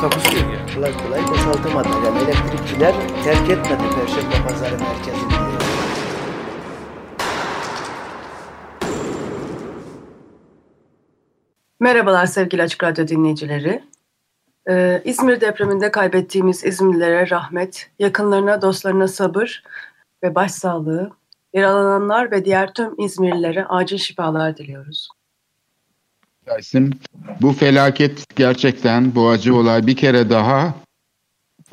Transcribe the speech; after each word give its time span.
Takusuyor 0.00 0.52
ya. 0.52 0.74
kolay 0.74 0.92
kolay 0.92 1.20
boşaltamadı. 1.28 1.88
Yani 2.04 2.18
elektrikçiler 2.18 2.94
terk 3.24 3.50
etmedi 3.50 3.82
Perşembe 3.94 4.48
Pazarı 4.48 4.78
merkezini. 4.78 5.32
Merhabalar 11.80 12.26
sevgili 12.26 12.62
Açık 12.62 12.84
Radyo 12.84 13.08
dinleyicileri. 13.08 13.84
Ee, 14.70 15.02
İzmir 15.04 15.40
depreminde 15.40 15.90
kaybettiğimiz 15.90 16.64
İzmirlilere 16.64 17.30
rahmet, 17.30 17.90
yakınlarına, 17.98 18.62
dostlarına 18.62 19.08
sabır 19.08 19.62
ve 20.22 20.34
başsağlığı, 20.34 21.10
yaralananlar 21.52 22.30
ve 22.30 22.44
diğer 22.44 22.74
tüm 22.74 22.94
İzmirlilere 22.98 23.64
acil 23.64 23.98
şifalar 23.98 24.56
diliyoruz. 24.56 25.08
Dersim, 26.50 26.90
bu 27.40 27.52
felaket 27.52 28.36
gerçekten 28.36 29.14
bu 29.14 29.28
acı 29.28 29.54
olay 29.54 29.86
bir 29.86 29.96
kere 29.96 30.30
daha 30.30 30.74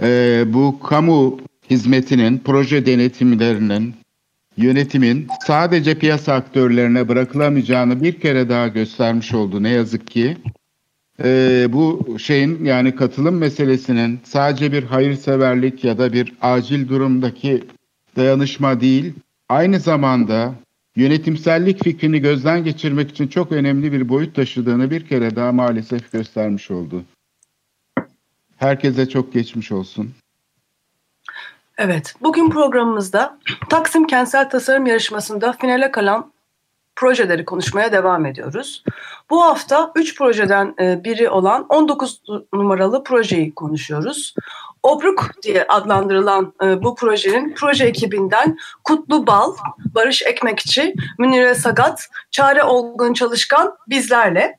e, 0.02 0.44
bu 0.48 0.80
kamu 0.80 1.40
hizmetinin, 1.70 2.42
proje 2.46 2.86
denetimlerinin, 2.86 3.96
yönetimin 4.58 5.28
sadece 5.48 6.00
piyasa 6.00 6.34
aktörlerine 6.34 7.08
bırakılamayacağını 7.08 8.04
bir 8.04 8.20
kere 8.20 8.50
daha 8.50 8.68
göstermiş 8.68 9.34
oldu 9.34 9.64
ne 9.64 9.70
yazık 9.70 10.08
ki. 10.08 10.38
E, 11.24 11.68
bu 11.70 12.16
şeyin 12.20 12.66
yani 12.66 12.96
katılım 12.96 13.38
meselesinin 13.38 14.20
sadece 14.24 14.72
bir 14.72 14.84
hayırseverlik 14.84 15.84
ya 15.84 15.98
da 15.98 16.14
bir 16.14 16.34
acil 16.42 16.88
durumdaki 16.88 17.64
dayanışma 18.16 18.82
değil, 18.82 19.14
aynı 19.50 19.80
zamanda 19.80 20.56
yönetimsellik 20.96 21.84
fikrini 21.84 22.20
gözden 22.20 22.64
geçirmek 22.64 23.12
için 23.12 23.28
çok 23.28 23.52
önemli 23.52 23.92
bir 23.92 24.10
boyut 24.10 24.36
taşıdığını 24.36 24.92
bir 24.92 25.08
kere 25.08 25.36
daha 25.36 25.52
maalesef 25.52 26.12
göstermiş 26.12 26.72
oldu. 26.72 27.04
Herkese 28.58 29.10
çok 29.10 29.34
geçmiş 29.34 29.72
olsun. 29.72 30.14
Evet, 31.78 32.14
bugün 32.22 32.50
programımızda 32.50 33.40
Taksim 33.70 34.08
Kentsel 34.08 34.50
Tasarım 34.50 34.86
Yarışması'nda 34.86 35.54
finale 35.54 35.92
kalan 35.92 36.32
projeleri 36.96 37.46
konuşmaya 37.46 37.92
devam 37.92 38.26
ediyoruz. 38.26 38.84
Bu 39.30 39.44
hafta 39.44 39.92
3 39.96 40.18
projeden 40.18 40.76
e, 40.80 41.04
biri 41.04 41.30
olan 41.30 41.66
19 41.70 42.22
numaralı 42.54 43.04
projeyi 43.04 43.56
konuşuyoruz. 43.56 44.36
Obruk 44.86 45.32
diye 45.44 45.66
adlandırılan 45.70 46.54
e, 46.64 46.84
bu 46.84 46.96
projenin 46.96 47.54
proje 47.56 47.86
ekibinden 47.86 48.58
Kutlu 48.84 49.28
Bal, 49.28 49.54
Barış 49.96 50.22
Ekmekçi, 50.24 50.94
Münire 51.20 51.56
Sagat, 51.56 52.08
Çare 52.32 52.64
Olgun 52.64 53.14
Çalışkan 53.14 53.76
bizlerle. 53.90 54.58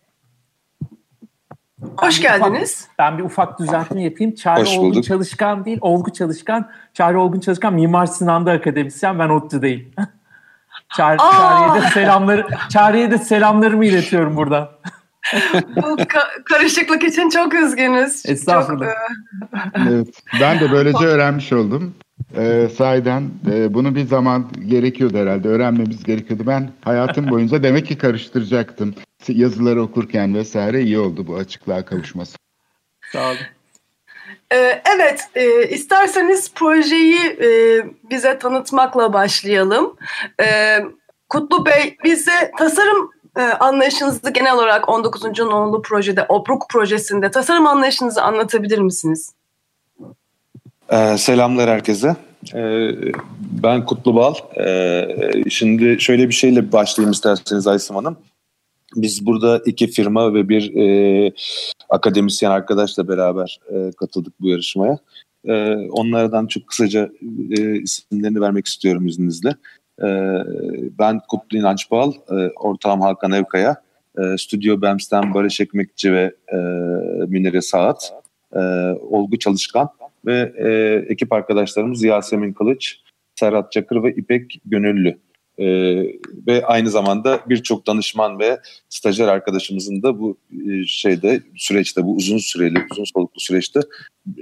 Hoş 1.98 2.24
Ben 2.24 2.38
bir 2.38 2.40
ufak- 2.40 2.48
geldiniz. 2.50 2.88
ben 2.98 3.18
bir 3.18 3.22
ufak 3.22 3.58
düzeltme 3.58 4.02
yapayım. 4.02 4.34
Çağrı 4.34 4.60
Hoş 4.60 4.68
Olgun 4.76 4.90
bulduk. 4.90 5.04
Çalışkan 5.04 5.64
değil, 5.64 5.78
Olgu 5.80 6.12
Çalışkan. 6.12 6.70
Çağrı 6.94 7.20
Olgun 7.20 7.40
Çalışkan 7.40 7.74
Mimar 7.74 8.06
Sinan'da 8.06 8.52
akademisyen, 8.52 9.18
ben 9.18 9.28
ODTÜ'deyim. 9.28 9.90
Çağrı, 10.96 11.22
Aa! 11.22 11.32
Çağrı'ya 11.32 11.82
da 11.82 11.88
selamları, 11.90 12.46
Çağrı'ya 12.68 13.10
da 13.10 13.18
selamlarımı 13.18 13.86
iletiyorum 13.86 14.36
buradan. 14.36 14.68
Bu 15.76 15.96
ka- 15.96 16.44
karışıklık 16.44 17.04
için 17.04 17.28
çok 17.28 17.54
üzgünüz. 17.54 18.26
Estağfurullah. 18.26 18.86
Çok, 18.86 19.76
e, 19.76 19.88
Evet, 19.90 20.08
ben 20.40 20.60
de 20.60 20.72
böylece 20.72 21.04
öğrenmiş 21.04 21.52
oldum. 21.52 21.94
Ee, 22.36 22.68
sahiden 22.76 23.30
e, 23.52 23.74
bunu 23.74 23.94
bir 23.94 24.06
zaman 24.06 24.50
gerekiyordu 24.66 25.18
herhalde. 25.18 25.48
Öğrenmemiz 25.48 26.04
gerekiyordu. 26.04 26.42
Ben 26.46 26.70
hayatım 26.84 27.30
boyunca 27.30 27.62
demek 27.62 27.86
ki 27.86 27.98
karıştıracaktım. 27.98 28.94
Yazıları 29.28 29.82
okurken 29.82 30.34
vesaire 30.34 30.82
iyi 30.82 30.98
oldu 30.98 31.26
bu 31.26 31.36
açıklığa 31.36 31.84
kavuşması. 31.84 32.36
Sağ 33.12 33.28
olun. 33.28 33.38
Ee, 34.52 34.82
evet, 34.96 35.20
e, 35.34 35.68
isterseniz 35.68 36.52
projeyi 36.54 37.18
e, 37.20 37.48
bize 38.10 38.38
tanıtmakla 38.38 39.12
başlayalım. 39.12 39.96
Ee, 40.42 40.78
Kutlu 41.28 41.66
Bey, 41.66 41.96
bize 42.04 42.50
tasarım 42.58 43.10
e, 43.36 43.42
anlayışınızı 43.42 44.30
genel 44.30 44.54
olarak 44.54 44.88
19. 44.88 45.38
nolu 45.38 45.82
projede, 45.82 46.26
Obruk 46.28 46.66
projesinde 46.70 47.30
tasarım 47.30 47.66
anlayışınızı 47.66 48.22
anlatabilir 48.22 48.78
misiniz? 48.78 49.32
Ee, 50.92 51.18
selamlar 51.18 51.70
herkese. 51.70 52.16
Ee, 52.54 52.90
ben 53.62 53.86
Kutlu 53.86 54.14
Bal. 54.14 54.34
Ee, 54.58 55.08
şimdi 55.50 55.96
şöyle 56.00 56.28
bir 56.28 56.34
şeyle 56.34 56.72
başlayayım 56.72 57.12
isterseniz 57.12 57.66
Aysim 57.66 57.96
Hanım. 57.96 58.16
Biz 58.96 59.26
burada 59.26 59.62
iki 59.66 59.86
firma 59.86 60.34
ve 60.34 60.48
bir 60.48 60.76
e, 60.76 61.32
akademisyen 61.88 62.50
arkadaşla 62.50 63.08
beraber 63.08 63.58
e, 63.72 63.90
katıldık 63.96 64.40
bu 64.40 64.48
yarışmaya. 64.48 64.98
E, 65.44 65.74
onlardan 65.90 66.46
çok 66.46 66.66
kısaca 66.66 67.10
e, 67.58 67.76
isimlerini 67.76 68.40
vermek 68.40 68.66
istiyorum 68.66 69.06
izninizle. 69.06 69.54
E, 70.02 70.08
ben 70.98 71.20
Kutlu 71.28 71.58
İnanç 71.58 71.90
Bal, 71.90 72.12
e, 72.12 72.34
ortağım 72.56 73.00
Hakan 73.00 73.32
Evkaya, 73.32 73.82
e, 74.18 74.38
Stüdyo 74.38 74.82
BEMS'ten 74.82 75.34
Barış 75.34 75.60
Ekmekçi 75.60 76.12
ve 76.12 76.34
e, 76.52 76.56
Münire 77.26 77.60
Saat, 77.60 78.12
Olgu 79.10 79.38
Çalışkan 79.38 79.88
ve 80.26 80.52
ekip 81.08 81.32
arkadaşlarımız 81.32 82.02
Yasemin 82.02 82.52
Kılıç, 82.52 83.00
Serhat 83.34 83.72
Çakır 83.72 84.02
ve 84.02 84.14
İpek 84.14 84.60
Gönüllü. 84.64 85.18
E, 85.58 85.66
ve 86.46 86.66
aynı 86.66 86.90
zamanda 86.90 87.40
birçok 87.48 87.86
danışman 87.86 88.38
ve 88.38 88.60
stajyer 88.88 89.28
arkadaşımızın 89.28 90.02
da 90.02 90.18
bu 90.18 90.36
şeyde 90.86 91.40
süreçte 91.56 92.04
bu 92.04 92.14
uzun 92.14 92.38
süreli 92.38 92.78
uzun 92.90 93.04
soluklu 93.04 93.40
süreçte 93.40 93.80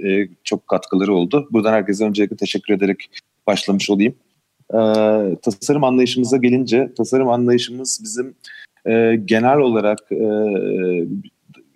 e, 0.03 0.27
çok 0.43 0.67
katkıları 0.67 1.13
oldu. 1.13 1.47
Buradan 1.51 1.73
herkese 1.73 2.05
öncelikle 2.05 2.35
teşekkür 2.35 2.73
ederek 2.73 3.09
başlamış 3.47 3.89
olayım. 3.89 4.15
E, 4.73 4.79
tasarım 5.41 5.83
anlayışımıza 5.83 6.37
gelince 6.37 6.91
tasarım 6.97 7.29
anlayışımız 7.29 8.01
bizim 8.03 8.35
e, 8.85 9.15
genel 9.25 9.57
olarak 9.57 10.11
e, 10.11 10.27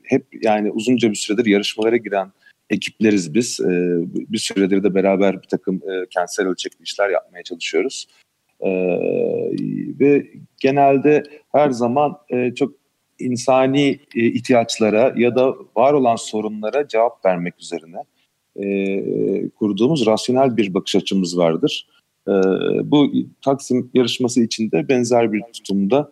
hep 0.04 0.26
yani 0.44 0.72
uzunca 0.72 1.10
bir 1.10 1.16
süredir 1.16 1.46
yarışmalara 1.46 1.98
giren 1.98 2.32
ekipleriz 2.70 3.34
biz. 3.34 3.60
E, 3.60 3.68
bir 4.14 4.38
süredir 4.38 4.84
de 4.84 4.96
beraber 4.96 5.42
bir 5.42 5.48
takım 5.48 5.76
e, 5.76 6.06
kentsel 6.10 6.48
ölçekli 6.48 6.84
işler 6.84 7.10
yapmaya 7.10 7.44
çalışıyoruz. 7.44 8.08
E, 8.62 8.70
ve 10.00 10.28
genelde 10.60 11.24
her 11.52 11.70
zaman 11.70 12.18
e, 12.30 12.54
çok 12.56 12.74
insani 13.20 14.00
e, 14.16 14.26
ihtiyaçlara 14.26 15.14
ya 15.18 15.36
da 15.36 15.56
var 15.76 15.94
olan 15.94 16.16
sorunlara 16.16 16.88
cevap 16.88 17.26
vermek 17.26 17.54
üzerine 17.60 18.04
e, 18.56 19.50
kurduğumuz 19.50 20.06
rasyonel 20.06 20.58
bir 20.58 20.74
bakış 20.74 20.96
açımız 20.96 21.38
vardır. 21.38 21.88
E, 22.30 22.92
bu 22.92 23.12
Taksim 23.42 23.92
yarışması 23.94 24.44
içinde 24.44 24.90
benzer 24.90 25.34
bir 25.34 25.42
tutumda 25.54 26.12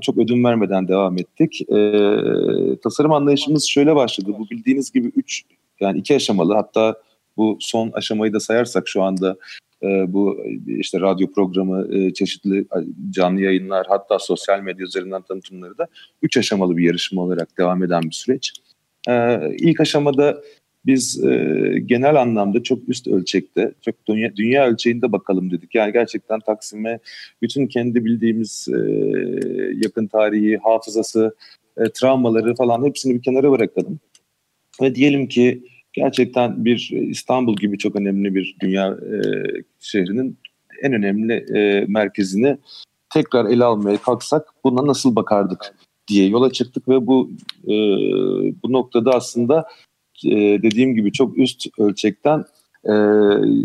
çok 0.00 0.18
ödün 0.18 0.44
vermeden 0.44 0.88
devam 0.88 1.18
ettik. 1.18 1.60
E, 1.70 1.76
tasarım 2.82 3.12
anlayışımız 3.12 3.68
şöyle 3.68 3.96
başladı. 3.96 4.30
Bu 4.38 4.50
bildiğiniz 4.50 4.92
gibi 4.92 5.12
üç 5.16 5.42
yani 5.80 5.98
iki 5.98 6.16
aşamalı 6.16 6.54
hatta 6.54 6.96
bu 7.36 7.56
son 7.60 7.90
aşamayı 7.92 8.32
da 8.32 8.40
sayarsak 8.40 8.88
şu 8.88 9.02
anda 9.02 9.36
e, 9.82 10.12
bu 10.12 10.44
işte 10.66 11.00
radyo 11.00 11.32
programı, 11.32 11.96
e, 11.96 12.12
çeşitli 12.12 12.66
canlı 13.10 13.40
yayınlar 13.40 13.86
hatta 13.88 14.18
sosyal 14.18 14.60
medya 14.60 14.86
üzerinden 14.86 15.22
tanıtımları 15.22 15.78
da 15.78 15.86
üç 16.22 16.36
aşamalı 16.36 16.76
bir 16.76 16.84
yarışma 16.84 17.22
olarak 17.22 17.58
devam 17.58 17.82
eden 17.82 18.02
bir 18.02 18.14
süreç. 18.14 18.52
E, 19.08 19.38
ilk 19.58 19.80
aşamada 19.80 20.42
biz 20.86 21.24
e, 21.24 21.34
genel 21.86 22.20
anlamda 22.20 22.62
çok 22.62 22.88
üst 22.88 23.08
ölçekte, 23.08 23.72
çok 23.80 24.06
dünya, 24.06 24.36
dünya 24.36 24.66
ölçeğinde 24.66 25.12
bakalım 25.12 25.50
dedik. 25.50 25.74
Yani 25.74 25.92
gerçekten 25.92 26.40
Taksim'e 26.40 26.98
bütün 27.42 27.66
kendi 27.66 28.04
bildiğimiz 28.04 28.68
e, 28.68 28.78
yakın 29.84 30.06
tarihi, 30.06 30.58
hafızası, 30.62 31.34
e, 31.76 31.84
travmaları 31.94 32.54
falan 32.54 32.84
hepsini 32.86 33.14
bir 33.14 33.22
kenara 33.22 33.50
bırakalım. 33.50 34.00
Ve 34.82 34.94
diyelim 34.94 35.28
ki 35.28 35.62
gerçekten 35.92 36.64
bir 36.64 36.90
İstanbul 36.92 37.56
gibi 37.56 37.78
çok 37.78 37.96
önemli 37.96 38.34
bir 38.34 38.56
dünya 38.60 38.88
e, 38.88 39.18
şehrinin 39.80 40.38
en 40.82 40.92
önemli 40.92 41.32
e, 41.32 41.84
merkezini 41.88 42.58
tekrar 43.10 43.44
ele 43.44 43.64
almaya 43.64 43.96
kalksak 43.96 44.48
buna 44.64 44.86
nasıl 44.86 45.16
bakardık 45.16 45.74
diye 46.08 46.28
yola 46.28 46.52
çıktık 46.52 46.88
ve 46.88 47.06
bu 47.06 47.30
e, 47.64 47.74
bu 48.62 48.72
noktada 48.72 49.10
aslında 49.10 49.64
e, 50.24 50.62
dediğim 50.62 50.94
gibi 50.94 51.12
çok 51.12 51.38
üst 51.38 51.66
ölçekten 51.78 52.44
e, 52.84 52.92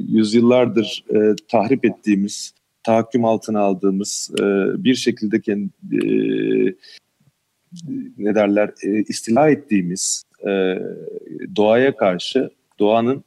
yüzyıllardır 0.09 1.03
e, 1.15 1.35
tahrip 1.47 1.85
ettiğimiz, 1.85 2.53
tahakküm 2.83 3.25
altına 3.25 3.59
aldığımız, 3.59 4.31
e, 4.39 4.43
bir 4.83 4.95
şekilde 4.95 5.41
kendi, 5.41 5.71
e, 5.93 6.09
ne 8.17 8.35
derler 8.35 8.71
e, 8.83 9.03
istila 9.07 9.49
ettiğimiz 9.49 10.23
e, 10.47 10.79
doğaya 11.55 11.95
karşı 11.95 12.49
doğanın 12.79 13.23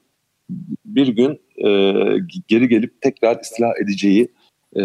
bir 0.84 1.08
gün 1.08 1.40
e, 1.56 1.70
geri 2.49 2.69
gelip 2.69 3.00
tekrar 3.00 3.40
istila 3.40 3.73
edeceği 3.82 4.28
e, 4.76 4.82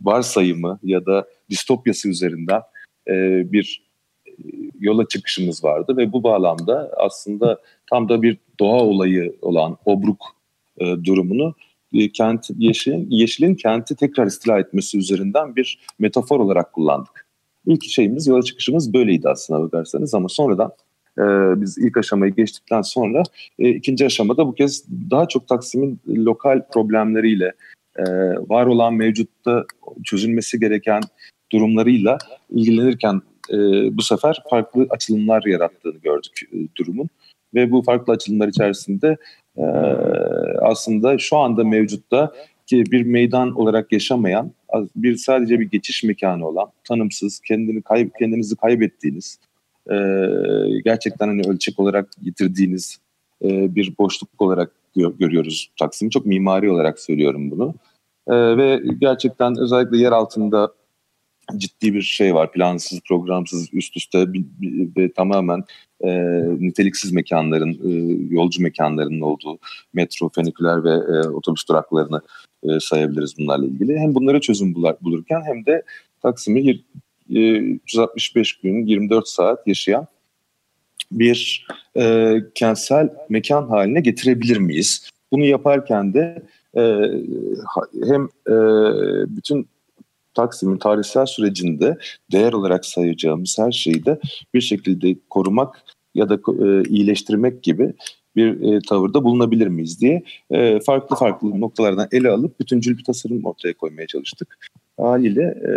varsayımı 0.00 0.78
ya 0.82 1.06
da 1.06 1.26
distopyası 1.50 2.08
üzerinden 2.08 2.60
e, 3.08 3.12
bir 3.52 3.83
yola 4.80 5.08
çıkışımız 5.08 5.64
vardı 5.64 5.96
ve 5.96 6.12
bu 6.12 6.22
bağlamda 6.22 6.90
aslında 6.96 7.60
tam 7.90 8.08
da 8.08 8.22
bir 8.22 8.38
doğa 8.60 8.80
olayı 8.80 9.36
olan 9.42 9.76
Obruk 9.84 10.24
e, 10.78 10.84
durumunu 11.04 11.54
e, 11.92 12.12
kent 12.12 12.50
yeşilin, 12.58 13.06
yeşilin 13.10 13.54
kenti 13.54 13.96
tekrar 13.96 14.26
istila 14.26 14.58
etmesi 14.58 14.98
üzerinden 14.98 15.56
bir 15.56 15.78
metafor 15.98 16.40
olarak 16.40 16.72
kullandık. 16.72 17.26
İlk 17.66 17.84
şeyimiz 17.84 18.26
yola 18.26 18.42
çıkışımız 18.42 18.94
böyleydi 18.94 19.28
aslında 19.28 19.60
bakarsanız 19.60 20.14
ama 20.14 20.28
sonradan 20.28 20.72
e, 21.18 21.22
biz 21.60 21.78
ilk 21.78 21.96
aşamayı 21.96 22.34
geçtikten 22.34 22.82
sonra 22.82 23.22
e, 23.58 23.68
ikinci 23.68 24.06
aşamada 24.06 24.46
bu 24.46 24.54
kez 24.54 24.84
daha 25.10 25.28
çok 25.28 25.48
Taksim'in 25.48 26.00
lokal 26.08 26.62
problemleriyle 26.72 27.52
e, 27.96 28.04
var 28.48 28.66
olan 28.66 28.94
mevcutta 28.94 29.64
çözülmesi 30.04 30.60
gereken 30.60 31.02
durumlarıyla 31.52 32.18
ilgilenirken 32.50 33.20
e, 33.50 33.56
bu 33.96 34.02
sefer 34.02 34.42
farklı 34.50 34.86
açılımlar 34.90 35.42
yarattığını 35.46 35.98
gördük 35.98 36.40
e, 36.52 36.56
durumun. 36.76 37.08
Ve 37.54 37.70
bu 37.70 37.82
farklı 37.82 38.12
açılımlar 38.12 38.48
içerisinde 38.48 39.16
e, 39.56 39.64
aslında 40.62 41.18
şu 41.18 41.36
anda 41.36 41.64
mevcutta 41.64 42.32
ki 42.66 42.84
bir 42.90 43.02
meydan 43.02 43.54
olarak 43.54 43.92
yaşamayan, 43.92 44.52
bir 44.96 45.16
sadece 45.16 45.60
bir 45.60 45.70
geçiş 45.70 46.04
mekanı 46.04 46.48
olan, 46.48 46.68
tanımsız, 46.84 47.40
kendini 47.40 47.82
kayb 47.82 48.10
kendinizi 48.18 48.56
kaybettiğiniz, 48.56 49.38
e, 49.90 49.96
gerçekten 50.84 51.28
hani 51.28 51.42
ölçek 51.48 51.80
olarak 51.80 52.08
getirdiğiniz 52.22 52.98
e, 53.44 53.74
bir 53.74 53.94
boşluk 53.98 54.30
olarak 54.38 54.72
gö 54.96 55.10
görüyoruz 55.18 55.70
Taksim'i. 55.78 56.10
Çok 56.10 56.26
mimari 56.26 56.70
olarak 56.70 57.00
söylüyorum 57.00 57.50
bunu. 57.50 57.74
E, 58.28 58.56
ve 58.56 58.82
gerçekten 59.00 59.58
özellikle 59.58 59.98
yer 59.98 60.12
altında 60.12 60.72
ciddi 61.56 61.94
bir 61.94 62.02
şey 62.02 62.34
var. 62.34 62.52
Plansız, 62.52 63.00
programsız, 63.00 63.68
üst 63.72 63.96
üste 63.96 64.26
ve 64.96 65.12
tamamen 65.12 65.64
e, 66.00 66.10
niteliksiz 66.60 67.12
mekanların, 67.12 67.72
e, 67.72 67.90
yolcu 68.34 68.62
mekanlarının 68.62 69.20
olduğu 69.20 69.58
metro, 69.92 70.28
feniküler 70.28 70.84
ve 70.84 70.90
e, 70.90 71.28
otobüs 71.28 71.68
duraklarını 71.68 72.20
e, 72.62 72.80
sayabiliriz 72.80 73.38
bunlarla 73.38 73.66
ilgili. 73.66 73.98
Hem 73.98 74.14
bunlara 74.14 74.40
çözüm 74.40 74.74
bulurken 74.74 75.42
hem 75.46 75.66
de 75.66 75.82
Taksim'i 76.22 76.80
e, 77.30 77.40
365 77.58 78.52
gün, 78.60 78.86
24 78.86 79.28
saat 79.28 79.66
yaşayan 79.66 80.06
bir 81.12 81.66
e, 81.96 82.34
kentsel 82.54 83.08
mekan 83.28 83.68
haline 83.68 84.00
getirebilir 84.00 84.56
miyiz? 84.56 85.10
Bunu 85.32 85.44
yaparken 85.44 86.14
de 86.14 86.42
e, 86.76 86.82
hem 88.08 88.28
e, 88.48 88.54
bütün 89.36 89.68
Taksim'in 90.34 90.76
tarihsel 90.76 91.26
sürecinde 91.26 91.98
değer 92.32 92.52
olarak 92.52 92.86
sayacağımız 92.86 93.56
her 93.58 93.72
şeyi 93.72 94.04
de 94.04 94.18
bir 94.54 94.60
şekilde 94.60 95.16
korumak 95.30 95.82
ya 96.14 96.28
da 96.28 96.34
e, 96.34 96.88
iyileştirmek 96.88 97.62
gibi 97.62 97.94
bir 98.36 98.72
e, 98.72 98.80
tavırda 98.88 99.24
bulunabilir 99.24 99.66
miyiz 99.66 100.00
diye 100.00 100.22
e, 100.50 100.80
farklı 100.80 101.16
farklı 101.16 101.60
noktalardan 101.60 102.08
ele 102.12 102.30
alıp 102.30 102.60
bütüncül 102.60 102.98
bir 102.98 103.04
tasarım 103.04 103.44
ortaya 103.44 103.76
koymaya 103.76 104.06
çalıştık. 104.06 104.58
Haliyle 104.96 105.42
e, 105.42 105.74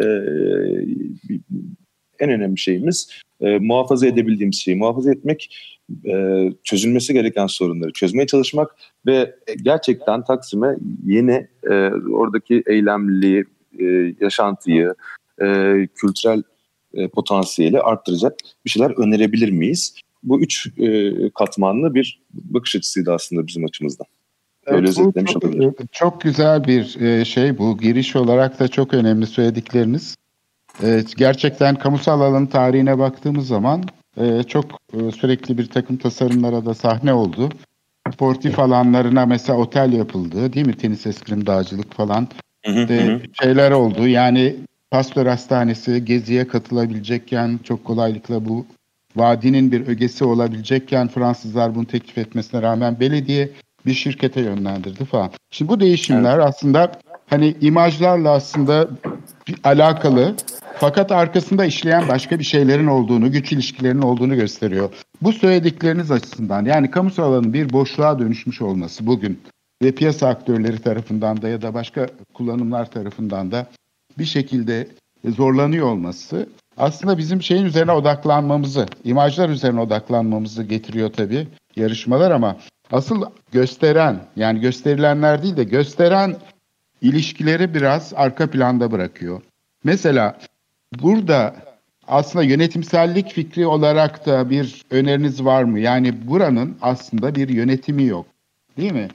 en 2.19 2.29
önemli 2.29 2.57
şeyimiz 2.57 3.09
e, 3.41 3.57
muhafaza 3.57 4.07
edebildiğimiz 4.07 4.61
şeyi 4.61 4.77
muhafaza 4.77 5.11
etmek, 5.11 5.57
e, 6.05 6.43
çözülmesi 6.63 7.13
gereken 7.13 7.47
sorunları 7.47 7.93
çözmeye 7.93 8.27
çalışmak 8.27 8.75
ve 9.05 9.35
gerçekten 9.61 10.23
Taksim'e 10.23 10.75
yeni 11.05 11.47
e, 11.63 11.73
oradaki 12.11 12.63
eylemliliği, 12.67 13.45
e, 13.79 14.15
yaşantıyı, 14.21 14.95
e, 15.41 15.45
kültürel 15.95 16.43
e, 16.93 17.07
potansiyeli 17.07 17.79
arttıracak 17.79 18.33
bir 18.65 18.69
şeyler 18.69 18.91
önerebilir 18.91 19.51
miyiz? 19.51 19.95
Bu 20.23 20.41
üç 20.41 20.67
e, 20.77 21.13
katmanlı 21.29 21.93
bir 21.93 22.21
bakış 22.33 22.75
açısıydı 22.75 23.13
aslında 23.13 23.47
bizim 23.47 23.65
açımızdan. 23.65 24.07
Öyle 24.65 24.87
evet, 24.87 25.27
çok, 25.27 25.43
olabilir. 25.43 25.73
çok 25.91 26.21
güzel 26.21 26.63
bir 26.63 27.01
e, 27.01 27.25
şey 27.25 27.57
bu. 27.57 27.77
Giriş 27.77 28.15
olarak 28.15 28.59
da 28.59 28.67
çok 28.67 28.93
önemli 28.93 29.25
söyledikleriniz. 29.25 30.15
Evet, 30.83 31.17
gerçekten 31.17 31.75
kamusal 31.75 32.21
alanın 32.21 32.45
tarihine 32.45 32.99
baktığımız 32.99 33.47
zaman 33.47 33.83
e, 34.17 34.43
çok 34.43 34.65
e, 34.93 35.11
sürekli 35.11 35.57
bir 35.57 35.69
takım 35.69 35.97
tasarımlara 35.97 36.65
da 36.65 36.73
sahne 36.73 37.13
oldu. 37.13 37.49
Sportif 38.13 38.59
alanlarına 38.59 39.25
mesela 39.25 39.59
otel 39.59 39.93
yapıldı 39.93 40.53
değil 40.53 40.67
mi? 40.67 40.77
Tenis 40.77 41.05
eskrim, 41.05 41.45
dağcılık 41.45 41.93
falan 41.93 42.27
işte 42.67 43.19
şeyler 43.41 43.71
oldu. 43.71 44.07
Yani 44.07 44.55
Pastör 44.91 45.25
Hastanesi 45.25 46.05
geziye 46.05 46.47
katılabilecekken 46.47 47.59
çok 47.63 47.85
kolaylıkla 47.85 48.45
bu 48.45 48.65
vadinin 49.15 49.71
bir 49.71 49.87
ögesi 49.87 50.25
olabilecekken 50.25 51.07
Fransızlar 51.07 51.75
bunu 51.75 51.85
teklif 51.85 52.17
etmesine 52.17 52.61
rağmen 52.61 52.99
belediye 52.99 53.49
bir 53.85 53.93
şirkete 53.93 54.41
yönlendirdi 54.41 55.05
falan. 55.05 55.31
Şimdi 55.51 55.69
bu 55.69 55.79
değişimler 55.79 56.35
evet. 56.35 56.45
aslında 56.47 56.91
hani 57.29 57.55
imajlarla 57.61 58.31
aslında 58.31 58.89
alakalı 59.63 60.35
fakat 60.79 61.11
arkasında 61.11 61.65
işleyen 61.65 62.07
başka 62.07 62.39
bir 62.39 62.43
şeylerin 62.43 62.87
olduğunu, 62.87 63.31
güç 63.31 63.51
ilişkilerinin 63.51 64.01
olduğunu 64.01 64.35
gösteriyor. 64.35 64.89
Bu 65.21 65.33
söyledikleriniz 65.33 66.11
açısından 66.11 66.65
yani 66.65 66.91
kamusal 66.91 67.23
alanın 67.23 67.53
bir 67.53 67.73
boşluğa 67.73 68.19
dönüşmüş 68.19 68.61
olması 68.61 69.07
bugün 69.07 69.39
ve 69.81 69.91
piyasa 69.91 70.27
aktörleri 70.27 70.79
tarafından 70.79 71.41
da 71.41 71.49
ya 71.49 71.61
da 71.61 71.73
başka 71.73 72.07
kullanımlar 72.33 72.91
tarafından 72.91 73.51
da 73.51 73.67
bir 74.17 74.25
şekilde 74.25 74.87
zorlanıyor 75.25 75.87
olması 75.87 76.49
aslında 76.77 77.17
bizim 77.17 77.41
şeyin 77.41 77.65
üzerine 77.65 77.91
odaklanmamızı, 77.91 78.85
imajlar 79.03 79.49
üzerine 79.49 79.81
odaklanmamızı 79.81 80.63
getiriyor 80.63 81.13
tabii 81.13 81.47
yarışmalar 81.75 82.31
ama 82.31 82.57
asıl 82.91 83.23
gösteren 83.51 84.19
yani 84.35 84.59
gösterilenler 84.59 85.43
değil 85.43 85.57
de 85.57 85.63
gösteren 85.63 86.35
ilişkileri 87.01 87.73
biraz 87.73 88.13
arka 88.15 88.49
planda 88.49 88.91
bırakıyor. 88.91 89.41
Mesela 89.83 90.39
burada 91.01 91.55
aslında 92.07 92.45
yönetimsellik 92.45 93.31
fikri 93.31 93.67
olarak 93.67 94.25
da 94.25 94.49
bir 94.49 94.85
öneriniz 94.91 95.45
var 95.45 95.63
mı? 95.63 95.79
Yani 95.79 96.27
buranın 96.27 96.77
aslında 96.81 97.35
bir 97.35 97.49
yönetimi 97.49 98.03
yok. 98.03 98.25
Değil 98.77 98.91
mi? 98.91 99.07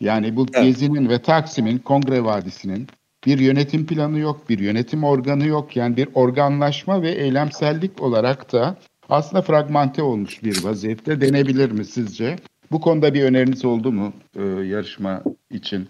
Yani 0.00 0.36
bu 0.36 0.46
evet. 0.54 0.64
Gezi'nin 0.64 1.08
ve 1.08 1.22
Taksim'in, 1.22 1.78
Kongre 1.78 2.24
Vadisi'nin 2.24 2.86
bir 3.26 3.38
yönetim 3.38 3.86
planı 3.86 4.18
yok, 4.18 4.48
bir 4.48 4.58
yönetim 4.58 5.04
organı 5.04 5.46
yok. 5.46 5.76
Yani 5.76 5.96
bir 5.96 6.08
organlaşma 6.14 7.02
ve 7.02 7.10
eylemsellik 7.10 8.02
olarak 8.02 8.52
da 8.52 8.76
aslında 9.08 9.42
fragmente 9.42 10.02
olmuş 10.02 10.42
bir 10.44 10.64
vaziyette 10.64 11.20
denebilir 11.20 11.70
mi 11.70 11.84
sizce? 11.84 12.36
Bu 12.70 12.80
konuda 12.80 13.14
bir 13.14 13.24
öneriniz 13.24 13.64
oldu 13.64 13.92
mu 13.92 14.12
e, 14.36 14.42
yarışma 14.42 15.22
için? 15.50 15.88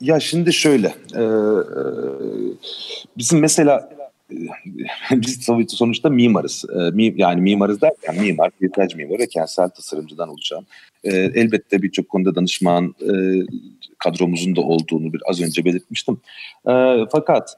Ya 0.00 0.20
şimdi 0.20 0.52
şöyle, 0.52 0.94
e, 1.14 1.22
e 1.22 1.24
bizim 3.18 3.40
mesela 3.40 3.90
biz 5.10 5.48
sonuçta 5.68 6.10
mimarız. 6.10 6.64
E, 6.74 7.12
yani 7.16 7.40
mimarız 7.40 7.80
derken 7.80 8.20
mimar, 8.20 8.50
peyzaj 8.50 8.94
mimarı 8.94 9.18
ve 9.18 9.26
kentsel 9.26 9.68
tasarımcıdan 9.68 10.28
olacağım. 10.28 10.66
E, 11.04 11.10
elbette 11.16 11.82
birçok 11.82 12.08
konuda 12.08 12.34
danışman 12.34 12.94
e, 13.00 13.12
kadromuzun 13.98 14.56
da 14.56 14.60
olduğunu 14.60 15.12
bir 15.12 15.20
az 15.26 15.40
önce 15.40 15.64
belirtmiştim. 15.64 16.20
fakat 17.12 17.56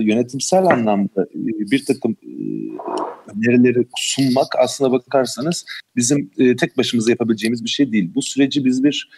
yönetimsel 0.00 0.64
anlamda 0.64 1.26
bir 1.70 1.84
takım 1.84 2.16
önerileri 3.36 3.86
sunmak 3.96 4.58
aslına 4.58 4.92
bakarsanız 4.92 5.64
bizim 5.96 6.30
tek 6.60 6.78
başımıza 6.78 7.10
yapabileceğimiz 7.10 7.64
bir 7.64 7.68
şey 7.68 7.92
değil. 7.92 8.10
Bu 8.14 8.22
süreci 8.22 8.64
biz 8.64 8.84
bir 8.84 9.08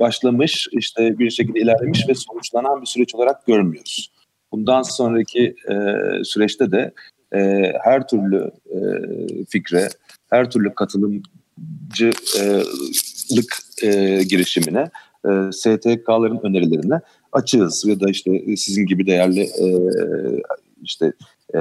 başlamış, 0.00 0.68
işte 0.72 1.18
bir 1.18 1.30
şekilde 1.30 1.60
ilerlemiş 1.60 2.08
ve 2.08 2.14
sonuçlanan 2.14 2.80
bir 2.80 2.86
süreç 2.86 3.14
olarak 3.14 3.46
görmüyor 3.46 3.84
bundan 4.52 4.82
sonraki 4.82 5.54
e, 5.68 5.74
süreçte 6.24 6.72
de 6.72 6.92
e, 7.34 7.72
her 7.82 8.08
türlü 8.08 8.50
e, 8.66 8.78
fikre, 9.48 9.88
her 10.30 10.50
türlü 10.50 10.74
katılımcılık 10.74 11.22
e, 13.82 14.22
girişimine, 14.22 14.90
e, 15.24 15.28
STK'ların 15.52 16.40
önerilerine 16.42 17.00
açığız 17.32 17.84
ya 17.86 18.00
da 18.00 18.10
işte 18.10 18.56
sizin 18.56 18.86
gibi 18.86 19.06
değerli 19.06 19.40
e, 19.40 19.66
işte 20.82 21.12
e, 21.54 21.58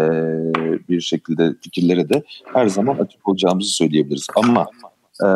bir 0.90 1.02
şekilde 1.02 1.54
fikirlere 1.62 2.10
de 2.10 2.24
her 2.54 2.68
zaman 2.68 2.98
açık 2.98 3.28
olacağımızı 3.30 3.70
söyleyebiliriz. 3.70 4.28
Ama 4.36 4.68
E, 5.24 5.28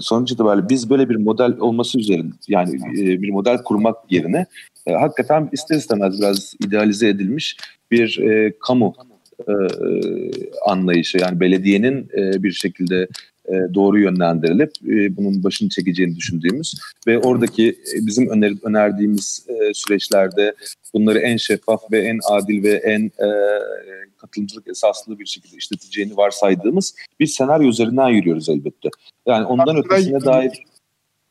sonuç 0.00 0.32
itibariyle 0.32 0.68
biz 0.68 0.90
böyle 0.90 1.08
bir 1.08 1.16
model 1.16 1.58
olması 1.58 1.98
üzerine 1.98 2.30
yani 2.48 2.76
e, 2.76 3.22
bir 3.22 3.30
model 3.30 3.62
kurmak 3.62 3.96
yerine 4.10 4.46
e, 4.86 4.92
hakikaten 4.92 5.48
ister 5.52 5.76
istemez 5.76 6.20
biraz 6.20 6.54
idealize 6.66 7.08
edilmiş 7.08 7.56
bir 7.90 8.18
e, 8.18 8.52
kamu 8.60 8.94
e, 9.48 9.52
anlayışı 10.66 11.18
yani 11.18 11.40
belediyenin 11.40 12.08
e, 12.16 12.42
bir 12.42 12.52
şekilde 12.52 13.08
doğru 13.74 13.98
yönlendirilip 13.98 14.70
e, 14.88 15.16
bunun 15.16 15.44
başını 15.44 15.68
çekeceğini 15.68 16.16
düşündüğümüz 16.16 16.74
ve 17.06 17.18
oradaki 17.18 17.68
e, 17.68 18.06
bizim 18.06 18.28
öner, 18.28 18.52
önerdiğimiz 18.62 19.46
e, 19.48 19.74
süreçlerde 19.74 20.54
bunları 20.94 21.18
en 21.18 21.36
şeffaf 21.36 21.92
ve 21.92 22.00
en 22.00 22.18
adil 22.30 22.62
ve 22.62 22.72
en 22.72 23.02
e, 23.06 23.28
katılımcılık 24.16 24.68
esaslı 24.68 25.18
bir 25.18 25.26
şekilde 25.26 25.56
işleteceğini 25.56 26.16
varsaydığımız 26.16 26.94
bir 27.20 27.26
senaryo 27.26 27.68
üzerinden 27.68 28.08
yürüyoruz 28.08 28.48
elbette. 28.48 28.88
Yani 29.26 29.44
ondan 29.44 29.76
aslında 29.76 29.94
ötesine 29.94 30.24
dair 30.24 30.52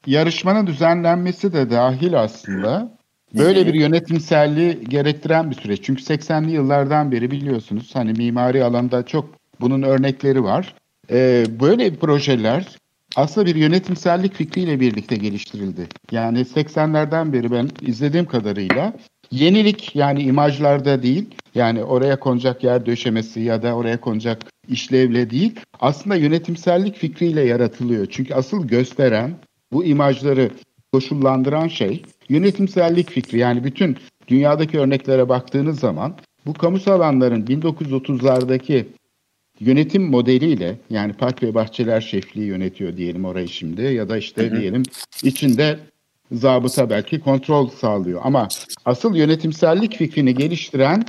yarışmanın 0.08 0.68
düzenlenmesi 0.68 1.54
de 1.54 1.70
dahil 1.70 2.20
aslında. 2.20 3.00
Böyle 3.34 3.66
bir 3.66 3.74
yönetimselliği 3.74 4.84
gerektiren 4.84 5.52
bir 5.52 5.56
süreç. 5.56 5.80
Çünkü 5.84 6.04
80'li 6.04 6.52
yıllardan 6.52 7.12
beri 7.12 7.32
biliyorsunuz 7.32 7.90
hani 7.94 8.14
mimari 8.14 8.64
alanda 8.64 9.06
çok 9.06 9.30
bunun 9.62 9.82
örnekleri 9.82 10.44
var. 10.44 10.76
Ee, 11.12 11.46
böyle 11.60 11.96
projeler 11.96 12.78
aslında 13.16 13.48
bir 13.48 13.56
yönetimsellik 13.56 14.34
fikriyle 14.34 14.80
birlikte 14.80 15.16
geliştirildi. 15.16 15.88
Yani 16.12 16.40
80'lerden 16.40 17.34
beri 17.34 17.52
ben 17.52 17.70
izlediğim 17.82 18.26
kadarıyla 18.26 18.94
yenilik 19.32 19.96
yani 19.96 20.22
imajlarda 20.22 21.04
değil 21.04 21.26
yani 21.56 21.84
oraya 21.84 22.20
konacak 22.20 22.64
yer 22.64 22.86
döşemesi 22.86 23.40
ya 23.40 23.64
da 23.64 23.74
oraya 23.74 24.02
konacak 24.02 24.42
işlevle 24.68 25.30
değil 25.30 25.60
aslında 25.80 26.16
yönetimsellik 26.16 26.96
fikriyle 26.96 27.42
yaratılıyor. 27.42 28.08
Çünkü 28.10 28.34
asıl 28.34 28.68
gösteren 28.68 29.32
bu 29.72 29.86
imajları 29.86 30.52
koşullandıran 30.94 31.68
şey 31.68 32.04
yönetimsellik 32.30 33.10
fikri. 33.10 33.38
Yani 33.38 33.64
bütün 33.64 33.98
dünyadaki 34.28 34.80
örneklere 34.80 35.30
baktığınız 35.30 35.80
zaman 35.80 36.16
bu 36.46 36.54
kamusal 36.54 36.94
alanların 36.94 37.46
1930'lardaki 37.46 38.86
yönetim 39.60 40.04
modeliyle 40.04 40.76
yani 40.90 41.14
park 41.14 41.44
ve 41.44 41.54
bahçeler 41.54 42.02
şefliği 42.02 42.48
yönetiyor 42.48 42.98
diyelim 42.98 43.26
orayı 43.26 43.48
şimdi 43.48 43.82
ya 43.82 44.10
da 44.10 44.18
işte 44.18 44.52
diyelim 44.52 44.84
içinde 45.24 45.80
zabıta 46.32 46.90
belki 46.90 47.20
kontrol 47.20 47.70
sağlıyor. 47.70 48.22
Ama 48.24 48.48
asıl 48.86 49.16
yönetimsellik 49.16 49.96
fikrini 49.96 50.36
geliştiren 50.36 51.04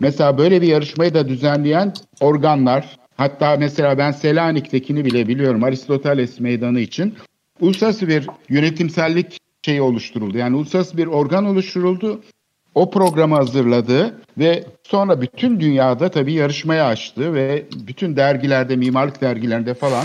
mesela 0.00 0.38
böyle 0.38 0.62
bir 0.62 0.66
yarışmayı 0.66 1.14
da 1.14 1.28
düzenleyen 1.28 1.92
organlar 2.20 2.98
hatta 3.16 3.56
mesela 3.56 3.98
ben 3.98 4.10
Selanik'tekini 4.10 5.04
bile 5.04 5.28
biliyorum 5.28 5.64
Aristoteles 5.64 6.40
meydanı 6.40 6.80
için 6.80 7.14
uluslararası 7.60 8.08
bir 8.08 8.26
yönetimsellik 8.48 9.38
şeyi 9.62 9.82
oluşturuldu. 9.82 10.38
Yani 10.38 10.56
uluslararası 10.56 10.96
bir 10.96 11.06
organ 11.06 11.44
oluşturuldu. 11.44 12.20
O 12.78 12.90
programı 12.90 13.34
hazırladı 13.34 14.20
ve 14.38 14.64
sonra 14.82 15.20
bütün 15.20 15.60
dünyada 15.60 16.08
tabii 16.08 16.32
yarışmaya 16.32 16.86
açtı 16.86 17.34
ve 17.34 17.66
bütün 17.76 18.16
dergilerde, 18.16 18.76
mimarlık 18.76 19.20
dergilerinde 19.20 19.74
falan 19.74 20.04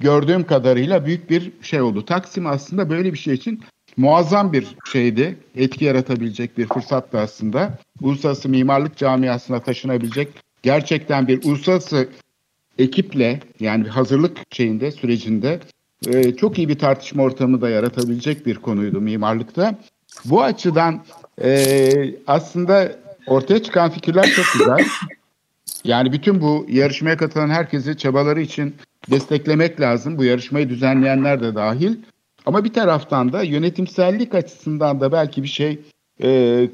gördüğüm 0.00 0.46
kadarıyla 0.46 1.06
büyük 1.06 1.30
bir 1.30 1.52
şey 1.62 1.80
oldu. 1.80 2.04
Taksim 2.04 2.46
aslında 2.46 2.90
böyle 2.90 3.12
bir 3.12 3.18
şey 3.18 3.34
için 3.34 3.62
muazzam 3.96 4.52
bir 4.52 4.66
şeydi. 4.92 5.38
Etki 5.56 5.84
yaratabilecek 5.84 6.58
bir 6.58 6.66
fırsattı 6.66 7.18
aslında. 7.18 7.78
Uluslararası 8.00 8.48
mimarlık 8.48 8.96
camiasına 8.96 9.60
taşınabilecek 9.60 10.28
gerçekten 10.62 11.28
bir 11.28 11.44
uluslararası 11.44 12.08
ekiple 12.78 13.40
yani 13.60 13.88
hazırlık 13.88 14.36
şeyinde 14.50 14.92
sürecinde 14.92 15.60
e, 16.06 16.36
çok 16.36 16.58
iyi 16.58 16.68
bir 16.68 16.78
tartışma 16.78 17.22
ortamı 17.22 17.60
da 17.60 17.70
yaratabilecek 17.70 18.46
bir 18.46 18.54
konuydu 18.54 19.00
mimarlıkta. 19.00 19.78
Bu 20.24 20.42
açıdan 20.42 21.04
e, 21.42 22.14
aslında 22.26 22.92
ortaya 23.26 23.62
çıkan 23.62 23.90
fikirler 23.90 24.24
çok 24.24 24.46
güzel. 24.58 24.78
Yani 25.84 26.12
bütün 26.12 26.40
bu 26.40 26.66
yarışmaya 26.68 27.16
katılan 27.16 27.50
herkesi 27.50 27.96
çabaları 27.96 28.40
için 28.40 28.74
desteklemek 29.10 29.80
lazım. 29.80 30.18
Bu 30.18 30.24
yarışmayı 30.24 30.68
düzenleyenler 30.68 31.40
de 31.42 31.54
dahil. 31.54 31.96
Ama 32.46 32.64
bir 32.64 32.72
taraftan 32.72 33.32
da 33.32 33.42
yönetimsellik 33.42 34.34
açısından 34.34 35.00
da 35.00 35.12
belki 35.12 35.42
bir 35.42 35.48
şey 35.48 35.80
e, 36.22 36.28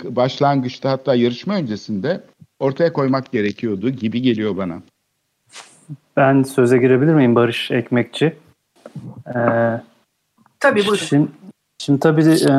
başlangıçta 0.04 0.90
hatta 0.90 1.14
yarışma 1.14 1.54
öncesinde 1.54 2.20
ortaya 2.58 2.92
koymak 2.92 3.32
gerekiyordu 3.32 3.90
gibi 3.90 4.22
geliyor 4.22 4.56
bana. 4.56 4.82
Ben 6.16 6.42
söze 6.42 6.78
girebilir 6.78 7.14
miyim 7.14 7.34
Barış 7.34 7.70
Ekmekçi? 7.70 8.36
Ee, 9.26 9.80
tabii 10.60 10.80
buyurun. 10.80 10.94
Şimdi, 10.94 11.28
şimdi 11.80 12.00
tabii 12.00 12.22
e, 12.22 12.54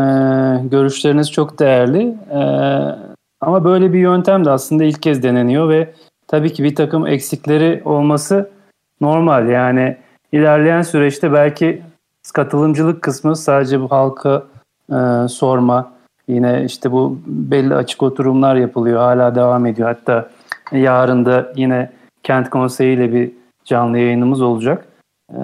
görüşleriniz 0.67 1.31
çok 1.31 1.59
değerli. 1.59 2.17
E, 2.31 2.41
ama 3.41 3.63
böyle 3.63 3.93
bir 3.93 3.99
yöntem 3.99 4.45
de 4.45 4.49
aslında 4.49 4.83
ilk 4.83 5.01
kez 5.01 5.23
deneniyor 5.23 5.69
ve 5.69 5.93
tabii 6.27 6.53
ki 6.53 6.63
bir 6.63 6.75
takım 6.75 7.07
eksikleri 7.07 7.81
olması 7.85 8.49
normal. 9.01 9.49
Yani 9.49 9.97
ilerleyen 10.31 10.81
süreçte 10.81 11.33
belki 11.33 11.81
katılımcılık 12.33 13.01
kısmı 13.01 13.35
sadece 13.35 13.81
bu 13.81 13.91
halka 13.91 14.43
e, 14.89 15.27
sorma, 15.27 15.91
yine 16.27 16.63
işte 16.65 16.91
bu 16.91 17.19
belli 17.25 17.75
açık 17.75 18.03
oturumlar 18.03 18.55
yapılıyor, 18.55 18.99
hala 18.99 19.35
devam 19.35 19.65
ediyor. 19.65 19.87
Hatta 19.87 20.29
yarın 20.71 21.25
da 21.25 21.53
yine 21.55 21.91
kent 22.23 22.49
konseyi 22.49 22.95
ile 22.95 23.13
bir 23.13 23.31
canlı 23.65 23.97
yayınımız 23.97 24.41
olacak. 24.41 24.85
E, 25.29 25.41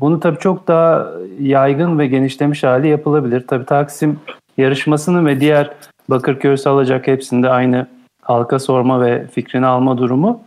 bunu 0.00 0.20
tabii 0.20 0.38
çok 0.38 0.68
daha 0.68 1.08
yaygın 1.40 1.98
ve 1.98 2.06
genişlemiş 2.06 2.64
hali 2.64 2.88
yapılabilir. 2.88 3.46
Tabii 3.46 3.66
Taksim 3.66 4.20
yarışmasının 4.56 5.26
ve 5.26 5.40
diğer 5.40 5.70
Bakırköy 6.10 6.56
alacak 6.64 7.06
hepsinde 7.06 7.48
aynı 7.48 7.86
halka 8.22 8.58
sorma 8.58 9.00
ve 9.00 9.26
fikrini 9.26 9.66
alma 9.66 9.98
durumu 9.98 10.44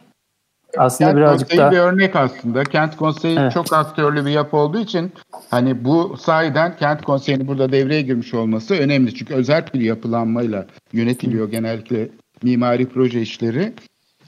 aslında 0.78 1.10
Kent 1.10 1.18
birazcık 1.18 1.50
konseyi 1.50 1.60
daha... 1.60 1.72
bir 1.72 1.78
örnek 1.78 2.16
aslında. 2.16 2.64
Kent 2.64 2.98
konseyi 2.98 3.38
evet. 3.40 3.54
çok 3.54 3.74
aktörlü 3.74 4.26
bir 4.26 4.32
yapı 4.32 4.58
olduğu 4.58 4.80
için 4.80 5.12
hani 5.50 5.86
bu 5.86 6.18
sayeden 6.18 6.78
kent 6.78 7.02
konseyinin 7.02 7.48
burada 7.48 7.72
devreye 7.72 8.02
girmiş 8.02 8.34
olması 8.34 8.76
önemli. 8.76 9.16
Çünkü 9.16 9.34
özel 9.34 9.66
bir 9.74 9.82
yapılanmayla 9.82 10.66
yönetiliyor 10.94 11.52
genellikle 11.52 12.10
mimari 12.44 12.90
proje 12.90 13.22
işleri. 13.22 13.74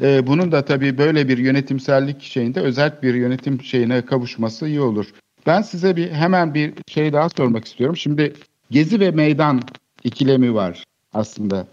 Ee, 0.01 0.27
bunun 0.27 0.51
da 0.51 0.65
tabii 0.65 0.97
böyle 0.97 1.27
bir 1.27 1.37
yönetimsellik 1.37 2.21
şeyinde 2.21 2.61
özel 2.61 2.91
bir 3.03 3.13
yönetim 3.13 3.61
şeyine 3.61 4.05
kavuşması 4.05 4.67
iyi 4.67 4.81
olur. 4.81 5.05
Ben 5.45 5.61
size 5.61 5.95
bir 5.95 6.11
hemen 6.11 6.53
bir 6.53 6.73
şey 6.87 7.13
daha 7.13 7.29
sormak 7.29 7.65
istiyorum. 7.65 7.97
Şimdi 7.97 8.33
gezi 8.71 8.99
ve 8.99 9.11
meydan 9.11 9.61
ikilemi 10.03 10.53
var 10.53 10.83
aslında. 11.13 11.67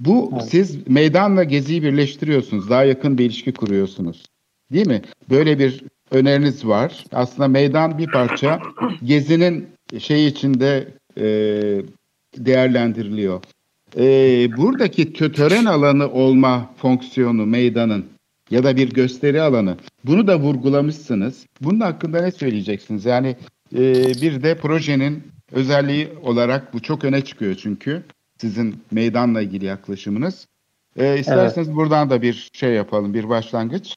Bu 0.00 0.30
evet. 0.32 0.44
siz 0.44 0.88
meydanla 0.88 1.44
geziyi 1.44 1.82
birleştiriyorsunuz. 1.82 2.70
Daha 2.70 2.84
yakın 2.84 3.18
bir 3.18 3.24
ilişki 3.24 3.52
kuruyorsunuz. 3.52 4.26
Değil 4.72 4.86
mi? 4.86 5.02
Böyle 5.30 5.58
bir 5.58 5.84
öneriniz 6.10 6.66
var. 6.66 7.04
Aslında 7.12 7.48
meydan 7.48 7.98
bir 7.98 8.06
parça 8.06 8.60
gezinin 9.04 9.68
şey 9.98 10.26
içinde 10.26 10.88
e, 11.16 11.24
değerlendiriliyor. 12.36 13.42
E, 13.96 14.02
buradaki 14.56 15.12
tören 15.12 15.64
alanı 15.64 16.10
olma 16.10 16.70
fonksiyonu 16.76 17.46
meydanın 17.46 18.04
ya 18.50 18.64
da 18.64 18.76
bir 18.76 18.90
gösteri 18.90 19.42
alanı. 19.42 19.76
Bunu 20.04 20.26
da 20.26 20.38
vurgulamışsınız. 20.38 21.46
Bunun 21.60 21.80
hakkında 21.80 22.22
ne 22.22 22.30
söyleyeceksiniz? 22.30 23.04
Yani 23.04 23.36
e, 23.74 23.94
bir 24.22 24.42
de 24.42 24.54
projenin 24.54 25.22
özelliği 25.52 26.08
olarak 26.22 26.74
bu 26.74 26.80
çok 26.82 27.04
öne 27.04 27.20
çıkıyor 27.20 27.54
çünkü 27.54 28.02
sizin 28.40 28.76
meydanla 28.90 29.42
ilgili 29.42 29.64
yaklaşımınız. 29.64 30.46
E, 30.96 31.18
isterseniz 31.18 31.68
evet. 31.68 31.76
buradan 31.76 32.10
da 32.10 32.22
bir 32.22 32.50
şey 32.52 32.72
yapalım, 32.72 33.14
bir 33.14 33.28
başlangıç. 33.28 33.94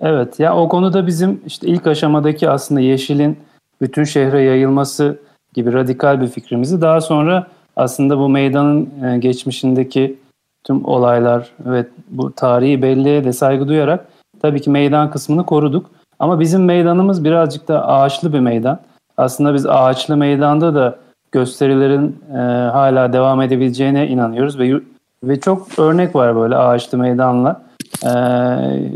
Evet, 0.00 0.40
ya 0.40 0.56
o 0.56 0.68
konuda 0.68 1.06
bizim 1.06 1.40
işte 1.46 1.66
ilk 1.66 1.86
aşamadaki 1.86 2.48
aslında 2.48 2.80
yeşilin 2.80 3.38
bütün 3.80 4.04
şehre 4.04 4.42
yayılması 4.42 5.18
gibi 5.54 5.72
radikal 5.72 6.20
bir 6.20 6.28
fikrimizi 6.28 6.80
daha 6.80 7.00
sonra 7.00 7.50
aslında 7.76 8.18
bu 8.18 8.28
meydanın 8.28 8.88
e, 9.04 9.18
geçmişindeki 9.18 10.16
tüm 10.64 10.84
olaylar 10.84 11.50
ve 11.66 11.86
bu 12.10 12.32
tarihi 12.32 12.82
belleğe 12.82 13.24
de 13.24 13.32
saygı 13.32 13.68
duyarak 13.68 14.06
tabii 14.42 14.60
ki 14.60 14.70
meydan 14.70 15.10
kısmını 15.10 15.46
koruduk. 15.46 15.90
Ama 16.18 16.40
bizim 16.40 16.64
meydanımız 16.64 17.24
birazcık 17.24 17.68
da 17.68 17.88
ağaçlı 17.88 18.32
bir 18.32 18.40
meydan. 18.40 18.78
Aslında 19.16 19.54
biz 19.54 19.66
ağaçlı 19.66 20.16
meydanda 20.16 20.74
da 20.74 20.98
gösterilerin 21.32 22.20
e, 22.32 22.36
hala 22.70 23.12
devam 23.12 23.42
edebileceğine 23.42 24.08
inanıyoruz 24.08 24.58
ve 24.58 24.80
ve 25.24 25.40
çok 25.40 25.78
örnek 25.78 26.14
var 26.14 26.36
böyle 26.36 26.56
ağaçlı 26.56 26.98
meydanla 26.98 27.62
e, 28.04 28.10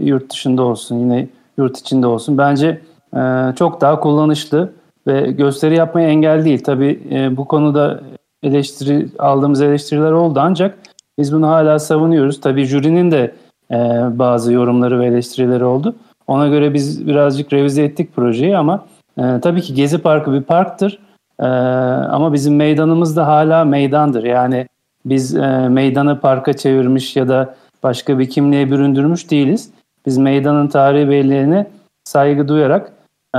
yurt 0.03 0.33
dışında 0.33 0.63
olsun 0.63 0.97
yine 0.97 1.29
yurt 1.59 1.79
içinde 1.79 2.07
olsun. 2.07 2.39
Bence 2.39 2.81
e, 3.17 3.53
çok 3.59 3.81
daha 3.81 4.01
kullanışlı 4.01 4.73
ve 5.07 5.21
gösteri 5.21 5.77
yapmaya 5.77 6.09
engel 6.09 6.45
değil. 6.45 6.63
Tabii 6.65 7.01
e, 7.11 7.37
bu 7.37 7.45
konuda 7.45 8.01
eleştiri 8.43 9.09
aldığımız 9.19 9.63
eleştiriler 9.63 10.13
oldu 10.13 10.41
ancak 10.43 10.79
biz 11.19 11.33
bunu 11.33 11.49
hala 11.49 11.79
savunuyoruz. 11.79 12.41
Tabii 12.41 12.65
jürinin 12.65 13.11
de 13.11 13.35
e, 13.71 13.77
bazı 14.19 14.53
yorumları 14.53 15.01
ve 15.01 15.07
eleştirileri 15.07 15.65
oldu. 15.65 15.95
Ona 16.27 16.49
göre 16.49 16.75
biz 16.75 17.07
birazcık 17.07 17.53
revize 17.53 17.83
ettik 17.83 18.17
projeyi 18.17 18.57
ama 18.57 18.85
E, 19.19 19.41
tabii 19.43 19.61
ki 19.61 19.75
Gezi 19.75 19.99
Parkı 19.99 20.33
bir 20.33 20.43
parktır 20.43 20.99
e, 21.41 21.47
ama 22.11 22.33
bizim 22.33 22.57
meydanımız 22.57 23.17
da 23.17 23.27
hala 23.27 23.65
meydandır. 23.65 24.25
Yani 24.25 24.67
biz 25.05 25.37
e, 25.37 25.69
meydanı 25.69 26.21
parka 26.21 26.53
çevirmiş 26.53 27.17
ya 27.17 27.29
da 27.29 27.55
başka 27.83 28.19
bir 28.19 28.31
kimliğe 28.31 28.71
büründürmüş 28.71 29.31
değiliz. 29.31 29.71
Biz 30.07 30.19
meydanın 30.19 30.69
tarihi 30.69 31.11
belleğine 31.11 31.67
saygı 32.05 32.49
duyarak 32.49 32.93
e, 33.35 33.39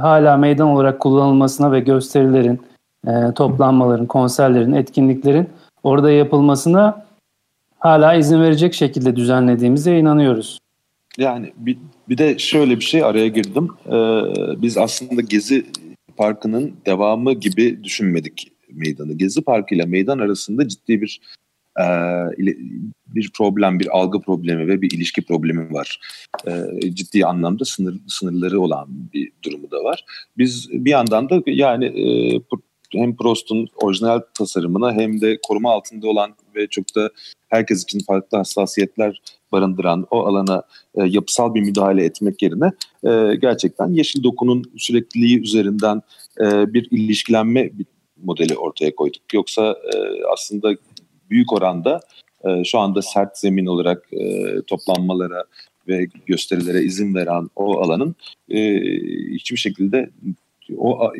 hala 0.00 0.36
meydan 0.36 0.68
olarak 0.68 1.00
kullanılmasına 1.00 1.72
ve 1.72 1.80
gösterilerin, 1.80 2.60
e, 3.06 3.10
toplanmaların, 3.34 4.06
konserlerin, 4.06 4.72
etkinliklerin 4.72 5.48
orada 5.82 6.10
yapılmasına 6.10 7.06
hala 7.78 8.14
izin 8.14 8.40
verecek 8.40 8.74
şekilde 8.74 9.16
düzenlediğimize 9.16 9.98
inanıyoruz. 9.98 10.58
Yani 11.18 11.52
bir, 11.56 11.78
bir 12.08 12.18
de 12.18 12.38
şöyle 12.38 12.76
bir 12.76 12.84
şey 12.84 13.04
araya 13.04 13.28
girdim. 13.28 13.68
Ee, 13.86 13.92
biz 14.62 14.76
aslında 14.78 15.20
Gezi 15.20 15.66
Parkı'nın 16.16 16.72
devamı 16.86 17.32
gibi 17.32 17.84
düşünmedik 17.84 18.52
meydanı. 18.72 19.12
Gezi 19.12 19.42
Parkı 19.42 19.74
ile 19.74 19.84
meydan 19.84 20.18
arasında 20.18 20.68
ciddi 20.68 21.00
bir 21.00 21.20
e, 21.80 21.84
bir 23.06 23.30
problem, 23.36 23.80
bir 23.80 23.98
algı 23.98 24.20
problemi 24.20 24.66
ve 24.66 24.82
bir 24.82 24.90
ilişki 24.90 25.22
problemi 25.22 25.72
var. 25.72 26.00
E, 26.46 26.52
ciddi 26.94 27.26
anlamda 27.26 27.64
sınır 27.64 28.00
sınırları 28.06 28.60
olan 28.60 28.88
bir 29.14 29.32
durumu 29.42 29.70
da 29.70 29.84
var. 29.84 30.04
Biz 30.38 30.68
bir 30.72 30.90
yandan 30.90 31.30
da 31.30 31.42
yani 31.46 31.84
e, 31.84 32.40
hem 32.92 33.16
Prost'un 33.16 33.68
orijinal 33.82 34.20
tasarımına 34.34 34.92
hem 34.92 35.20
de 35.20 35.38
koruma 35.48 35.72
altında 35.72 36.08
olan 36.08 36.34
ve 36.56 36.66
çok 36.66 36.94
da 36.96 37.10
herkes 37.48 37.82
için 37.82 38.00
farklı 38.06 38.38
hassasiyetler 38.38 39.22
barındıran 39.52 40.06
o 40.10 40.26
alana 40.26 40.62
e, 40.94 41.04
yapısal 41.04 41.54
bir 41.54 41.60
müdahale 41.60 42.04
etmek 42.04 42.42
yerine 42.42 42.72
e, 43.04 43.36
gerçekten 43.36 43.88
yeşil 43.88 44.22
dokunun 44.22 44.64
sürekliliği 44.76 45.40
üzerinden 45.40 46.02
e, 46.40 46.74
bir 46.74 46.88
ilişkilenme 46.90 47.70
modeli 48.22 48.56
ortaya 48.56 48.94
koyduk. 48.94 49.34
Yoksa 49.34 49.76
e, 49.94 50.24
aslında 50.32 50.74
büyük 51.30 51.52
oranda 51.52 52.00
e, 52.44 52.64
şu 52.64 52.78
anda 52.78 53.02
sert 53.02 53.38
zemin 53.38 53.66
olarak 53.66 54.12
e, 54.12 54.54
toplanmalara 54.66 55.44
ve 55.88 56.06
gösterilere 56.26 56.82
izin 56.82 57.14
veren 57.14 57.48
o 57.56 57.80
alanın 57.80 58.14
e, 58.48 58.80
hiçbir 59.30 59.56
şekilde 59.56 60.10
o 60.76 61.12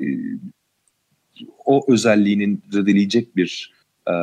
o 1.69 1.93
özelliğinin 1.93 2.63
zedeleyecek 2.73 3.37
bir 3.37 3.73
e, 4.09 4.15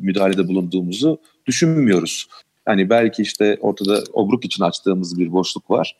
müdahalede 0.00 0.48
bulunduğumuzu 0.48 1.20
düşünmüyoruz. 1.46 2.28
Yani 2.68 2.90
belki 2.90 3.22
işte 3.22 3.58
ortada 3.60 4.02
obruk 4.12 4.44
için 4.44 4.64
açtığımız 4.64 5.18
bir 5.18 5.32
boşluk 5.32 5.70
var. 5.70 5.96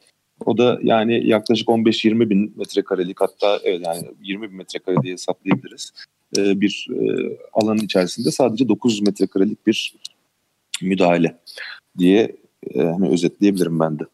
O 0.46 0.58
da 0.58 0.78
yani 0.82 1.26
yaklaşık 1.26 1.68
15-20 1.68 2.30
bin 2.30 2.54
metrekarelik 2.56 3.20
hatta 3.20 3.58
evet 3.64 3.86
yani 3.86 4.02
20 4.22 4.50
bin 4.50 4.56
metrekare 4.56 4.96
diye 5.02 5.12
hesaplayabiliriz. 5.12 5.92
Ee, 6.36 6.60
bir 6.60 6.86
e, 6.90 7.36
alanın 7.52 7.80
içerisinde 7.80 8.30
sadece 8.30 8.68
900 8.68 9.02
metrekarelik 9.02 9.66
bir 9.66 9.94
müdahale 10.82 11.38
diye 11.98 12.36
e, 12.74 12.82
hani 12.82 13.08
özetleyebilirim 13.08 13.80
ben 13.80 13.98
de. 13.98 14.04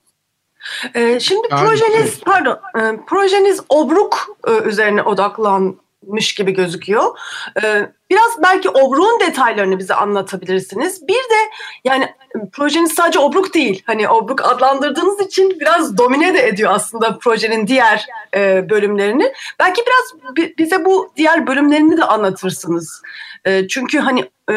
Ee, 0.94 1.20
şimdi 1.20 1.48
projeniz 1.48 2.20
pardon 2.20 2.58
e, 2.78 3.04
projeniz 3.06 3.60
obruk 3.68 4.38
e, 4.48 4.68
üzerine 4.68 5.02
odaklan 5.02 5.76
mış 6.02 6.34
gibi 6.34 6.52
gözüküyor. 6.52 7.18
Ee, 7.62 7.88
biraz 8.10 8.42
belki 8.42 8.70
obruğun 8.70 9.20
detaylarını 9.20 9.78
bize 9.78 9.94
anlatabilirsiniz. 9.94 11.08
Bir 11.08 11.14
de 11.14 11.50
yani 11.84 12.14
projeniz 12.52 12.92
sadece 12.92 13.18
obruk 13.18 13.54
değil. 13.54 13.82
Hani 13.86 14.08
obruk 14.08 14.44
adlandırdığınız 14.44 15.20
için 15.20 15.60
biraz 15.60 15.98
domine 15.98 16.34
de 16.34 16.48
ediyor 16.48 16.72
aslında 16.74 17.18
projenin 17.18 17.66
diğer 17.66 18.06
e, 18.34 18.70
bölümlerini. 18.70 19.32
Belki 19.58 19.82
biraz 19.86 20.36
bize 20.58 20.84
bu 20.84 21.12
diğer 21.16 21.46
bölümlerini 21.46 21.96
de 21.96 22.04
anlatırsınız. 22.04 23.02
E, 23.44 23.68
çünkü 23.68 23.98
hani 23.98 24.20
e, 24.50 24.54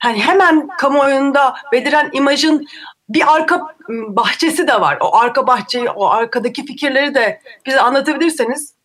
hani 0.00 0.20
hemen 0.20 0.68
kamuoyunda 0.78 1.54
beliren 1.72 2.10
imajın 2.12 2.66
bir 3.08 3.34
arka 3.34 3.66
bahçesi 3.88 4.66
de 4.68 4.80
var. 4.80 4.98
O 5.00 5.16
arka 5.16 5.46
bahçeyi, 5.46 5.90
o 5.90 6.06
arkadaki 6.06 6.66
fikirleri 6.66 7.14
de 7.14 7.40
bize 7.66 7.80
anlatabilirseniz 7.80 8.77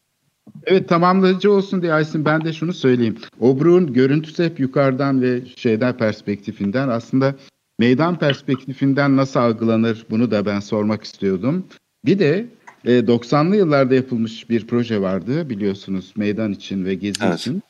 Evet 0.65 0.89
tamamlayıcı 0.89 1.51
olsun 1.51 1.81
diye 1.81 1.93
Aysin 1.93 2.25
ben 2.25 2.45
de 2.45 2.53
şunu 2.53 2.73
söyleyeyim. 2.73 3.17
Obru'nun 3.39 3.93
görüntüsü 3.93 4.43
hep 4.43 4.59
yukarıdan 4.59 5.21
ve 5.21 5.41
şeyden 5.55 5.97
perspektifinden 5.97 6.89
aslında 6.89 7.35
meydan 7.79 8.19
perspektifinden 8.19 9.17
nasıl 9.17 9.39
algılanır 9.39 10.05
bunu 10.09 10.31
da 10.31 10.45
ben 10.45 10.59
sormak 10.59 11.03
istiyordum. 11.03 11.65
Bir 12.05 12.19
de 12.19 12.47
e, 12.85 12.99
90'lı 12.99 13.55
yıllarda 13.55 13.95
yapılmış 13.95 14.49
bir 14.49 14.67
proje 14.67 15.01
vardı 15.01 15.49
biliyorsunuz 15.49 16.13
meydan 16.15 16.51
için 16.51 16.85
ve 16.85 16.95
gezi 16.95 17.25
evet. 17.25 17.39
için. 17.39 17.63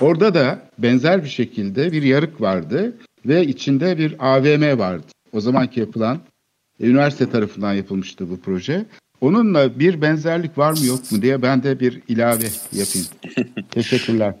Orada 0.00 0.34
da 0.34 0.62
benzer 0.78 1.24
bir 1.24 1.28
şekilde 1.28 1.92
bir 1.92 2.02
yarık 2.02 2.40
vardı 2.40 2.96
ve 3.26 3.46
içinde 3.46 3.98
bir 3.98 4.16
AVM 4.18 4.78
vardı. 4.78 5.06
O 5.32 5.40
zamanki 5.40 5.80
yapılan 5.80 6.18
e, 6.80 6.86
üniversite 6.86 7.30
tarafından 7.30 7.72
yapılmıştı 7.72 8.30
bu 8.30 8.40
proje. 8.40 8.86
Onunla 9.20 9.78
bir 9.78 10.02
benzerlik 10.02 10.58
var 10.58 10.72
mı 10.72 10.86
yok 10.86 11.12
mu 11.12 11.22
diye 11.22 11.42
ben 11.42 11.62
de 11.62 11.80
bir 11.80 12.02
ilave 12.08 12.46
yapayım. 12.72 13.08
Teşekkürler. 13.70 14.34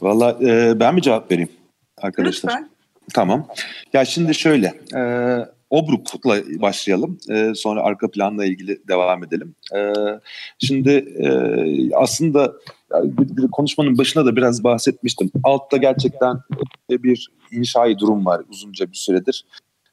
Valla 0.00 0.38
e, 0.40 0.80
ben 0.80 0.94
mi 0.94 1.02
cevap 1.02 1.30
vereyim 1.30 1.50
arkadaşlar? 1.98 2.50
Lütfen. 2.50 2.70
Tamam. 3.14 3.48
Ya 3.92 4.04
şimdi 4.04 4.34
şöyle, 4.34 4.66
e, 4.94 5.00
Obruk'la 5.70 6.42
başlayalım. 6.60 7.18
E, 7.30 7.52
sonra 7.54 7.82
arka 7.82 8.10
planla 8.10 8.44
ilgili 8.44 8.88
devam 8.88 9.24
edelim. 9.24 9.54
E, 9.76 9.92
şimdi 10.58 10.90
e, 11.18 11.28
aslında 11.94 12.52
konuşmanın 13.52 13.98
başında 13.98 14.26
da 14.26 14.36
biraz 14.36 14.64
bahsetmiştim. 14.64 15.30
Altta 15.44 15.76
gerçekten 15.76 16.36
bir 16.90 17.28
inşai 17.50 17.98
durum 17.98 18.26
var 18.26 18.42
uzunca 18.48 18.86
bir 18.88 18.96
süredir 18.96 19.44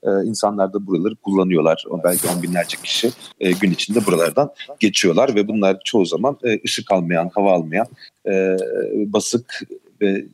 e, 0.03 0.09
insanlar 0.25 0.73
da 0.73 0.87
buraları 0.87 1.15
kullanıyorlar. 1.15 1.85
Belki 2.03 2.27
on 2.27 2.43
binlerce 2.43 2.77
kişi 2.83 3.11
e, 3.39 3.51
gün 3.51 3.71
içinde 3.71 4.05
buralardan 4.05 4.51
geçiyorlar 4.79 5.35
ve 5.35 5.47
bunlar 5.47 5.79
çoğu 5.85 6.05
zaman 6.05 6.37
e, 6.43 6.59
ışık 6.65 6.91
almayan, 6.91 7.31
hava 7.33 7.53
almayan, 7.53 7.87
e, 8.25 8.57
basık 8.93 9.61
ve 10.01 10.25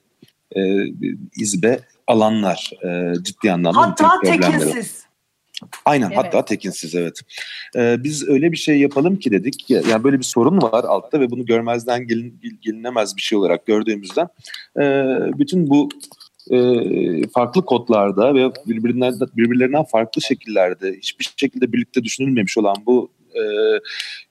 e, 0.55 0.85
izbe 1.35 1.79
alanlar 2.07 2.71
e, 2.83 3.13
ciddi 3.23 3.51
anlamda 3.51 3.81
hatta 3.81 4.09
tekinsiz. 4.23 5.07
Aynen 5.85 6.07
evet. 6.07 6.17
hatta 6.17 6.45
tekinsiz 6.45 6.95
evet. 6.95 7.19
Ee, 7.75 8.03
biz 8.03 8.29
öyle 8.29 8.51
bir 8.51 8.57
şey 8.57 8.79
yapalım 8.79 9.15
ki 9.15 9.31
dedik. 9.31 9.69
Ya, 9.69 9.81
yani 9.89 10.03
böyle 10.03 10.19
bir 10.19 10.23
sorun 10.23 10.61
var 10.61 10.83
altta 10.83 11.19
ve 11.19 11.29
bunu 11.29 11.45
görmezden 11.45 12.07
gelin, 12.07 12.39
gelinemez 12.61 13.15
bir 13.17 13.21
şey 13.21 13.37
olarak 13.37 13.65
gördüğümüzden 13.65 14.27
e, 14.79 14.83
bütün 15.39 15.69
bu 15.69 15.89
e, 16.51 17.27
farklı 17.27 17.65
kodlarda 17.65 18.35
ve 18.35 18.51
birbirlerinden, 18.67 19.13
birbirlerinden 19.37 19.83
farklı 19.83 20.21
şekillerde 20.21 20.93
hiçbir 20.97 21.33
şekilde 21.37 21.73
birlikte 21.73 22.03
düşünülmemiş 22.03 22.57
olan 22.57 22.75
bu 22.85 23.11
e, 23.33 23.41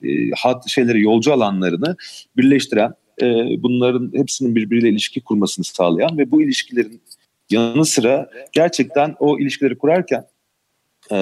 e, 0.09 0.31
hat 0.37 0.69
şeyleri 0.69 1.03
yolcu 1.03 1.33
alanlarını 1.33 1.97
birleştiren 2.37 2.95
e, 3.23 3.27
bunların 3.63 4.13
hepsinin 4.15 4.55
birbiriyle 4.55 4.89
ilişki 4.89 5.21
kurmasını 5.21 5.65
sağlayan 5.65 6.19
ve 6.19 6.31
bu 6.31 6.43
ilişkilerin 6.43 7.03
yanı 7.51 7.85
sıra 7.85 8.31
gerçekten 8.53 9.15
o 9.19 9.39
ilişkileri 9.39 9.79
kurarken 9.79 10.25
e, 11.13 11.19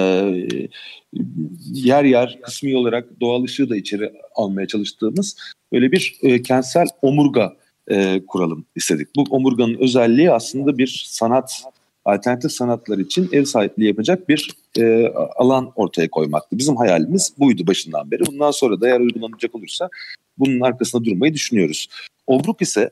yer 1.73 2.03
yer 2.03 2.39
kısmi 2.41 2.77
olarak 2.77 3.21
doğal 3.21 3.43
ışığı 3.43 3.69
da 3.69 3.75
içeri 3.75 4.13
almaya 4.35 4.67
çalıştığımız 4.67 5.37
böyle 5.71 5.91
bir 5.91 6.15
e, 6.21 6.41
kentsel 6.41 6.87
omurga 7.01 7.57
e, 7.87 8.25
kuralım 8.27 8.65
istedik. 8.75 9.07
Bu 9.15 9.23
omurganın 9.29 9.75
özelliği 9.75 10.31
aslında 10.31 10.77
bir 10.77 11.05
sanat, 11.07 11.63
alternatif 12.05 12.51
sanatlar 12.51 12.97
için 12.97 13.29
ev 13.31 13.43
sahipliği 13.43 13.87
yapacak 13.87 14.29
bir 14.29 14.49
e, 14.79 15.07
alan 15.35 15.71
ortaya 15.75 16.09
koymaktı. 16.09 16.57
Bizim 16.57 16.75
hayalimiz 16.75 17.33
buydu 17.39 17.67
başından 17.67 18.11
beri. 18.11 18.25
Bundan 18.25 18.51
sonra 18.51 18.81
da 18.81 18.87
eğer 18.87 18.99
uygulanacak 18.99 19.55
olursa 19.55 19.89
bunun 20.37 20.59
arkasında 20.59 21.05
durmayı 21.05 21.33
düşünüyoruz. 21.33 21.87
Obruk 22.27 22.61
ise 22.61 22.89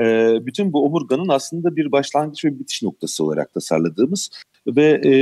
e, 0.00 0.36
bütün 0.46 0.72
bu 0.72 0.84
omurganın 0.84 1.28
aslında 1.28 1.76
bir 1.76 1.92
başlangıç 1.92 2.44
ve 2.44 2.58
bitiş 2.58 2.82
noktası 2.82 3.24
olarak 3.24 3.54
tasarladığımız 3.54 4.30
ve 4.66 5.00
e, 5.04 5.12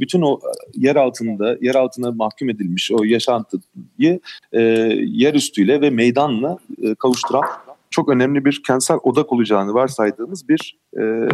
bütün 0.00 0.22
o 0.22 0.40
yer 0.74 0.96
altında, 0.96 1.56
yer 1.60 1.74
altına 1.74 2.10
mahkum 2.10 2.50
edilmiş 2.50 2.92
o 2.92 3.04
yaşantıyı 3.04 4.20
e, 4.52 4.60
yer 5.06 5.34
üstüyle 5.34 5.80
ve 5.80 5.90
meydanla 5.90 6.58
e, 6.82 6.94
kavuşturan 6.94 7.44
çok 7.90 8.08
önemli 8.08 8.44
bir 8.44 8.62
kentsel 8.66 8.98
odak 9.02 9.32
olacağını 9.32 9.74
varsaydığımız 9.74 10.48
bir 10.48 10.78
e, 11.00 11.28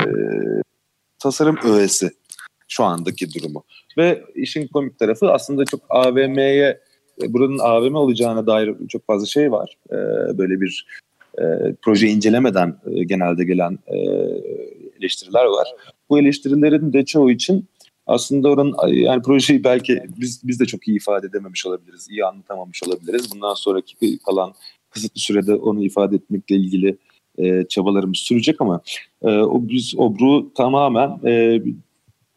tasarım 1.19 1.57
öğesi 1.64 2.11
şu 2.69 2.85
andaki 2.85 3.35
durumu. 3.35 3.64
Ve 3.99 4.25
işin 4.35 4.69
komik 4.69 4.99
tarafı 4.99 5.33
aslında 5.33 5.64
çok 5.64 5.81
AVM'ye 5.88 6.81
buranın 7.29 7.59
AVM 7.59 7.95
olacağına 7.95 8.47
dair 8.47 8.75
çok 8.88 9.07
fazla 9.07 9.27
şey 9.27 9.53
var. 9.53 9.77
E, 9.90 9.97
böyle 10.38 10.61
bir 10.61 10.87
e, 11.38 11.45
proje 11.83 12.07
incelemeden 12.07 12.77
e, 12.87 13.05
genelde 13.05 13.45
gelen 13.45 13.79
e, 13.87 13.97
eleştiriler 15.01 15.45
var. 15.45 15.69
Bu 16.11 16.19
eleştirilerin 16.19 16.92
de 16.92 17.05
çoğu 17.05 17.31
için 17.31 17.69
aslında 18.07 18.49
oranın 18.49 18.75
yani 18.88 19.23
projeyi 19.23 19.64
belki 19.64 20.03
biz 20.19 20.40
biz 20.49 20.61
de 20.61 20.64
çok 20.64 20.88
iyi 20.88 20.97
ifade 20.97 21.27
edememiş 21.27 21.66
olabiliriz, 21.66 22.07
iyi 22.11 22.25
anlatamamış 22.25 22.83
olabiliriz. 22.83 23.35
Bundan 23.35 23.55
sonraki 23.55 24.19
kalan 24.19 24.53
kısıtlı 24.96 25.20
sürede 25.20 25.54
onu 25.54 25.85
ifade 25.85 26.16
etmekle 26.16 26.56
ilgili 26.56 26.96
e, 27.38 27.64
çabalarımız 27.68 28.18
sürecek 28.18 28.61
ama 28.61 28.80
e, 29.22 29.28
o 29.28 29.68
biz 29.68 29.94
obru 29.96 30.54
tamamen 30.54 31.20
e, 31.24 31.62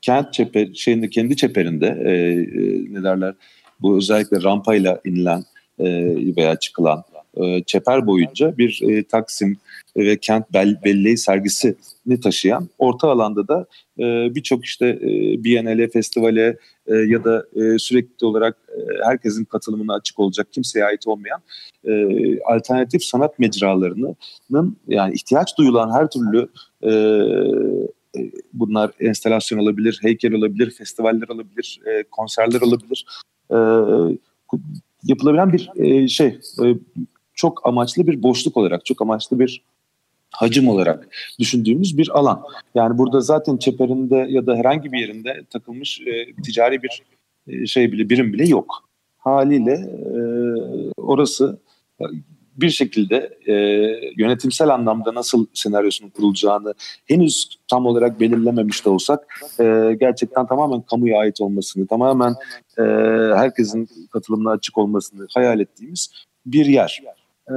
kent 0.02 0.34
çeper 0.34 0.74
şeyinde 0.74 1.10
kendi 1.10 1.36
çeperinde 1.36 1.88
e, 2.06 2.12
e, 2.12 2.94
ne 2.94 3.04
derler 3.04 3.34
bu 3.82 3.98
özellikle 3.98 4.44
rampayla 4.44 5.02
inilen 5.06 5.44
e, 5.80 6.16
veya 6.38 6.56
çıkılan 6.56 7.04
e, 7.38 7.64
çeper 7.64 8.08
boyunca 8.08 8.58
bir 8.58 8.82
e, 8.90 9.04
Taksim 9.04 9.58
ve 9.98 10.18
kent 10.18 10.54
bel, 10.54 10.80
belleği 10.84 11.18
sergisini 11.18 12.20
taşıyan 12.24 12.70
orta 12.78 13.10
alanda 13.10 13.48
da 13.48 13.66
e, 14.00 14.36
birçok 14.36 14.66
işte 14.66 14.88
e, 14.88 15.44
Biennale, 15.44 15.88
festivale 15.88 16.58
e, 16.90 16.96
ya 16.96 17.24
da 17.24 17.46
e, 17.56 17.80
sürekli 17.80 18.26
olarak 18.26 18.58
e, 18.70 18.80
herkesin 19.06 19.46
katılımına 19.46 19.94
açık 19.94 20.20
olacak 20.20 20.48
kimseye 20.52 20.86
ait 20.86 21.08
olmayan 21.08 21.42
e, 21.88 21.94
alternatif 22.42 23.04
sanat 23.04 23.40
mecralarının 23.40 24.16
yani 24.88 25.14
ihtiyaç 25.14 25.58
duyulan 25.58 25.92
her 25.94 26.10
türlü 26.10 26.50
e, 26.82 26.92
e 28.20 28.32
bunlar 28.54 28.92
enstalasyon 29.00 29.60
olabilir, 29.60 30.00
heykel 30.02 30.34
olabilir, 30.34 30.72
festivaller 30.72 31.28
olabilir, 31.30 31.80
e, 31.86 32.04
konserler 32.04 32.62
olabilir. 32.62 33.06
E, 33.52 33.58
yapılabilen 35.04 35.54
bir 35.54 35.70
e, 35.76 36.08
şey, 36.08 36.28
e, 36.64 36.66
çok 37.34 37.68
amaçlı 37.68 38.08
bir 38.08 38.24
boşluk 38.24 38.58
olarak, 38.58 38.86
çok 38.86 39.02
amaçlı 39.02 39.40
bir 39.40 39.64
hacim 40.40 40.68
olarak 40.68 41.08
düşündüğümüz 41.40 41.98
bir 41.98 42.10
alan. 42.20 42.44
Yani 42.76 42.98
burada 42.98 43.22
zaten 43.22 43.58
çeperinde 43.58 44.26
ya 44.30 44.46
da 44.46 44.56
herhangi 44.56 44.92
bir 44.92 45.00
yerinde 45.00 45.44
takılmış 45.50 46.02
e, 46.02 46.42
ticari 46.44 46.84
bir 46.84 47.04
e, 47.48 47.66
şey 47.66 47.92
bile 47.92 48.10
birim 48.10 48.34
bile 48.34 48.48
yok. 48.48 48.90
Haliyle 49.18 49.74
e, 49.74 50.22
orası 50.98 51.60
bir 52.58 52.70
şekilde 52.70 53.38
e, 53.48 53.54
yönetimsel 54.18 54.70
anlamda 54.70 55.14
nasıl 55.14 55.46
senaryosunun 55.54 56.10
kurulacağını 56.10 56.74
henüz 57.06 57.58
tam 57.68 57.86
olarak 57.86 58.20
belirlememiş 58.20 58.86
de 58.86 58.90
olsak 58.90 59.28
e, 59.60 59.96
gerçekten 60.00 60.48
tamamen 60.48 60.82
kamuya 60.82 61.20
ait 61.20 61.42
olmasını, 61.42 61.88
tamamen 61.88 62.36
e, 62.78 62.84
herkesin 63.36 63.90
katılımına 64.12 64.52
açık 64.52 64.78
olmasını 64.78 65.28
hayal 65.34 65.60
ettiğimiz 65.60 66.10
bir 66.46 66.66
yer. 66.66 67.04
E, 67.50 67.54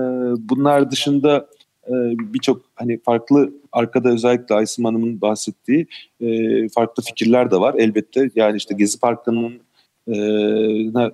bunlar 0.48 0.90
dışında 0.90 1.46
e, 1.88 1.92
birçok 2.34 2.62
hani 2.74 3.00
farklı 3.04 3.52
arkada 3.72 4.08
özellikle 4.08 4.54
Aysim 4.54 4.84
Hanım'ın 4.84 5.20
bahsettiği 5.20 5.86
e, 6.20 6.68
farklı 6.68 7.02
fikirler 7.02 7.50
de 7.50 7.56
var 7.56 7.74
elbette. 7.78 8.30
Yani 8.34 8.56
işte 8.56 8.74
Gezi 8.74 9.00
Parkı'nın 9.00 9.60
e, 10.08 10.14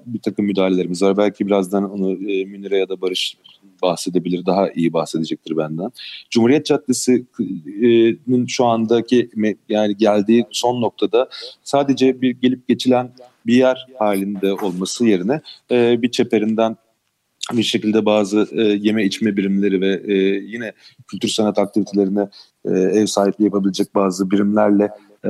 bir 0.06 0.18
takım 0.22 0.44
müdahalelerimiz 0.44 1.02
var. 1.02 1.16
Belki 1.16 1.46
birazdan 1.46 1.90
onu 1.90 2.12
e, 2.12 2.44
Münire 2.44 2.78
ya 2.78 2.88
da 2.88 3.00
Barış 3.00 3.36
bahsedebilir, 3.82 4.46
daha 4.46 4.70
iyi 4.70 4.92
bahsedecektir 4.92 5.56
benden. 5.56 5.90
Cumhuriyet 6.30 6.66
Caddesi'nin 6.66 8.46
şu 8.46 8.64
andaki 8.64 9.30
yani 9.68 9.96
geldiği 9.96 10.46
son 10.50 10.82
noktada 10.82 11.28
sadece 11.62 12.22
bir 12.22 12.30
gelip 12.30 12.68
geçilen 12.68 13.10
bir 13.46 13.56
yer 13.56 13.86
halinde 13.98 14.52
olması 14.52 15.06
yerine 15.06 15.40
e, 15.70 16.02
bir 16.02 16.10
çeperinden 16.10 16.76
bir 17.52 17.62
şekilde 17.62 18.06
bazı 18.06 18.48
e, 18.52 18.62
yeme 18.62 19.04
içme 19.04 19.36
birimleri 19.36 19.80
ve 19.80 20.02
e, 20.06 20.14
yine 20.44 20.72
kültür 21.08 21.28
sanat 21.28 21.58
aktivitelerine 21.58 22.28
e, 22.64 22.70
ev 22.70 23.06
sahipliği 23.06 23.44
yapabilecek 23.44 23.94
bazı 23.94 24.30
birimlerle 24.30 24.88
e, 25.24 25.28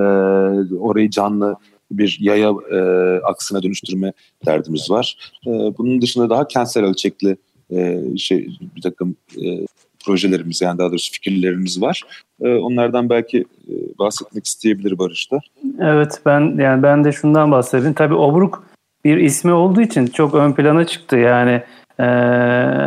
orayı 0.79 1.11
canlı 1.11 1.57
bir 1.91 2.19
yaya 2.21 2.51
e, 2.73 2.79
aksına 3.25 3.63
dönüştürme 3.63 4.13
derdimiz 4.47 4.91
var. 4.91 5.33
E, 5.47 5.51
bunun 5.51 6.03
dışında 6.03 6.31
daha 6.31 6.49
kentsel 6.49 6.85
ölçekli 6.85 7.37
e, 7.71 8.03
şey 8.17 8.49
bir 8.77 8.83
takım 8.83 9.17
e, 9.45 9.67
projelerimiz 10.07 10.63
yani 10.63 10.79
daha 10.79 10.91
doğrusu 10.91 11.13
fikirlerimiz 11.13 11.83
var. 11.83 12.03
E, 12.43 12.49
onlardan 12.49 13.11
belki 13.11 13.39
e, 13.69 13.75
bahsetmek 13.99 14.47
isteyebilir 14.47 14.99
Barış 14.99 15.33
da. 15.33 15.41
Evet 15.81 16.21
ben 16.27 16.41
yani 16.59 16.83
ben 16.83 17.05
de 17.05 17.13
şundan 17.13 17.51
bahsedeyim. 17.51 17.95
Tabii 17.95 18.15
Obruk 18.15 18.65
bir 19.05 19.17
ismi 19.17 19.53
olduğu 19.53 19.81
için 19.81 20.07
çok 20.07 20.35
ön 20.35 20.53
plana 20.53 20.87
çıktı. 20.87 21.17
Yani 21.17 21.63
e, 22.01 22.05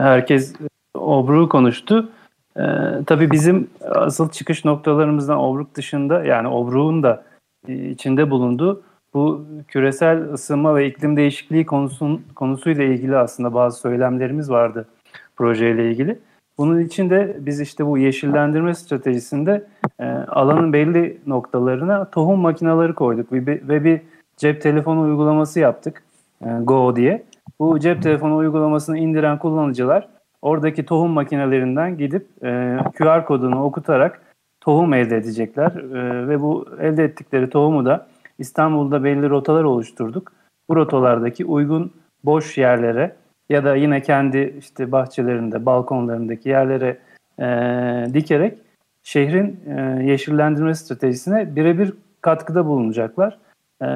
herkes 0.02 0.54
Obruk'u 0.96 1.50
konuştu. 1.50 2.10
E, 2.58 2.64
tabii 3.06 3.32
bizim 3.32 3.70
asıl 3.86 4.30
çıkış 4.30 4.66
noktalarımızdan 4.66 5.40
Obruk 5.40 5.76
dışında 5.76 6.24
yani 6.24 6.48
Obruk'un 6.48 7.04
da 7.04 7.24
içinde 7.68 8.30
bulunduğu 8.30 8.84
bu 9.14 9.46
küresel 9.68 10.34
ısınma 10.34 10.76
ve 10.76 10.88
iklim 10.88 11.18
değişikliği 11.18 11.66
konusun, 11.66 12.26
konusuyla 12.36 12.84
ilgili 12.84 13.18
aslında 13.18 13.54
bazı 13.54 13.80
söylemlerimiz 13.80 14.50
vardı 14.50 14.88
projeyle 15.36 15.92
ilgili. 15.92 16.20
Bunun 16.58 16.80
için 16.80 17.10
de 17.10 17.38
biz 17.40 17.62
işte 17.62 17.86
bu 17.86 17.98
yeşillendirme 17.98 18.74
stratejisinde 18.76 19.68
e, 20.00 20.06
alanın 20.08 20.74
belli 20.74 21.18
noktalarına 21.28 22.06
tohum 22.06 22.40
makineleri 22.40 22.94
koyduk 22.94 23.34
ve 23.34 23.48
bir, 23.48 23.68
ve 23.68 23.84
bir 23.84 24.02
cep 24.38 24.62
telefonu 24.62 25.02
uygulaması 25.02 25.60
yaptık 25.60 26.04
e, 26.42 26.48
Go 26.64 26.96
diye. 26.96 27.24
Bu 27.60 27.80
cep 27.80 28.04
telefonu 28.04 28.38
uygulamasını 28.38 28.98
indiren 28.98 29.40
kullanıcılar 29.40 30.08
oradaki 30.42 30.86
tohum 30.86 31.12
makinelerinden 31.12 31.98
gidip 31.98 32.28
e, 32.44 32.78
QR 32.98 33.26
kodunu 33.26 33.64
okutarak 33.64 34.22
tohum 34.62 34.94
elde 34.94 35.18
edecekler 35.18 35.72
e, 35.72 36.28
ve 36.28 36.42
bu 36.42 36.66
elde 36.80 37.04
ettikleri 37.04 37.50
tohumu 37.50 37.86
da 37.86 38.08
İstanbul'da 38.40 39.04
belli 39.04 39.30
rotalar 39.30 39.64
oluşturduk. 39.64 40.32
Bu 40.70 40.76
rotalardaki 40.76 41.46
uygun 41.46 41.94
boş 42.24 42.58
yerlere 42.58 43.16
ya 43.50 43.66
da 43.66 43.76
yine 43.76 44.02
kendi 44.02 44.56
işte 44.60 44.92
bahçelerinde, 44.92 45.66
balkonlarındaki 45.66 46.50
yerlere 46.50 46.98
e, 47.40 48.14
dikerek 48.14 48.58
şehrin 49.04 49.60
e, 49.68 50.04
yeşillendirme 50.04 50.76
stratejisine 50.76 51.56
birebir 51.56 51.94
katkıda 52.22 52.66
bulunacaklar. 52.66 53.38
E, 53.82 53.88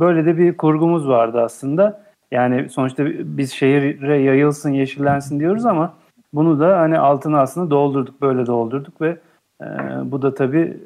böyle 0.00 0.26
de 0.26 0.38
bir 0.38 0.56
kurgumuz 0.56 1.08
vardı 1.08 1.40
aslında. 1.40 2.11
Yani 2.32 2.68
sonuçta 2.68 3.04
biz 3.06 3.52
şehire 3.52 4.18
yayılsın, 4.18 4.70
yeşillensin 4.70 5.40
diyoruz 5.40 5.66
ama 5.66 5.94
bunu 6.32 6.60
da 6.60 6.78
hani 6.78 6.98
altını 6.98 7.40
aslında 7.40 7.70
doldurduk, 7.70 8.20
böyle 8.20 8.46
doldurduk 8.46 9.00
ve 9.00 9.18
e, 9.60 9.66
bu 10.04 10.22
da 10.22 10.34
tabii 10.34 10.76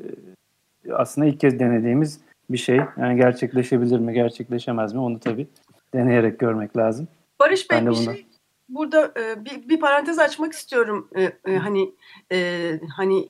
aslında 0.93 1.27
ilk 1.27 1.41
kez 1.41 1.59
denediğimiz 1.59 2.21
bir 2.51 2.59
şey. 2.59 2.81
Yani 2.97 3.17
gerçekleşebilir 3.17 3.99
mi, 3.99 4.13
gerçekleşemez 4.13 4.95
mi 4.95 5.01
onu 5.01 5.21
tabii 5.21 5.47
deneyerek 5.95 6.39
görmek 6.39 6.77
lazım. 6.77 7.09
Barış 7.41 7.71
Bey 7.71 7.87
bir 7.87 7.95
şey 7.95 8.27
burada 8.69 9.13
e, 9.17 9.45
bir, 9.45 9.69
bir 9.69 9.81
parantez 9.81 10.19
açmak 10.19 10.53
istiyorum. 10.53 11.09
E, 11.17 11.23
e, 11.53 11.57
hani 11.57 11.95
e, 12.33 12.71
hani 12.97 13.29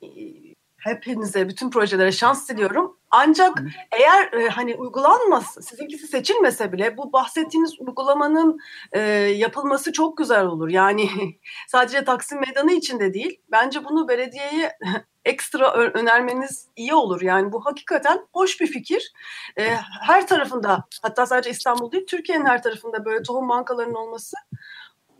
hepinize, 0.77 1.49
bütün 1.49 1.69
projelere 1.69 2.11
şans 2.11 2.49
diliyorum. 2.49 2.97
Ancak 3.11 3.63
eğer 3.91 4.33
e, 4.33 4.49
hani 4.49 4.75
uygulanmaz, 4.75 5.57
sizinkisi 5.61 6.07
seçilmese 6.07 6.71
bile 6.71 6.97
bu 6.97 7.13
bahsettiğiniz 7.13 7.79
uygulamanın 7.79 8.59
e, 8.91 8.99
yapılması 9.19 9.93
çok 9.93 10.17
güzel 10.17 10.45
olur. 10.45 10.69
Yani 10.69 11.09
sadece 11.67 12.03
Taksim 12.03 12.39
Meydanı 12.39 12.71
için 12.71 12.99
de 12.99 13.13
değil. 13.13 13.41
Bence 13.51 13.85
bunu 13.85 14.07
belediyeye 14.07 14.77
ekstra 15.25 15.73
önermeniz 15.73 16.67
iyi 16.75 16.93
olur. 16.93 17.21
Yani 17.21 17.51
bu 17.51 17.65
hakikaten 17.65 18.27
hoş 18.33 18.61
bir 18.61 18.67
fikir. 18.67 19.13
E, 19.59 19.75
her 20.01 20.27
tarafında 20.27 20.83
hatta 21.01 21.25
sadece 21.25 21.49
İstanbul 21.49 21.91
değil 21.91 22.05
Türkiye'nin 22.07 22.45
her 22.45 22.63
tarafında 22.63 23.05
böyle 23.05 23.23
tohum 23.23 23.49
bankalarının 23.49 23.95
olması 23.95 24.35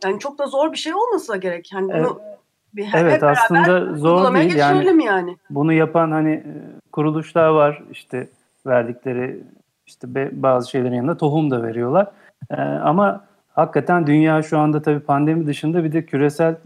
yani 0.04 0.18
çok 0.18 0.38
da 0.38 0.46
zor 0.46 0.72
bir 0.72 0.78
şey 0.78 0.94
olmasa 0.94 1.36
gerek. 1.36 1.72
Yani 1.72 1.88
bunu 1.88 2.20
evet. 2.26 2.38
Bir, 2.78 2.88
evet 2.94 3.22
aslında 3.22 3.96
zor 3.96 4.34
değil 4.34 4.54
yani, 4.54 5.04
yani. 5.04 5.36
Bunu 5.50 5.72
yapan 5.72 6.10
hani 6.10 6.30
e, 6.32 6.52
kuruluşlar 6.92 7.48
var 7.48 7.82
işte 7.90 8.28
verdikleri 8.66 9.42
işte 9.86 10.08
bazı 10.42 10.70
şeylerin 10.70 10.94
yanında 10.94 11.16
tohum 11.16 11.50
da 11.50 11.62
veriyorlar. 11.62 12.06
Ee, 12.50 12.54
ama 12.62 13.24
hakikaten 13.48 14.06
dünya 14.06 14.42
şu 14.42 14.58
anda 14.58 14.82
tabii 14.82 15.00
pandemi 15.00 15.46
dışında 15.46 15.84
bir 15.84 15.92
de 15.92 16.06
küresel 16.06 16.56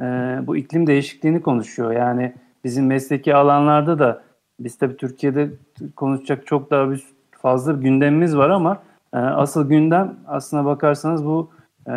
e, 0.00 0.04
bu 0.42 0.56
iklim 0.56 0.86
değişikliğini 0.86 1.42
konuşuyor. 1.42 1.92
Yani 1.92 2.34
bizim 2.64 2.86
mesleki 2.86 3.34
alanlarda 3.34 3.98
da 3.98 4.22
biz 4.60 4.78
tabii 4.78 4.96
Türkiye'de 4.96 5.50
konuşacak 5.96 6.46
çok 6.46 6.70
daha 6.70 6.90
bir 6.90 7.04
fazla 7.30 7.72
gündemimiz 7.72 8.36
var 8.36 8.50
ama 8.50 8.82
e, 9.14 9.18
asıl 9.18 9.68
gündem 9.68 10.14
aslına 10.26 10.64
bakarsanız 10.64 11.24
bu 11.24 11.50
e, 11.90 11.94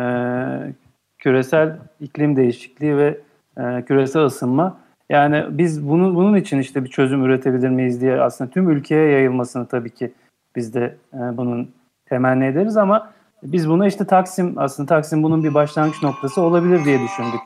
küresel 1.18 1.78
iklim 2.00 2.36
değişikliği 2.36 2.98
ve 2.98 3.18
e, 3.58 3.84
küresel 3.88 4.24
ısınma. 4.24 4.78
Yani 5.10 5.46
biz 5.50 5.90
bunu, 5.90 6.16
bunun 6.16 6.36
için 6.36 6.60
işte 6.60 6.84
bir 6.84 6.90
çözüm 6.90 7.24
üretebilir 7.24 7.70
miyiz 7.70 8.02
diye 8.02 8.22
aslında 8.22 8.52
tüm 8.52 8.70
ülkeye 8.70 9.12
yayılmasını 9.12 9.66
tabii 9.68 9.90
ki 9.90 10.14
biz 10.56 10.74
de 10.74 10.96
e, 11.14 11.18
bunun 11.18 11.72
temenni 12.06 12.46
ederiz 12.46 12.78
ama 12.78 13.12
biz 13.44 13.70
buna 13.70 13.88
işte 13.88 14.06
Taksim 14.06 14.54
aslında 14.58 14.88
Taksim 14.88 15.24
bunun 15.24 15.44
bir 15.44 15.54
başlangıç 15.54 16.04
noktası 16.04 16.42
olabilir 16.42 16.86
diye 16.86 17.00
düşündük. 17.00 17.42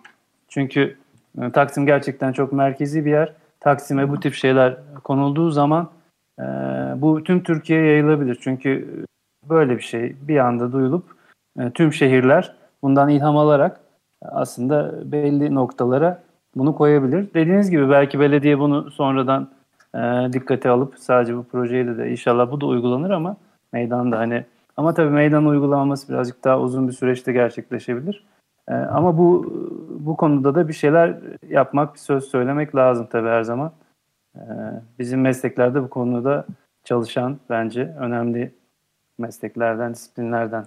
Çünkü 0.48 0.98
e, 1.41 1.52
Taksim 1.52 1.86
gerçekten 1.86 2.32
çok 2.32 2.54
merkezi 2.54 3.06
bir 3.06 3.12
yer. 3.12 3.34
Taksim'e 3.60 4.10
bu 4.10 4.20
tip 4.20 4.34
şeyler 4.34 4.78
konulduğu 5.04 5.52
zaman 5.52 5.89
bu 6.96 7.24
tüm 7.24 7.44
Türkiye'ye 7.44 7.86
yayılabilir. 7.86 8.39
Çünkü 8.41 9.04
böyle 9.50 9.78
bir 9.78 9.82
şey 9.82 10.15
bir 10.22 10.38
anda 10.38 10.72
duyulup 10.72 11.04
tüm 11.74 11.94
şehirler 11.94 12.56
bundan 12.82 13.10
ilham 13.10 13.38
alarak 13.38 13.80
aslında 14.32 15.12
belli 15.12 15.56
noktalara 15.56 16.24
bunu 16.56 16.76
koyabilir. 16.76 17.34
Dediğiniz 17.34 17.70
gibi 17.70 17.90
belki 17.90 18.20
belediye 18.20 18.60
bunu 18.60 18.92
sonradan 18.92 19.48
e, 19.96 20.34
dikkate 20.34 20.70
alıp 20.70 21.00
sadece 21.00 21.38
bu 21.38 21.44
projeyle 21.44 21.98
de 21.98 22.12
inşallah 22.12 22.52
bu 22.52 22.62
da 22.62 22.66
uygulanır 22.66 23.10
ama 23.10 23.38
meydanda 23.74 24.18
hani 24.18 24.46
ama 24.78 24.94
tabii 24.94 25.10
meydan 25.10 25.46
uygulanması 25.46 26.10
birazcık 26.10 26.44
daha 26.44 26.60
uzun 26.60 26.88
bir 26.88 26.94
süreçte 26.94 27.34
gerçekleşebilir. 27.34 28.26
E, 28.68 28.74
ama 28.74 29.18
bu 29.18 29.54
bu 30.00 30.18
konuda 30.18 30.56
da 30.56 30.68
bir 30.68 30.74
şeyler 30.74 31.18
yapmak, 31.50 31.94
bir 31.94 32.00
söz 32.00 32.24
söylemek 32.24 32.76
lazım 32.76 33.08
tabii 33.12 33.30
her 33.30 33.44
zaman. 33.44 33.72
E, 34.36 34.42
bizim 35.00 35.22
mesleklerde 35.22 35.84
bu 35.84 35.90
konuda 35.90 36.46
çalışan 36.84 37.40
bence 37.50 37.96
önemli 38.00 38.56
mesleklerden, 39.18 39.94
disiplinlerden. 39.94 40.66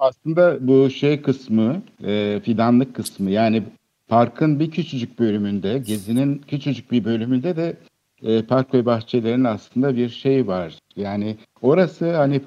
Aslında 0.00 0.68
bu 0.68 0.90
şey 0.90 1.22
kısmı, 1.22 1.82
e, 2.04 2.40
fidanlık 2.44 2.94
kısmı 2.94 3.30
yani 3.30 3.62
parkın 4.08 4.60
bir 4.60 4.70
küçücük 4.70 5.18
bölümünde, 5.18 5.78
gezinin 5.78 6.38
küçücük 6.38 6.92
bir 6.92 7.04
bölümünde 7.04 7.56
de 7.56 7.76
e, 8.22 8.42
park 8.42 8.74
ve 8.74 8.86
bahçelerin 8.86 9.44
aslında 9.44 9.96
bir 9.96 10.08
şey 10.08 10.46
var. 10.46 10.78
Yani 10.96 11.36
orası 11.62 12.16
hani 12.16 12.40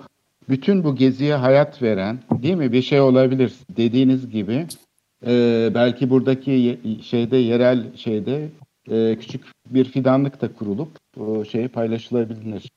bütün 0.50 0.84
bu 0.84 0.96
geziye 0.96 1.36
hayat 1.36 1.82
veren 1.82 2.20
değil 2.32 2.56
mi 2.56 2.72
bir 2.72 2.82
şey 2.82 3.02
olabilir 3.02 3.54
dediğiniz 3.78 4.30
gibi 4.30 4.66
e, 5.28 5.72
belki 5.74 6.10
buradaki 6.10 6.80
şeyde 7.04 7.38
yerel 7.38 7.96
şeyde 7.96 8.50
e, 8.92 9.18
küçük 9.20 9.42
bir 9.70 9.86
fidanlık 9.86 10.42
da 10.42 10.54
kurulup 10.54 10.90
o 11.20 11.46
şey 11.46 11.68
paylaşılabilir. 11.68 12.72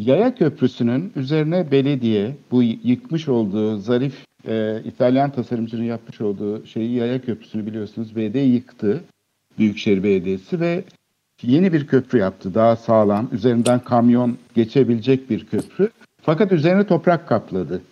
Yaya 0.00 0.34
Köprüsü'nün 0.34 1.12
üzerine 1.16 1.70
belediye 1.70 2.36
bu 2.50 2.62
yıkmış 2.62 3.28
olduğu 3.28 3.78
zarif 3.78 4.14
e, 4.48 4.82
İtalyan 4.84 5.30
tasarımcının 5.30 5.82
yapmış 5.82 6.20
olduğu 6.20 6.66
şeyi 6.66 6.92
Yaya 6.92 7.20
Köprüsü'nü 7.20 7.66
biliyorsunuz 7.66 8.16
BD 8.16 8.34
yıktı. 8.34 9.04
Büyükşehir 9.58 10.02
Belediyesi 10.02 10.60
ve 10.60 10.84
yeni 11.42 11.72
bir 11.72 11.86
köprü 11.86 12.18
yaptı. 12.18 12.54
Daha 12.54 12.76
sağlam, 12.76 13.28
üzerinden 13.32 13.78
kamyon 13.78 14.38
geçebilecek 14.54 15.30
bir 15.30 15.46
köprü. 15.46 15.90
Fakat 16.22 16.52
üzerine 16.52 16.86
toprak 16.86 17.28
kapladı. 17.28 17.82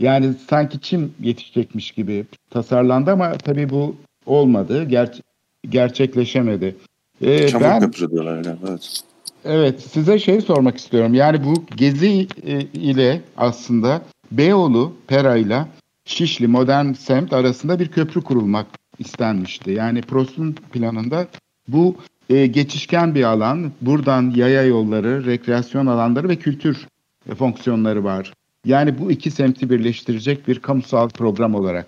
Yani 0.00 0.34
sanki 0.48 0.80
çim 0.80 1.14
yetişecekmiş 1.20 1.90
gibi 1.90 2.24
tasarlandı 2.50 3.10
ama 3.10 3.32
tabii 3.32 3.70
bu 3.70 3.96
olmadı. 4.26 4.84
Ger- 4.84 5.20
gerçekleşemedi. 5.68 6.76
Ee, 7.20 7.48
Çamur 7.48 7.64
ben, 7.64 7.80
köprü 7.80 8.10
diyorlar. 8.10 8.46
Evet. 8.68 9.04
Evet, 9.44 9.80
size 9.80 10.18
şey 10.18 10.40
sormak 10.40 10.76
istiyorum. 10.76 11.14
Yani 11.14 11.44
bu 11.44 11.64
gezi 11.76 12.28
e, 12.46 12.60
ile 12.60 13.20
aslında 13.36 14.02
Beyoğlu, 14.32 14.92
Pera 15.06 15.36
ile 15.36 15.66
Şişli 16.04 16.48
modern 16.48 16.92
semt 16.92 17.32
arasında 17.32 17.78
bir 17.78 17.88
köprü 17.88 18.22
kurulmak 18.22 18.66
istenmişti. 18.98 19.70
Yani 19.70 20.02
Prost'un 20.02 20.52
planında 20.52 21.26
bu 21.68 21.96
e, 22.30 22.46
geçişken 22.46 23.14
bir 23.14 23.22
alan. 23.22 23.72
Buradan 23.80 24.32
yaya 24.36 24.62
yolları, 24.62 25.26
rekreasyon 25.26 25.86
alanları 25.86 26.28
ve 26.28 26.36
kültür 26.36 26.86
e, 27.30 27.34
fonksiyonları 27.34 28.04
var. 28.04 28.32
Yani 28.64 28.98
bu 28.98 29.10
iki 29.10 29.30
semti 29.30 29.70
birleştirecek 29.70 30.48
bir 30.48 30.58
kamusal 30.58 31.08
program 31.08 31.54
olarak. 31.54 31.86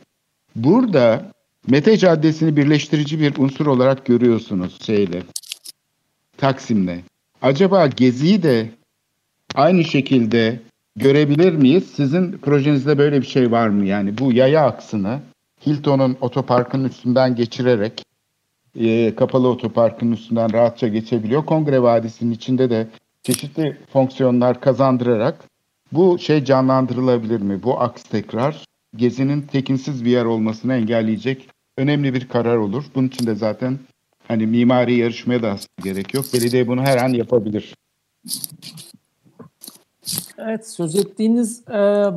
Burada 0.56 1.32
Mete 1.68 1.96
Caddesi'ni 1.96 2.56
birleştirici 2.56 3.20
bir 3.20 3.36
unsur 3.38 3.66
olarak 3.66 4.06
görüyorsunuz 4.06 4.82
şeyle. 4.82 5.22
Taksim'le. 6.38 6.98
Acaba 7.42 7.86
Gezi'yi 7.86 8.42
de 8.42 8.70
aynı 9.54 9.84
şekilde 9.84 10.60
görebilir 10.96 11.52
miyiz? 11.52 11.84
Sizin 11.96 12.32
projenizde 12.32 12.98
böyle 12.98 13.20
bir 13.20 13.26
şey 13.26 13.50
var 13.50 13.68
mı? 13.68 13.86
Yani 13.86 14.18
bu 14.18 14.32
yaya 14.32 14.66
aksını 14.66 15.20
Hilton'un 15.66 16.16
otoparkının 16.20 16.88
üstünden 16.88 17.34
geçirerek 17.34 18.02
e, 18.80 19.14
kapalı 19.14 19.48
otoparkının 19.48 20.12
üstünden 20.12 20.52
rahatça 20.52 20.88
geçebiliyor. 20.88 21.46
Kongre 21.46 21.82
Vadisi'nin 21.82 22.30
içinde 22.30 22.70
de 22.70 22.88
çeşitli 23.22 23.76
fonksiyonlar 23.92 24.60
kazandırarak 24.60 25.44
bu 25.92 26.18
şey 26.18 26.44
canlandırılabilir 26.44 27.40
mi? 27.40 27.62
Bu 27.62 27.80
aks 27.80 28.02
tekrar 28.02 28.64
gezinin 28.96 29.42
tekinsiz 29.42 30.04
bir 30.04 30.10
yer 30.10 30.24
olmasını 30.24 30.74
engelleyecek 30.74 31.48
önemli 31.76 32.14
bir 32.14 32.28
karar 32.28 32.56
olur. 32.56 32.84
Bunun 32.94 33.08
için 33.08 33.26
de 33.26 33.34
zaten 33.34 33.78
hani 34.28 34.46
mimari 34.46 34.94
yarışmaya 34.94 35.42
da 35.42 35.56
gerek 35.84 36.14
yok. 36.14 36.24
Belediye 36.34 36.68
bunu 36.68 36.82
her 36.82 36.98
an 36.98 37.08
yapabilir. 37.08 37.74
Evet 40.38 40.68
söz 40.68 40.96
ettiğiniz 40.96 41.68
e, 41.68 41.72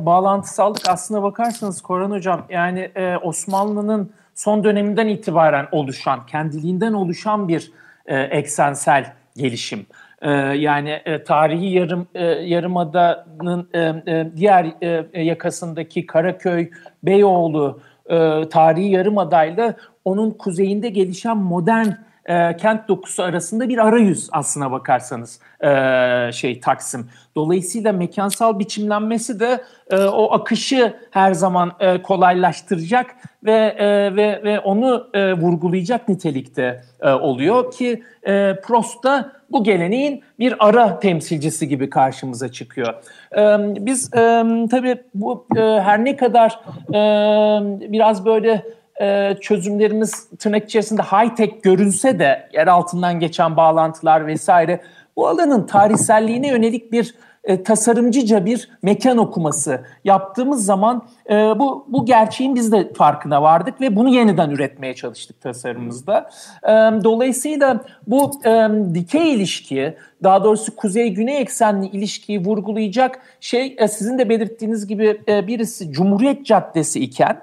bağlantısallık 0.06 0.88
aslına 0.88 1.22
bakarsanız 1.22 1.80
Koran 1.80 2.10
Hocam 2.10 2.46
yani 2.50 2.90
e, 2.94 3.16
Osmanlı'nın 3.16 4.12
son 4.34 4.64
döneminden 4.64 5.08
itibaren 5.08 5.68
oluşan, 5.72 6.26
kendiliğinden 6.26 6.92
oluşan 6.92 7.48
bir 7.48 7.72
e, 8.06 8.18
eksensel 8.20 9.12
gelişim. 9.36 9.86
E, 10.22 10.30
yani 10.30 10.90
e, 11.04 11.24
tarihi 11.24 11.66
yarım 11.66 12.06
e, 12.14 12.24
yarımadanın 12.24 13.68
e, 13.74 13.80
e, 13.80 14.30
diğer 14.36 14.72
e, 15.12 15.22
yakasındaki 15.22 16.06
Karaköy, 16.06 16.70
Beyoğlu 17.02 17.80
e, 18.06 18.48
tarihi 18.48 18.90
yarımadayla 18.90 19.74
onun 20.04 20.30
kuzeyinde 20.30 20.88
gelişen 20.88 21.36
modern 21.36 21.88
e, 22.26 22.56
kent 22.56 22.88
dokusu 22.88 23.22
arasında 23.22 23.68
bir 23.68 23.78
arayüz 23.78 24.28
aslına 24.32 24.70
bakarsanız 24.72 25.40
e, 25.60 26.32
şey 26.32 26.60
Taksim. 26.60 27.08
Dolayısıyla 27.36 27.92
mekansal 27.92 28.58
biçimlenmesi 28.58 29.40
de 29.40 29.60
e, 29.90 29.96
o 29.96 30.32
akışı 30.32 30.94
her 31.10 31.32
zaman 31.32 31.72
e, 31.80 32.02
kolaylaştıracak 32.02 33.16
ve 33.44 33.76
e, 33.78 34.16
ve 34.16 34.40
ve 34.44 34.60
onu 34.60 35.06
e, 35.14 35.32
vurgulayacak 35.32 36.08
nitelikte 36.08 36.80
e, 37.00 37.10
oluyor 37.10 37.72
ki 37.72 38.02
e, 38.26 38.60
Prost 38.64 39.04
da 39.04 39.32
bu 39.50 39.64
geleneğin 39.64 40.22
bir 40.38 40.68
ara 40.68 40.98
temsilcisi 40.98 41.68
gibi 41.68 41.90
karşımıza 41.90 42.52
çıkıyor. 42.52 42.94
E, 43.36 43.58
biz 43.86 44.14
e, 44.14 44.44
tabii 44.70 45.02
bu 45.14 45.46
e, 45.56 45.60
her 45.60 46.04
ne 46.04 46.16
kadar 46.16 46.60
e, 46.88 47.92
biraz 47.92 48.26
böyle 48.26 48.64
e, 49.00 49.36
çözümlerimiz 49.40 50.28
tırnak 50.38 50.64
içerisinde 50.64 51.02
high 51.02 51.36
tech 51.36 51.62
görünse 51.62 52.18
de 52.18 52.48
yer 52.52 52.66
altından 52.66 53.20
geçen 53.20 53.56
bağlantılar 53.56 54.26
vesaire 54.26 54.80
bu 55.16 55.28
alanın 55.28 55.66
tarihselliğine 55.66 56.48
yönelik 56.48 56.92
bir 56.92 57.14
e, 57.44 57.62
tasarımcıca 57.62 58.44
bir 58.44 58.68
mekan 58.82 59.18
okuması 59.18 59.84
yaptığımız 60.04 60.64
zaman 60.64 61.02
e, 61.30 61.34
bu 61.34 61.86
bu 61.88 62.06
gerçeğin 62.06 62.54
biz 62.54 62.72
de 62.72 62.92
farkına 62.92 63.42
vardık 63.42 63.80
ve 63.80 63.96
bunu 63.96 64.08
yeniden 64.08 64.50
üretmeye 64.50 64.94
çalıştık 64.94 65.40
tasarımımızda. 65.40 66.30
E, 66.62 66.70
dolayısıyla 67.04 67.84
bu 68.06 68.30
e, 68.44 68.68
dikey 68.94 69.34
ilişkiyi 69.34 69.94
daha 70.22 70.44
doğrusu 70.44 70.76
kuzey-güney 70.76 71.40
eksenli 71.40 71.86
ilişkiyi 71.86 72.44
vurgulayacak 72.44 73.20
şey 73.40 73.76
e, 73.78 73.88
sizin 73.88 74.18
de 74.18 74.28
belirttiğiniz 74.28 74.86
gibi 74.86 75.20
e, 75.28 75.46
birisi 75.46 75.92
Cumhuriyet 75.92 76.46
Caddesi 76.46 77.00
iken 77.00 77.42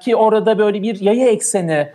ki 0.00 0.16
orada 0.16 0.58
böyle 0.58 0.82
bir 0.82 1.00
yaya 1.00 1.26
ekseni, 1.26 1.88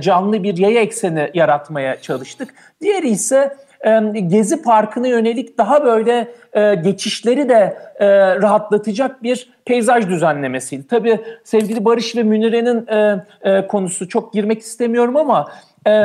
canlı 0.00 0.42
bir 0.42 0.56
yaya 0.56 0.80
ekseni 0.80 1.30
yaratmaya 1.34 2.00
çalıştık. 2.00 2.54
Diğeri 2.80 3.08
ise 3.08 3.56
Gezi 4.26 4.62
Parkı'na 4.62 5.08
yönelik 5.08 5.58
daha 5.58 5.84
böyle 5.84 6.28
geçişleri 6.82 7.48
de 7.48 7.76
rahatlatacak 8.42 9.22
bir 9.22 9.50
peyzaj 9.64 10.08
düzenlemesiydi. 10.08 10.86
Tabii 10.86 11.20
sevgili 11.44 11.84
Barış 11.84 12.16
ve 12.16 12.22
Münir'in 12.22 12.86
e, 13.44 13.66
konusu 13.66 14.08
çok 14.08 14.32
girmek 14.32 14.60
istemiyorum 14.60 15.16
ama 15.16 15.46
e, 15.86 15.90
e, 15.90 15.98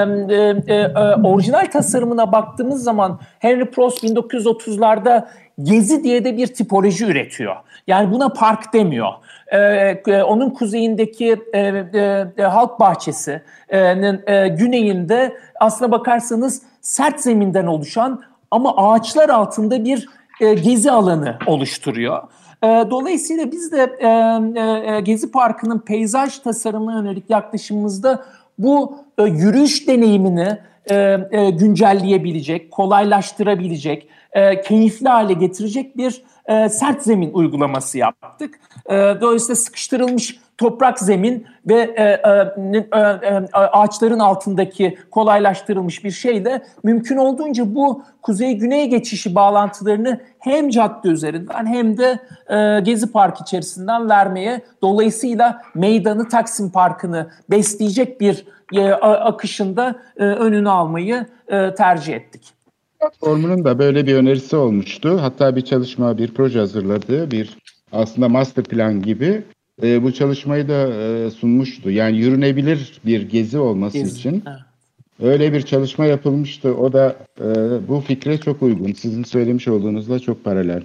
e, 0.68 0.88
orijinal 1.24 1.66
tasarımına 1.66 2.32
baktığımız 2.32 2.84
zaman 2.84 3.20
Henry 3.40 3.72
Prost 3.72 4.04
1930'larda 4.04 5.28
Gezi 5.64 6.04
diye 6.04 6.26
de 6.26 6.38
bir 6.38 6.48
tipoloji 6.48 7.06
üretiyor. 7.06 7.56
Yani 7.88 8.12
buna 8.12 8.30
park 8.30 8.74
demiyor. 8.74 9.10
Ee, 9.56 10.02
e, 10.08 10.24
onun 10.24 10.50
kuzeyindeki 10.50 11.36
e, 11.54 11.60
e, 11.60 12.28
e 12.38 12.44
halk 12.44 12.80
bahçesinin 12.80 14.22
e, 14.28 14.48
güneyinde 14.48 15.38
aslına 15.60 15.92
bakarsanız 15.92 16.62
sert 16.82 17.20
zeminden 17.20 17.66
oluşan 17.66 18.22
ama 18.52 18.78
ağaçlar 18.78 19.30
altında 19.30 19.86
bir 19.86 20.10
e, 20.42 20.54
gezi 20.54 20.92
alanı 20.92 21.38
oluşturuyor. 21.48 22.24
E, 22.64 22.68
dolayısıyla 22.68 23.52
biz 23.52 23.72
de 23.72 23.96
e, 24.00 24.08
e, 24.96 25.02
Gezi 25.02 25.32
Parkı'nın 25.32 25.80
peyzaj 25.80 26.40
tasarımına 26.40 26.94
yönelik 26.94 27.30
yaklaşımımızda 27.30 28.26
bu 28.58 28.98
e, 29.18 29.24
yürüyüş 29.24 29.88
deneyimini 29.88 30.58
e, 30.90 31.20
e, 31.32 31.50
güncelleyebilecek, 31.50 32.72
kolaylaştırabilecek, 32.72 34.08
e, 34.32 34.62
keyifli 34.62 35.10
hale 35.10 35.34
getirecek 35.34 35.98
bir 35.98 36.24
e, 36.46 36.70
sert 36.70 37.04
zemin 37.04 37.34
uygulaması 37.34 37.98
yaptık. 37.98 38.60
E, 38.90 38.94
dolayısıyla 38.94 39.56
sıkıştırılmış 39.56 40.40
toprak 40.58 41.00
zemin 41.00 41.46
ve 41.68 41.94
e, 41.98 42.04
e, 42.04 42.78
e, 42.78 43.18
ağaçların 43.54 44.20
altındaki 44.20 44.98
kolaylaştırılmış 45.12 46.04
bir 46.04 46.12
şeyle 46.12 46.62
mümkün 46.84 47.18
olduğunca 47.18 47.76
bu 47.76 48.04
kuzey-güney 48.22 48.90
geçişi 48.90 49.36
bağlantılarını 49.36 50.22
hem 50.40 50.70
cadde 50.70 51.08
üzerinden 51.08 51.66
hem 51.66 51.98
de 51.98 52.20
e, 52.50 52.80
Gezi 52.80 53.12
Park 53.12 53.42
içerisinden 53.42 54.10
vermeye 54.10 54.62
dolayısıyla 54.82 55.62
meydanı 55.76 56.30
Taksim 56.30 56.72
Parkı'nı 56.72 57.30
besleyecek 57.50 58.22
bir 58.22 58.36
e, 58.38 58.55
akışında 59.02 60.02
e, 60.18 60.24
önünü 60.24 60.70
almayı 60.70 61.26
e, 61.48 61.74
tercih 61.76 62.14
ettik. 62.14 62.42
Platformunun 63.00 63.66
da 63.66 63.80
böyle 63.80 64.08
bir 64.08 64.16
önerisi 64.16 64.56
olmuştu. 64.56 65.18
Hatta 65.22 65.56
bir 65.56 65.62
çalışma, 65.62 66.18
bir 66.18 66.34
proje 66.34 66.60
hazırladı. 66.60 67.32
Bir 67.32 67.58
aslında 67.92 68.30
master 68.30 68.64
plan 68.64 69.02
gibi 69.02 69.44
e, 69.84 70.04
bu 70.04 70.14
çalışmayı 70.14 70.70
da 70.70 70.94
e, 70.94 71.32
sunmuştu. 71.32 71.92
Yani 71.92 72.18
yürünebilir 72.18 73.02
bir 73.06 73.30
gezi 73.30 73.58
olması 73.60 73.98
gezi. 73.98 74.18
için. 74.18 74.44
Evet. 74.48 74.60
Öyle 75.24 75.54
bir 75.54 75.62
çalışma 75.62 76.06
yapılmıştı. 76.06 76.76
O 76.76 76.94
da 76.94 77.16
e, 77.40 77.46
bu 77.88 78.02
fikre 78.02 78.38
çok 78.38 78.62
uygun. 78.62 78.94
Sizin 78.94 79.24
söylemiş 79.24 79.68
olduğunuzla 79.68 80.20
çok 80.20 80.44
paralel. 80.44 80.84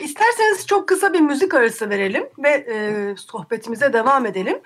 İsterseniz 0.00 0.66
çok 0.66 0.88
kısa 0.88 1.12
bir 1.12 1.20
müzik 1.20 1.54
arası 1.54 1.90
verelim 1.90 2.28
ve 2.38 2.48
e, 2.48 3.14
sohbetimize 3.16 3.92
devam 3.92 4.26
edelim. 4.26 4.60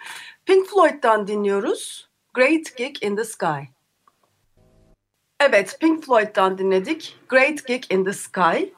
Pink 0.47 0.67
Floyd'dan 0.69 1.27
dinliyoruz. 1.27 2.09
Great 2.35 2.77
Gig 2.77 3.03
in 3.03 3.17
the 3.17 3.25
Sky. 3.25 3.61
Evet, 5.41 5.77
Pink 5.81 6.05
Floyd'dan 6.05 6.59
dinledik. 6.59 7.17
Great 7.29 7.67
Gig 7.67 7.85
in 7.91 8.05
the 8.05 8.13
Sky. 8.13 8.73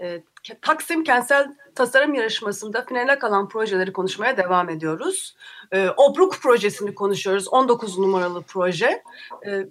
E, 0.00 0.22
Taksim 0.62 1.04
Kentsel 1.04 1.56
Tasarım 1.74 2.14
Yarışması'nda 2.14 2.84
finale 2.84 3.18
kalan 3.18 3.48
projeleri 3.48 3.92
konuşmaya 3.92 4.36
devam 4.36 4.68
ediyoruz. 4.68 5.36
E, 5.72 5.88
Obruk 5.96 6.38
projesini 6.42 6.94
konuşuyoruz. 6.94 7.48
19 7.48 7.98
numaralı 7.98 8.42
proje. 8.42 9.02
E, 9.46 9.66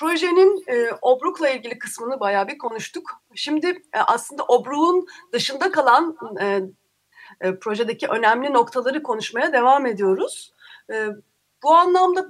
projenin 0.00 0.64
e, 0.68 0.90
Obruk'la 1.02 1.48
ilgili 1.48 1.78
kısmını 1.78 2.20
bayağı 2.20 2.48
bir 2.48 2.58
konuştuk. 2.58 3.10
Şimdi 3.34 3.66
e, 3.66 3.98
aslında 4.06 4.42
Obruk'un 4.44 5.06
dışında 5.32 5.72
kalan 5.72 6.16
e, 6.40 6.60
e, 7.40 7.58
projedeki 7.58 8.06
önemli 8.06 8.52
noktaları 8.52 9.02
konuşmaya 9.02 9.52
devam 9.52 9.86
ediyoruz. 9.86 10.52
E, 10.92 11.08
bu 11.62 11.74
anlamda 11.74 12.28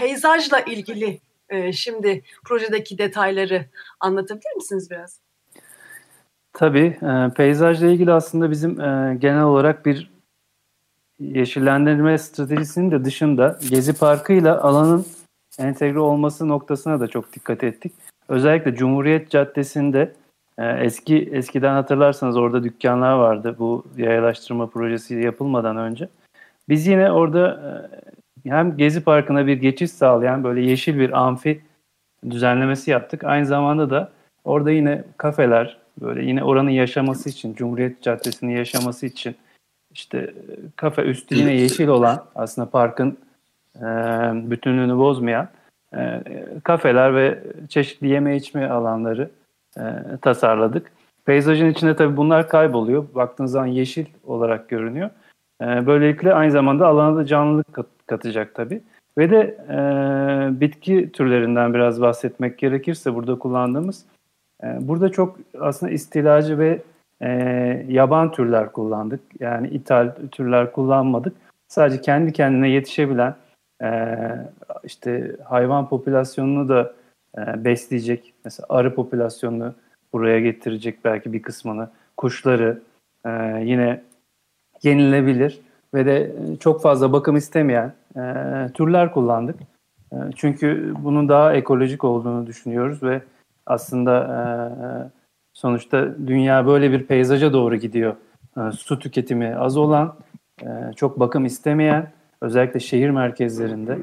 peyzajla 0.00 0.60
ilgili 0.60 1.20
e, 1.48 1.72
şimdi 1.72 2.22
projedeki 2.44 2.98
detayları 2.98 3.64
anlatabilir 4.00 4.56
misiniz 4.56 4.90
biraz? 4.90 5.20
Tabii. 6.52 6.98
E, 7.02 7.34
peyzajla 7.36 7.86
ilgili 7.86 8.12
aslında 8.12 8.50
bizim 8.50 8.80
e, 8.80 9.16
genel 9.18 9.44
olarak 9.44 9.86
bir 9.86 10.10
yeşillendirme 11.18 12.18
stratejisinin 12.18 12.90
de 12.90 13.04
dışında 13.04 13.58
Gezi 13.70 13.98
Parkı 13.98 14.32
ile 14.32 14.50
alanın 14.50 15.06
entegre 15.58 15.98
olması 15.98 16.48
noktasına 16.48 17.00
da 17.00 17.08
çok 17.08 17.32
dikkat 17.32 17.64
ettik. 17.64 17.92
Özellikle 18.28 18.74
Cumhuriyet 18.74 19.30
Caddesi'nde 19.30 20.12
e, 20.58 20.66
eski 20.66 21.16
eskiden 21.32 21.72
hatırlarsanız 21.72 22.36
orada 22.36 22.64
dükkanlar 22.64 23.12
vardı 23.12 23.56
bu 23.58 23.84
yayalaştırma 23.96 24.66
projesi 24.66 25.14
yapılmadan 25.14 25.76
önce. 25.76 26.08
Biz 26.68 26.86
yine 26.86 27.12
orada 27.12 27.60
e, 28.44 28.50
hem 28.50 28.76
Gezi 28.76 29.00
Parkı'na 29.04 29.46
bir 29.46 29.56
geçiş 29.56 29.90
sağlayan 29.90 30.44
böyle 30.44 30.60
yeşil 30.60 30.98
bir 30.98 31.18
amfi 31.18 31.60
düzenlemesi 32.30 32.90
yaptık. 32.90 33.24
Aynı 33.24 33.46
zamanda 33.46 33.90
da 33.90 34.12
orada 34.44 34.70
yine 34.70 35.04
kafeler, 35.16 35.78
böyle 36.00 36.24
yine 36.24 36.44
oranın 36.44 36.70
yaşaması 36.70 37.28
için, 37.28 37.54
Cumhuriyet 37.54 38.02
Caddesi'nin 38.02 38.56
yaşaması 38.56 39.06
için 39.06 39.36
işte 39.90 40.34
kafe 40.76 41.02
üstü 41.02 41.34
yine 41.34 41.52
yeşil 41.52 41.88
olan 41.88 42.24
aslında 42.34 42.70
parkın 42.70 43.18
e, 43.78 44.50
bütünlüğünü 44.50 44.98
bozmayan 44.98 45.48
e, 45.96 46.22
kafeler 46.64 47.14
ve 47.14 47.38
çeşitli 47.68 48.08
yeme 48.08 48.36
içme 48.36 48.68
alanları 48.68 49.30
e, 49.76 49.82
tasarladık. 50.22 50.92
Peyzajın 51.24 51.70
içinde 51.70 51.96
tabii 51.96 52.16
bunlar 52.16 52.48
kayboluyor. 52.48 53.04
Baktığınız 53.14 53.50
zaman 53.50 53.66
yeşil 53.66 54.06
olarak 54.24 54.68
görünüyor. 54.68 55.10
E, 55.62 55.86
böylelikle 55.86 56.34
aynı 56.34 56.50
zamanda 56.50 56.86
alana 56.86 57.16
da 57.16 57.26
canlılık 57.26 57.72
kat, 57.72 57.86
katacak 58.06 58.54
tabii. 58.54 58.80
Ve 59.18 59.30
de 59.30 59.58
e, 59.68 60.60
bitki 60.60 61.12
türlerinden 61.12 61.74
biraz 61.74 62.00
bahsetmek 62.00 62.58
gerekirse 62.58 63.14
burada 63.14 63.38
kullandığımız 63.38 64.04
ee, 64.64 64.78
burada 64.80 65.08
çok 65.08 65.38
aslında 65.60 65.92
istilacı 65.92 66.58
ve 66.58 66.82
e, 67.22 67.28
yaban 67.88 68.32
türler 68.32 68.72
kullandık. 68.72 69.20
Yani 69.40 69.68
ithal 69.68 70.12
türler 70.32 70.72
kullanmadık. 70.72 71.36
Sadece 71.68 72.00
kendi 72.00 72.32
kendine 72.32 72.68
yetişebilen 72.68 73.34
e, 73.82 74.18
işte 74.84 75.36
hayvan 75.44 75.88
popülasyonunu 75.88 76.68
da 76.68 76.92
e, 77.38 77.64
besleyecek. 77.64 78.34
Mesela 78.44 78.66
arı 78.68 78.94
popülasyonunu 78.94 79.74
buraya 80.12 80.40
getirecek 80.40 81.04
belki 81.04 81.32
bir 81.32 81.42
kısmını. 81.42 81.88
Kuşları 82.16 82.80
e, 83.26 83.30
yine 83.64 84.02
yenilebilir 84.82 85.60
ve 85.94 86.06
de 86.06 86.32
çok 86.60 86.82
fazla 86.82 87.12
bakım 87.12 87.36
istemeyen 87.36 87.92
e, 88.16 88.22
türler 88.74 89.12
kullandık. 89.12 89.56
E, 90.12 90.16
çünkü 90.36 90.94
bunun 90.98 91.28
daha 91.28 91.54
ekolojik 91.54 92.04
olduğunu 92.04 92.46
düşünüyoruz 92.46 93.02
ve 93.02 93.22
aslında 93.66 94.24
e, 94.24 94.38
sonuçta 95.52 96.08
dünya 96.26 96.66
böyle 96.66 96.92
bir 96.92 97.06
peyzaja 97.06 97.52
doğru 97.52 97.76
gidiyor. 97.76 98.16
E, 98.56 98.72
su 98.72 98.98
tüketimi 98.98 99.56
az 99.56 99.76
olan, 99.76 100.14
e, 100.62 100.92
çok 100.96 101.20
bakım 101.20 101.44
istemeyen, 101.44 102.10
özellikle 102.40 102.80
şehir 102.80 103.10
merkezlerinde. 103.10 103.98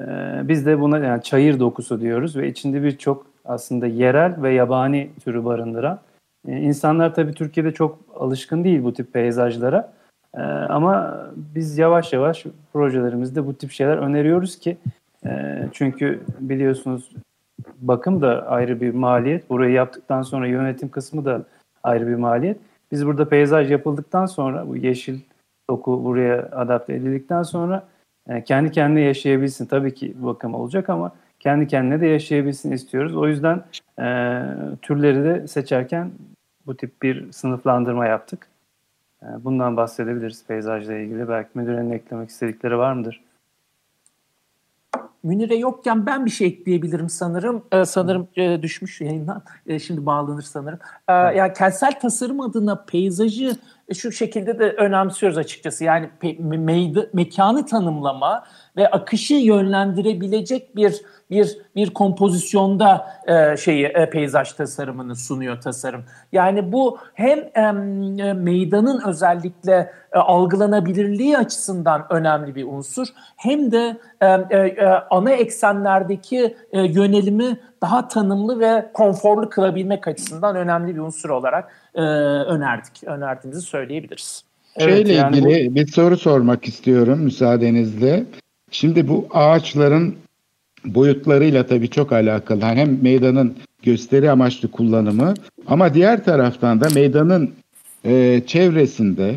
E, 0.00 0.04
biz 0.48 0.66
de 0.66 0.80
buna 0.80 0.98
yani 0.98 1.22
çayır 1.22 1.60
dokusu 1.60 2.00
diyoruz 2.00 2.36
ve 2.36 2.48
içinde 2.48 2.82
birçok 2.82 3.26
aslında 3.44 3.86
yerel 3.86 4.42
ve 4.42 4.52
yabani 4.52 5.10
türü 5.24 5.44
barındıran. 5.44 6.00
E, 6.48 6.56
insanlar 6.56 7.14
tabii 7.14 7.32
Türkiye'de 7.32 7.72
çok 7.72 7.98
alışkın 8.16 8.64
değil 8.64 8.82
bu 8.82 8.92
tip 8.92 9.12
peyzajlara. 9.12 9.92
E, 10.34 10.42
ama 10.42 11.26
biz 11.36 11.78
yavaş 11.78 12.12
yavaş 12.12 12.46
projelerimizde 12.72 13.46
bu 13.46 13.54
tip 13.54 13.70
şeyler 13.70 13.96
öneriyoruz 13.96 14.58
ki 14.58 14.76
e, 15.26 15.62
çünkü 15.72 16.20
biliyorsunuz 16.40 17.10
bakım 17.80 18.20
da 18.20 18.46
ayrı 18.48 18.80
bir 18.80 18.94
maliyet. 18.94 19.50
Burayı 19.50 19.72
yaptıktan 19.72 20.22
sonra 20.22 20.46
yönetim 20.46 20.88
kısmı 20.88 21.24
da 21.24 21.42
ayrı 21.82 22.06
bir 22.06 22.14
maliyet. 22.14 22.58
Biz 22.92 23.06
burada 23.06 23.28
peyzaj 23.28 23.70
yapıldıktan 23.70 24.26
sonra 24.26 24.68
bu 24.68 24.76
yeşil 24.76 25.20
doku 25.70 26.04
buraya 26.04 26.48
adapte 26.52 26.94
edildikten 26.94 27.42
sonra 27.42 27.86
e, 28.28 28.44
kendi 28.44 28.70
kendine 28.70 29.00
yaşayabilsin. 29.00 29.66
Tabii 29.66 29.94
ki 29.94 30.14
bakım 30.18 30.54
olacak 30.54 30.90
ama 30.90 31.12
kendi 31.40 31.66
kendine 31.66 32.00
de 32.00 32.06
yaşayabilsin 32.06 32.72
istiyoruz. 32.72 33.16
O 33.16 33.28
yüzden 33.28 33.64
e, 34.00 34.42
türleri 34.82 35.24
de 35.24 35.48
seçerken 35.48 36.10
bu 36.66 36.76
tip 36.76 37.02
bir 37.02 37.32
sınıflandırma 37.32 38.06
yaptık. 38.06 38.48
E, 39.22 39.26
bundan 39.44 39.76
bahsedebiliriz 39.76 40.46
peyzajla 40.46 40.94
ilgili. 40.94 41.28
Belki 41.28 41.50
müdürenin 41.54 41.90
eklemek 41.90 42.30
istedikleri 42.30 42.78
var 42.78 42.92
mıdır? 42.92 43.28
Münire 45.22 45.56
yokken 45.56 46.06
ben 46.06 46.26
bir 46.26 46.30
şey 46.30 46.48
ekleyebilirim 46.48 47.08
sanırım. 47.08 47.64
Ee, 47.72 47.84
sanırım 47.84 48.28
e, 48.36 48.62
düşmüş 48.62 49.00
yayından. 49.00 49.42
E, 49.66 49.78
şimdi 49.78 50.06
bağlanır 50.06 50.42
sanırım. 50.42 50.78
Ee, 51.08 51.12
evet. 51.12 51.36
Yani 51.36 51.52
kentsel 51.52 52.00
tasarım 52.00 52.40
adına 52.40 52.84
peyzajı 52.84 53.56
şu 53.94 54.12
şekilde 54.12 54.58
de 54.58 54.70
önemsiyoruz 54.70 55.38
açıkçası. 55.38 55.84
Yani 55.84 56.10
pe- 56.22 56.38
me- 56.38 57.08
mekanı 57.12 57.66
tanımlama 57.66 58.44
ve 58.76 58.90
akışı 58.90 59.34
yönlendirebilecek 59.34 60.76
bir 60.76 61.02
bir 61.30 61.58
bir 61.76 61.94
kompozisyonda 61.94 63.06
e, 63.26 63.56
şeyi 63.56 63.86
e, 63.86 64.10
peyzaj 64.10 64.52
tasarımını 64.52 65.16
sunuyor 65.16 65.60
tasarım. 65.60 66.04
Yani 66.32 66.72
bu 66.72 66.98
hem 67.14 67.38
e, 67.38 68.32
meydanın 68.32 69.02
özellikle 69.06 69.92
e, 70.12 70.18
algılanabilirliği 70.18 71.38
açısından 71.38 72.06
önemli 72.10 72.54
bir 72.54 72.64
unsur 72.64 73.06
hem 73.36 73.72
de 73.72 73.96
e, 74.20 74.26
e, 74.26 74.86
ana 75.10 75.30
eksenlerdeki 75.30 76.56
e, 76.72 76.82
yönelimi 76.82 77.60
daha 77.82 78.08
tanımlı 78.08 78.60
ve 78.60 78.90
konforlu 78.94 79.48
kılabilmek 79.48 80.08
açısından 80.08 80.56
önemli 80.56 80.94
bir 80.94 81.00
unsur 81.00 81.30
olarak 81.30 81.72
e, 81.98 82.00
önerdik. 82.00 83.04
Önerdiğimizi 83.06 83.62
söyleyebiliriz. 83.62 84.44
Şeyle 84.78 84.92
evet, 84.92 85.08
yani 85.08 85.38
ilgili 85.38 85.70
bu... 85.70 85.74
bir 85.74 85.86
soru 85.86 86.16
sormak 86.16 86.68
istiyorum 86.68 87.18
müsaadenizle. 87.20 88.24
Şimdi 88.70 89.08
bu 89.08 89.28
ağaçların 89.30 90.14
boyutlarıyla 90.84 91.66
tabii 91.66 91.90
çok 91.90 92.12
alakalı. 92.12 92.62
Hem 92.62 93.02
meydanın 93.02 93.56
gösteri 93.82 94.30
amaçlı 94.30 94.70
kullanımı 94.70 95.34
ama 95.66 95.94
diğer 95.94 96.24
taraftan 96.24 96.80
da 96.80 96.88
meydanın 96.94 97.50
e, 98.04 98.42
çevresinde 98.46 99.34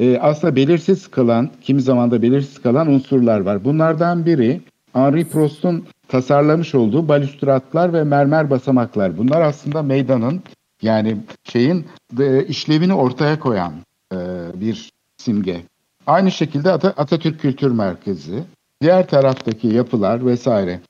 e, 0.00 0.18
aslında 0.18 0.56
belirsiz 0.56 1.08
kalan, 1.08 1.50
kimi 1.62 1.82
zaman 1.82 2.10
da 2.10 2.22
belirsiz 2.22 2.62
kalan 2.62 2.88
unsurlar 2.88 3.40
var. 3.40 3.64
Bunlardan 3.64 4.26
biri 4.26 4.60
Henri 4.92 5.24
Prost'un 5.24 5.84
tasarlamış 6.08 6.74
olduğu 6.74 7.08
balüstratlar 7.08 7.92
ve 7.92 8.04
mermer 8.04 8.50
basamaklar. 8.50 9.18
Bunlar 9.18 9.40
aslında 9.40 9.82
meydanın 9.82 10.42
yani 10.82 11.16
şeyin 11.44 11.86
e, 12.20 12.44
işlevini 12.44 12.94
ortaya 12.94 13.40
koyan 13.40 13.72
e, 14.12 14.16
bir 14.54 14.90
simge. 15.16 15.62
Aynı 16.06 16.30
şekilde 16.30 16.72
Atatürk 16.72 17.40
Kültür 17.40 17.70
Merkezi, 17.70 18.44
diğer 18.80 19.08
taraftaki 19.08 19.68
yapılar 19.68 20.26
vesaire. 20.26 20.80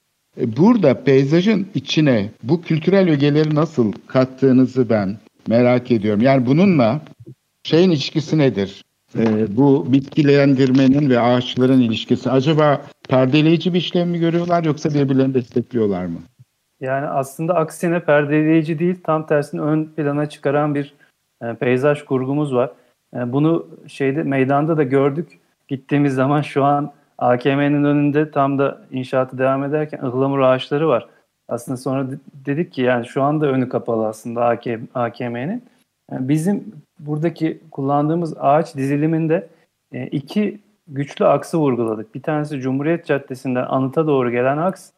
E, 0.41 0.57
burada 0.57 1.05
peyzajın 1.05 1.67
içine 1.75 2.31
bu 2.43 2.63
kültürel 2.63 3.11
ögeleri 3.11 3.55
nasıl 3.55 3.93
kattığınızı 4.07 4.91
ben 4.91 5.19
merak 5.49 5.91
ediyorum. 5.91 6.23
Yani 6.23 6.47
bununla 6.47 7.01
şeyin 7.63 7.91
ilişkisi 7.91 8.39
nedir? 8.39 8.85
Ee, 9.19 9.57
bu 9.57 9.93
bitkilendirmenin 9.93 11.11
ve 11.11 11.21
ağaçların 11.21 11.81
ilişkisi 11.81 12.31
acaba 12.31 12.83
perdeleyici 13.09 13.75
bir 13.75 13.79
işlem 13.79 14.09
mi 14.09 14.19
görüyorlar 14.19 14.65
yoksa 14.65 14.95
birbirlerini 14.95 15.35
destekliyorlar 15.35 16.07
mı? 16.07 16.19
Yani 16.81 17.07
aslında 17.07 17.55
aksine 17.55 18.01
perdeleyici 18.01 18.79
değil 18.79 19.01
tam 19.05 19.27
tersine 19.27 19.61
ön 19.61 19.85
plana 19.85 20.29
çıkaran 20.29 20.75
bir 20.75 20.95
e, 21.43 21.55
peyzaj 21.55 22.03
kurgumuz 22.03 22.55
var. 22.55 22.71
E, 23.15 23.33
bunu 23.33 23.67
şeyde 23.87 24.23
meydanda 24.23 24.77
da 24.77 24.83
gördük. 24.83 25.39
Gittiğimiz 25.69 26.15
zaman 26.15 26.43
şu 26.43 26.65
an 26.65 26.93
AKM'nin 27.19 27.85
önünde 27.85 28.31
tam 28.31 28.59
da 28.59 28.81
inşaatı 28.91 29.39
devam 29.39 29.65
ederken 29.65 29.99
ıhlamur 29.99 30.39
ağaçları 30.41 30.89
var. 30.89 31.09
Aslında 31.49 31.77
sonra 31.77 32.07
dedik 32.47 32.73
ki 32.73 32.83
yani 32.83 33.07
şu 33.07 33.23
anda 33.23 33.47
önü 33.47 33.69
kapalı 33.69 34.07
aslında 34.07 34.45
AKM'nin. 34.95 35.65
Yani 36.11 36.29
bizim 36.29 36.73
buradaki 36.99 37.61
kullandığımız 37.71 38.35
ağaç 38.39 38.77
diziliminde 38.77 39.49
e, 39.93 40.07
iki 40.07 40.61
güçlü 40.89 41.27
aksı 41.27 41.59
vurguladık. 41.59 42.15
Bir 42.15 42.23
tanesi 42.23 42.61
Cumhuriyet 42.61 43.07
Caddesi'nden 43.07 43.65
anıta 43.65 44.07
doğru 44.07 44.31
gelen 44.31 44.59
aks. 44.59 44.91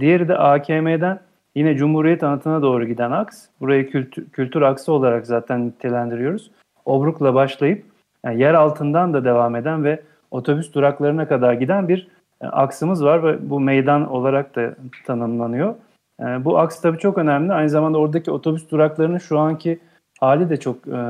Diğeri 0.00 0.28
de 0.28 0.38
AKM'den 0.38 1.20
yine 1.54 1.76
Cumhuriyet 1.76 2.22
anıtına 2.22 2.62
doğru 2.62 2.84
giden 2.84 3.10
aks. 3.10 3.46
Burayı 3.60 3.90
kültür, 3.90 4.30
kültür 4.30 4.62
aksı 4.62 4.92
olarak 4.92 5.26
zaten 5.26 5.66
nitelendiriyoruz. 5.66 6.50
Obruk'la 6.84 7.34
başlayıp 7.34 7.84
yani 8.24 8.40
yer 8.40 8.54
altından 8.54 9.14
da 9.14 9.24
devam 9.24 9.56
eden 9.56 9.84
ve 9.84 10.02
otobüs 10.30 10.72
duraklarına 10.72 11.28
kadar 11.28 11.52
giden 11.52 11.88
bir 11.88 12.08
e, 12.40 12.46
aksımız 12.46 13.04
var 13.04 13.22
ve 13.22 13.50
bu 13.50 13.60
meydan 13.60 14.10
olarak 14.10 14.56
da 14.56 14.74
tanımlanıyor. 15.06 15.74
E, 16.20 16.44
bu 16.44 16.58
aks 16.58 16.80
tabii 16.80 16.98
çok 16.98 17.18
önemli. 17.18 17.52
Aynı 17.52 17.70
zamanda 17.70 17.98
oradaki 17.98 18.30
otobüs 18.30 18.70
duraklarının 18.70 19.18
şu 19.18 19.38
anki 19.38 19.78
hali 20.20 20.50
de 20.50 20.56
çok 20.56 20.76
e, 20.88 21.00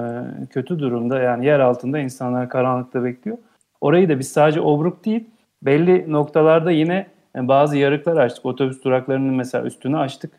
kötü 0.51 0.79
durumda. 0.79 1.19
Yani 1.19 1.47
yer 1.47 1.61
altında 1.61 1.99
insanlar 1.99 2.49
karanlıkta 2.49 3.05
bekliyor. 3.05 3.39
Orayı 3.81 4.09
da 4.09 4.19
biz 4.19 4.33
sadece 4.33 4.61
obruk 4.61 5.05
değil, 5.05 5.31
belli 5.63 6.13
noktalarda 6.13 6.71
yine 6.71 7.07
bazı 7.37 7.77
yarıklar 7.77 8.17
açtık. 8.17 8.47
Otobüs 8.47 8.85
duraklarının 8.85 9.35
mesela 9.35 9.65
üstünü 9.65 9.99
açtık. 9.99 10.33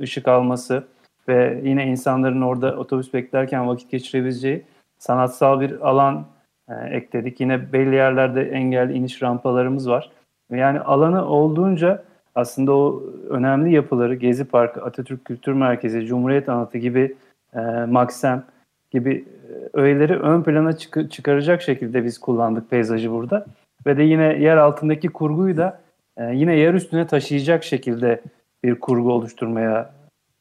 ışık 0.00 0.28
alması 0.28 0.84
ve 1.28 1.60
yine 1.64 1.86
insanların 1.86 2.42
orada 2.42 2.76
otobüs 2.76 3.14
beklerken 3.14 3.68
vakit 3.68 3.90
geçirebileceği 3.90 4.64
sanatsal 4.98 5.60
bir 5.60 5.88
alan 5.88 6.26
e, 6.68 6.74
ekledik. 6.74 7.40
Yine 7.40 7.72
belli 7.72 7.94
yerlerde 7.94 8.42
engelli 8.42 8.92
iniş 8.92 9.22
rampalarımız 9.22 9.88
var. 9.88 10.10
Yani 10.50 10.80
alanı 10.80 11.26
olduğunca 11.26 12.02
aslında 12.34 12.72
o 12.72 13.02
önemli 13.28 13.74
yapıları 13.74 14.14
Gezi 14.14 14.44
Parkı, 14.44 14.82
Atatürk 14.82 15.24
Kültür 15.24 15.52
Merkezi, 15.52 16.06
Cumhuriyet 16.06 16.48
Anıtı 16.48 16.78
gibi 16.78 17.14
e, 17.54 17.60
Maksem 17.88 18.44
gibi 18.90 19.24
e, 19.50 19.78
öğeleri 19.78 20.16
ön 20.16 20.42
plana 20.42 20.72
çık- 20.72 21.12
çıkaracak 21.12 21.62
şekilde 21.62 22.04
biz 22.04 22.18
kullandık 22.18 22.70
peyzajı 22.70 23.12
burada. 23.12 23.46
Ve 23.86 23.96
de 23.96 24.02
yine 24.02 24.24
yer 24.24 24.56
altındaki 24.56 25.08
kurguyu 25.08 25.56
da 25.56 25.80
e, 26.18 26.24
yine 26.34 26.56
yer 26.56 26.74
üstüne 26.74 27.06
taşıyacak 27.06 27.64
şekilde 27.64 28.22
bir 28.64 28.80
kurgu 28.80 29.12
oluşturmaya 29.12 29.94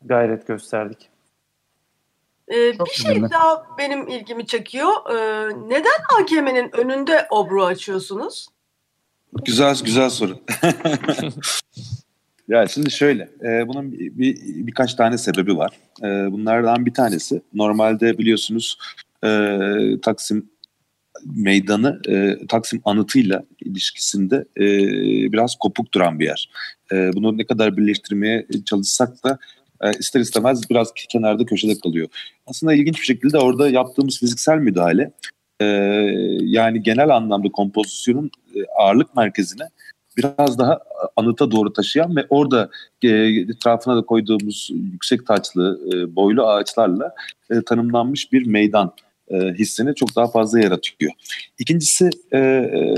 gayret 0.05 0.47
gösterdik. 0.47 1.09
Ee, 2.51 2.55
bir 2.55 2.91
şey 2.91 3.11
önemli. 3.11 3.32
daha 3.32 3.65
benim 3.78 4.07
ilgimi 4.07 4.45
çekiyor. 4.45 4.91
Ee, 5.09 5.49
neden 5.67 6.21
AKM'nin 6.21 6.75
önünde 6.75 7.28
obru 7.30 7.65
açıyorsunuz? 7.65 8.47
Güzel 9.45 9.75
güzel 9.86 10.09
soru. 10.09 10.39
ya 12.47 12.67
şimdi 12.67 12.91
şöyle, 12.91 13.30
e, 13.43 13.67
bunun 13.67 13.91
bir, 13.91 14.17
bir, 14.17 14.36
birkaç 14.67 14.93
tane 14.93 15.17
sebebi 15.17 15.57
var. 15.57 15.80
E, 16.03 16.32
bunlardan 16.32 16.86
bir 16.86 16.93
tanesi, 16.93 17.41
normalde 17.53 18.17
biliyorsunuz 18.17 18.78
e, 19.23 19.59
Taksim 20.01 20.49
meydanı 21.26 22.01
e, 22.09 22.47
Taksim 22.47 22.82
anıtıyla 22.86 23.43
ilişkisinde 23.61 24.45
e, 24.57 24.65
biraz 25.32 25.55
kopuk 25.55 25.93
duran 25.93 26.20
bir 26.20 26.26
yer. 26.26 26.49
E, 26.91 27.13
bunu 27.13 27.38
ne 27.38 27.45
kadar 27.45 27.78
birleştirmeye 27.78 28.47
çalışsak 28.65 29.24
da 29.24 29.38
e, 29.82 29.91
ister 29.99 30.20
istemez 30.20 30.70
biraz 30.70 30.91
kenarda 31.09 31.45
köşede 31.45 31.80
kalıyor. 31.80 32.07
Aslında 32.47 32.74
ilginç 32.74 32.99
bir 32.99 33.05
şekilde 33.05 33.38
orada 33.38 33.70
yaptığımız 33.70 34.20
fiziksel 34.20 34.57
müdahale 34.57 35.11
e, 35.59 35.65
yani 36.41 36.84
genel 36.84 37.15
anlamda 37.15 37.49
kompozisyonun 37.49 38.32
e, 38.55 38.59
ağırlık 38.80 39.15
merkezine 39.15 39.70
biraz 40.18 40.59
daha 40.59 40.80
anıta 41.15 41.51
doğru 41.51 41.74
taşıyan 41.74 42.15
ve 42.15 42.26
orada 42.30 42.70
e, 43.01 43.07
etrafına 43.09 43.95
da 43.95 44.01
koyduğumuz 44.01 44.70
yüksek 44.93 45.28
taçlı, 45.28 45.80
e, 45.93 46.15
boylu 46.15 46.47
ağaçlarla 46.47 47.13
e, 47.49 47.61
tanımlanmış 47.61 48.34
bir 48.34 48.47
meydan 48.47 48.93
e, 49.32 49.38
hissini 49.38 49.95
çok 49.95 50.15
daha 50.15 50.28
fazla 50.28 50.59
yaratıyor. 50.59 51.11
İkincisi 51.59 52.09
e, 52.32 52.39
e, 52.39 52.95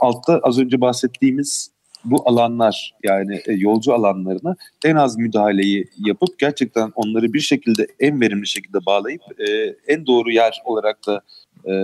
altta 0.00 0.40
az 0.42 0.58
önce 0.58 0.80
bahsettiğimiz 0.80 1.74
bu 2.04 2.22
alanlar 2.28 2.94
yani 3.02 3.40
e, 3.46 3.52
yolcu 3.52 3.94
alanlarına 3.94 4.56
en 4.84 4.96
az 4.96 5.16
müdahaleyi 5.16 5.88
yapıp 5.98 6.38
gerçekten 6.38 6.92
onları 6.94 7.32
bir 7.32 7.40
şekilde 7.40 7.86
en 8.00 8.20
verimli 8.20 8.46
şekilde 8.46 8.86
bağlayıp 8.86 9.22
e, 9.38 9.76
en 9.86 10.06
doğru 10.06 10.30
yer 10.32 10.62
olarak 10.64 10.98
da 11.06 11.20
e, 11.66 11.74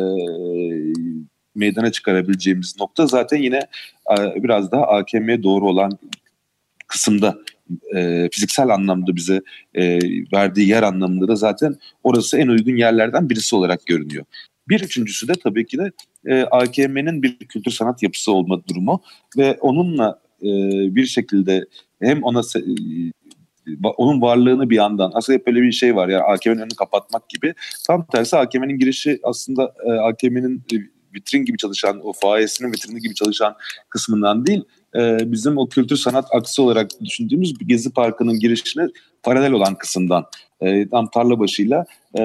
meydana 1.54 1.92
çıkarabileceğimiz 1.92 2.76
nokta 2.80 3.06
zaten 3.06 3.36
yine 3.36 3.60
e, 4.18 4.42
biraz 4.42 4.72
daha 4.72 4.82
AKM'ye 4.82 5.42
doğru 5.42 5.68
olan 5.68 5.98
kısımda 6.86 7.38
e, 7.96 8.28
fiziksel 8.32 8.68
anlamda 8.68 9.16
bize 9.16 9.40
e, 9.74 9.98
verdiği 10.32 10.68
yer 10.68 10.82
anlamında 10.82 11.28
da 11.28 11.36
zaten 11.36 11.76
orası 12.02 12.38
en 12.38 12.48
uygun 12.48 12.76
yerlerden 12.76 13.30
birisi 13.30 13.56
olarak 13.56 13.86
görünüyor. 13.86 14.24
Bir 14.68 14.80
üçüncüsü 14.80 15.28
de 15.28 15.32
tabii 15.32 15.66
ki 15.66 15.78
de 15.78 15.92
e, 16.26 16.42
AKM'nin 16.42 17.22
bir 17.22 17.38
kültür 17.38 17.70
sanat 17.70 18.02
yapısı 18.02 18.32
olma 18.32 18.66
durumu 18.68 19.02
ve 19.38 19.58
onunla 19.60 20.20
e, 20.42 20.48
bir 20.94 21.06
şekilde 21.06 21.64
hem 22.02 22.22
ona 22.22 22.40
e, 22.40 22.62
onun 23.96 24.22
varlığını 24.22 24.70
bir 24.70 24.76
yandan 24.76 25.10
aslında 25.14 25.38
hep 25.38 25.46
böyle 25.46 25.62
bir 25.62 25.72
şey 25.72 25.96
var 25.96 26.08
ya 26.08 26.18
yani 26.18 26.22
AKM'nin 26.22 26.58
önünü 26.58 26.74
kapatmak 26.78 27.28
gibi. 27.28 27.54
Tam 27.86 28.06
tersi 28.06 28.36
AKM'nin 28.36 28.78
girişi 28.78 29.20
aslında 29.22 29.74
e, 29.86 29.90
AKM'nin 29.92 30.62
e, 30.72 30.76
vitrin 31.14 31.44
gibi 31.44 31.58
çalışan 31.58 32.06
o 32.06 32.12
faayesinin 32.12 32.72
vitrini 32.72 33.00
gibi 33.00 33.14
çalışan 33.14 33.56
kısmından 33.88 34.46
değil 34.46 34.64
e, 34.96 35.32
bizim 35.32 35.58
o 35.58 35.68
kültür 35.68 35.96
sanat 35.96 36.24
aksı 36.34 36.62
olarak 36.62 36.90
düşündüğümüz 37.04 37.60
bir 37.60 37.66
Gezi 37.66 37.92
Parkı'nın 37.92 38.38
girişine 38.38 38.88
paralel 39.22 39.52
olan 39.52 39.74
kısımdan 39.74 40.24
e, 40.60 40.88
tam 40.88 41.10
tarla 41.10 41.38
başıyla 41.38 41.84
e, 42.18 42.22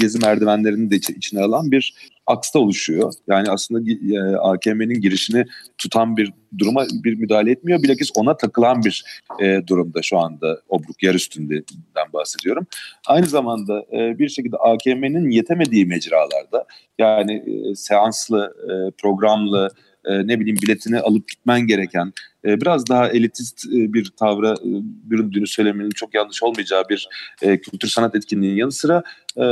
Gezi 0.00 0.18
merdivenlerini 0.18 0.90
de 0.90 0.96
içine 0.96 1.40
alan 1.42 1.70
bir 1.70 1.94
aksta 2.26 2.58
oluşuyor. 2.58 3.12
Yani 3.28 3.50
aslında 3.50 3.90
e, 3.90 4.36
AKM'nin 4.36 5.00
girişini 5.00 5.44
tutan 5.78 6.16
bir 6.16 6.32
duruma 6.58 6.86
bir 7.04 7.14
müdahale 7.14 7.50
etmiyor. 7.50 7.82
Bilakis 7.82 8.10
ona 8.14 8.36
takılan 8.36 8.84
bir 8.84 9.04
e, 9.40 9.66
durumda 9.66 10.02
şu 10.02 10.18
anda 10.18 10.60
Obruk 10.68 11.02
yer 11.02 11.14
üstünden 11.14 12.12
bahsediyorum. 12.12 12.66
Aynı 13.06 13.26
zamanda 13.26 13.84
e, 13.92 14.18
bir 14.18 14.28
şekilde 14.28 14.56
AKM'nin 14.56 15.30
yetemediği 15.30 15.86
mecralarda 15.86 16.66
yani 16.98 17.32
e, 17.32 17.74
seanslı, 17.74 18.54
e, 18.64 18.72
programlı, 18.90 19.70
e, 20.04 20.26
ne 20.26 20.40
bileyim 20.40 20.58
biletini 20.62 21.00
alıp 21.00 21.28
gitmen 21.28 21.66
gereken 21.66 22.12
e, 22.44 22.60
biraz 22.60 22.86
daha 22.88 23.08
elitist 23.08 23.66
e, 23.66 23.92
bir 23.92 24.12
tavra 24.16 24.52
e, 24.52 24.70
büründüğünü 25.10 25.46
söylemenin 25.46 25.90
çok 25.90 26.14
yanlış 26.14 26.42
olmayacağı 26.42 26.88
bir 26.88 27.08
e, 27.42 27.60
kültür 27.60 27.88
sanat 27.88 28.14
etkinliğinin 28.14 28.56
yanı 28.56 28.72
sıra 28.72 29.02
e, 29.36 29.44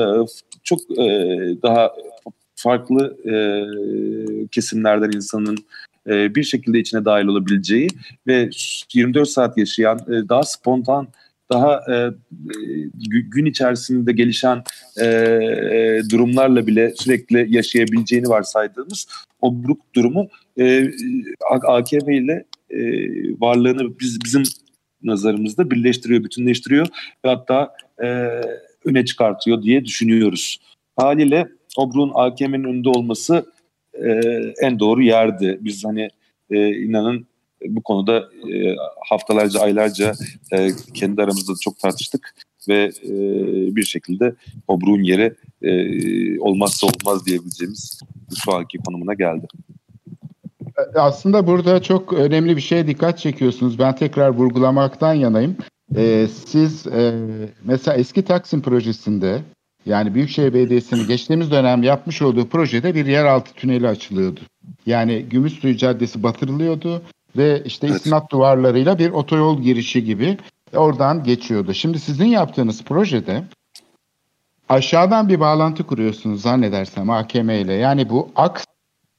çok 0.65 0.81
e, 0.81 1.07
daha 1.63 1.93
farklı 2.55 3.17
e, 3.25 3.35
kesimlerden 4.47 5.13
insanın 5.13 5.57
e, 6.07 6.35
bir 6.35 6.43
şekilde 6.43 6.79
içine 6.79 7.05
dahil 7.05 7.27
olabileceği 7.27 7.89
ve 8.27 8.51
24 8.95 9.29
saat 9.29 9.59
yaşayan 9.59 9.99
e, 9.99 10.29
daha 10.29 10.43
spontan 10.43 11.09
daha 11.51 11.81
e, 11.95 12.11
gün 13.09 13.47
içerisinde 13.47 14.13
gelişen 14.13 14.63
e, 14.97 15.07
e, 15.07 16.03
durumlarla 16.11 16.67
bile 16.67 16.93
sürekli 16.97 17.57
yaşayabileceğini 17.57 18.29
varsaydığımız 18.29 19.07
o 19.41 19.65
Brook 19.65 19.95
durumu 19.95 20.29
e, 20.59 20.91
AKP 21.67 22.17
ile 22.17 22.45
e, 22.71 22.81
varlığını 23.41 24.01
biz 24.01 24.19
bizim 24.25 24.43
nazarımızda 25.03 25.71
birleştiriyor, 25.71 26.25
bütünleştiriyor 26.25 26.87
ve 27.25 27.29
hatta 27.29 27.75
e, 28.03 28.07
öne 28.85 29.05
çıkartıyor 29.05 29.63
diye 29.63 29.85
düşünüyoruz. 29.85 30.61
Haliyle 30.97 31.49
Obruk'un 31.77 32.13
AKM'nin 32.15 32.65
önünde 32.65 32.89
olması 32.89 33.47
e, 33.95 34.21
en 34.63 34.79
doğru 34.79 35.03
yerdi. 35.03 35.59
Biz 35.61 35.85
hani 35.85 36.09
e, 36.51 36.69
inanın 36.69 37.27
bu 37.69 37.83
konuda 37.83 38.19
e, 38.19 38.77
haftalarca, 39.09 39.61
aylarca 39.61 40.13
e, 40.53 40.71
kendi 40.95 41.23
aramızda 41.23 41.53
çok 41.61 41.79
tartıştık 41.79 42.35
ve 42.69 42.93
e, 43.05 43.11
bir 43.77 43.83
şekilde 43.83 44.35
Obruk'un 44.69 45.03
yeri 45.03 45.35
olmazsa 46.41 46.87
olmaz 46.87 47.27
diyebileceğimiz 47.27 48.01
şu 48.45 48.55
anki 48.55 48.79
konumuna 48.79 49.15
geldi. 49.15 49.47
Aslında 50.95 51.47
burada 51.47 51.83
çok 51.83 52.13
önemli 52.13 52.57
bir 52.57 52.61
şeye 52.61 52.87
dikkat 52.87 53.19
çekiyorsunuz. 53.19 53.79
Ben 53.79 53.97
tekrar 53.97 54.29
vurgulamaktan 54.29 55.15
yanayım. 55.15 55.57
Siz 56.35 56.87
mesela 57.65 57.97
eski 57.97 58.25
Taksim 58.25 58.63
projesinde 58.63 59.41
yani 59.87 60.15
Büyükşehir 60.15 60.55
Belediyesi'nin 60.55 61.09
geçtiğimiz 61.09 61.51
dönem 61.51 61.83
yapmış 61.83 62.23
olduğu 62.23 62.49
projede 62.49 62.95
bir 62.95 63.07
yeraltı 63.07 63.53
tüneli 63.55 63.89
açılıyordu. 63.89 64.41
Yani 64.87 65.23
Gümüşsuyu 65.23 65.77
Caddesi 65.77 66.23
batırılıyordu 66.23 67.03
ve 67.37 67.63
işte 67.65 67.87
evet. 67.87 67.97
istinat 67.97 68.33
duvarlarıyla 68.33 68.99
bir 68.99 69.11
otoyol 69.11 69.63
girişi 69.63 70.05
gibi 70.05 70.39
oradan 70.75 71.25
geçiyordu. 71.25 71.75
Şimdi 71.75 71.99
sizin 71.99 72.27
yaptığınız 72.27 72.85
projede 72.85 73.45
aşağıdan 74.69 75.29
bir 75.29 75.41
bağlantı 75.41 75.87
kuruyorsunuz 75.87 76.43
zannedersem 76.43 77.11
AKM 77.11 77.51
ile. 77.51 77.73
Yani 77.73 78.11
bu 78.11 78.31
aks 78.37 78.65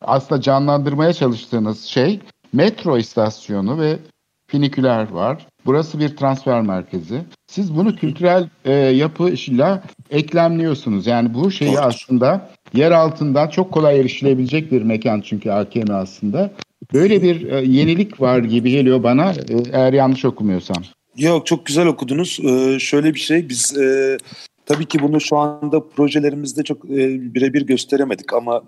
aslında 0.01 0.41
canlandırmaya 0.41 1.13
çalıştığınız 1.13 1.83
şey 1.83 2.19
metro 2.53 2.97
istasyonu 2.97 3.79
ve 3.79 3.99
finiküler 4.47 5.09
var. 5.09 5.47
Burası 5.65 5.99
bir 5.99 6.15
transfer 6.17 6.61
merkezi. 6.61 7.21
Siz 7.47 7.75
bunu 7.75 7.95
kültürel 7.95 8.49
e, 8.65 8.73
yapıyla 8.73 9.83
eklemliyorsunuz. 10.09 11.07
Yani 11.07 11.33
bu 11.33 11.51
şeyi 11.51 11.79
aslında 11.79 12.49
yer 12.73 12.91
altından 12.91 13.47
çok 13.47 13.71
kolay 13.71 13.99
erişilebilecek 13.99 14.71
bir 14.71 14.81
mekan 14.81 15.21
çünkü 15.21 15.51
AKM 15.51 15.91
aslında. 15.91 16.51
Böyle 16.93 17.21
bir 17.21 17.51
e, 17.51 17.61
yenilik 17.61 18.21
var 18.21 18.39
gibi 18.39 18.71
geliyor 18.71 19.03
bana 19.03 19.31
e, 19.31 19.63
eğer 19.71 19.93
yanlış 19.93 20.25
okumuyorsam. 20.25 20.83
Yok 21.17 21.45
çok 21.45 21.65
güzel 21.65 21.87
okudunuz. 21.87 22.39
Ee, 22.43 22.79
şöyle 22.79 23.13
bir 23.13 23.19
şey 23.19 23.49
biz 23.49 23.77
e, 23.77 24.17
tabii 24.65 24.85
ki 24.85 24.99
bunu 25.01 25.21
şu 25.21 25.37
anda 25.37 25.89
projelerimizde 25.89 26.63
çok 26.63 26.85
e, 26.85 27.33
birebir 27.33 27.61
gösteremedik 27.61 28.33
ama 28.33 28.63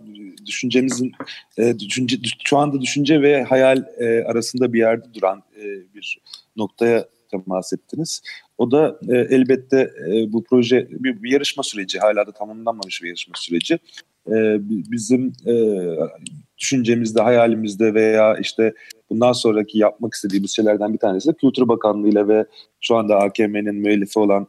düşüncemizin 0.46 1.12
e, 1.58 1.80
düşünce 1.80 2.18
şu 2.44 2.58
anda 2.58 2.82
düşünce 2.82 3.22
ve 3.22 3.44
hayal 3.44 3.84
e, 4.00 4.24
arasında 4.24 4.74
bir 4.74 4.80
yerde 4.80 5.14
duran 5.14 5.44
e, 5.58 5.64
bir 5.96 6.20
noktaya 6.56 7.06
temas 7.32 7.74
ettiniz. 7.74 8.22
O 8.58 8.72
da 8.72 9.00
e, 9.10 9.18
elbette 9.18 9.92
e, 10.08 10.34
bu 10.34 10.44
proje 10.44 10.88
bir, 10.92 11.24
bir 11.24 11.32
yarışma 11.32 11.64
süreci, 11.64 12.00
hala 12.00 12.28
da 12.28 12.32
tamamlanmamış 12.32 13.04
bir 13.04 13.08
yarışma 13.08 13.34
süreci. 13.38 13.74
E, 14.28 14.58
bizim 14.92 15.34
e, 15.46 15.54
düşüncemizde, 16.64 17.22
hayalimizde 17.22 17.94
veya 17.94 18.38
işte 18.38 18.74
bundan 19.10 19.32
sonraki 19.32 19.78
yapmak 19.78 20.14
istediğimiz 20.14 20.56
şeylerden 20.56 20.94
bir 20.94 20.98
tanesi 20.98 21.30
de 21.30 21.34
Kültür 21.34 21.68
Bakanlığı 21.68 22.10
ile 22.10 22.28
ve 22.28 22.46
şu 22.82 22.96
anda 22.96 23.16
AKM'nin 23.20 23.76
müellifi 23.76 24.20
olan 24.20 24.48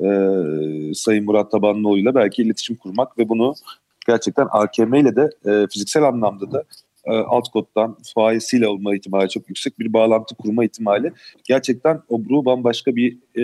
e, 0.00 0.08
Sayın 0.94 1.24
Murat 1.24 1.50
Tabanlıoğlu 1.50 1.98
ile 1.98 2.14
belki 2.14 2.42
iletişim 2.42 2.76
kurmak 2.76 3.18
ve 3.18 3.28
bunu 3.28 3.54
gerçekten 4.06 4.48
AKM 4.50 4.94
ile 4.94 5.16
de 5.16 5.30
e, 5.46 5.66
fiziksel 5.72 6.02
anlamda 6.02 6.52
da 6.52 6.64
e, 7.04 7.12
alt 7.12 7.48
koddan 7.48 7.96
faizsiyle 8.14 8.68
olma 8.68 8.94
ihtimali 8.94 9.28
çok 9.28 9.48
yüksek 9.48 9.78
bir 9.78 9.92
bağlantı 9.92 10.34
kurma 10.34 10.64
ihtimali 10.64 11.12
gerçekten 11.44 12.00
obruğu 12.08 12.44
bambaşka 12.44 12.96
bir 12.96 13.18
e, 13.34 13.42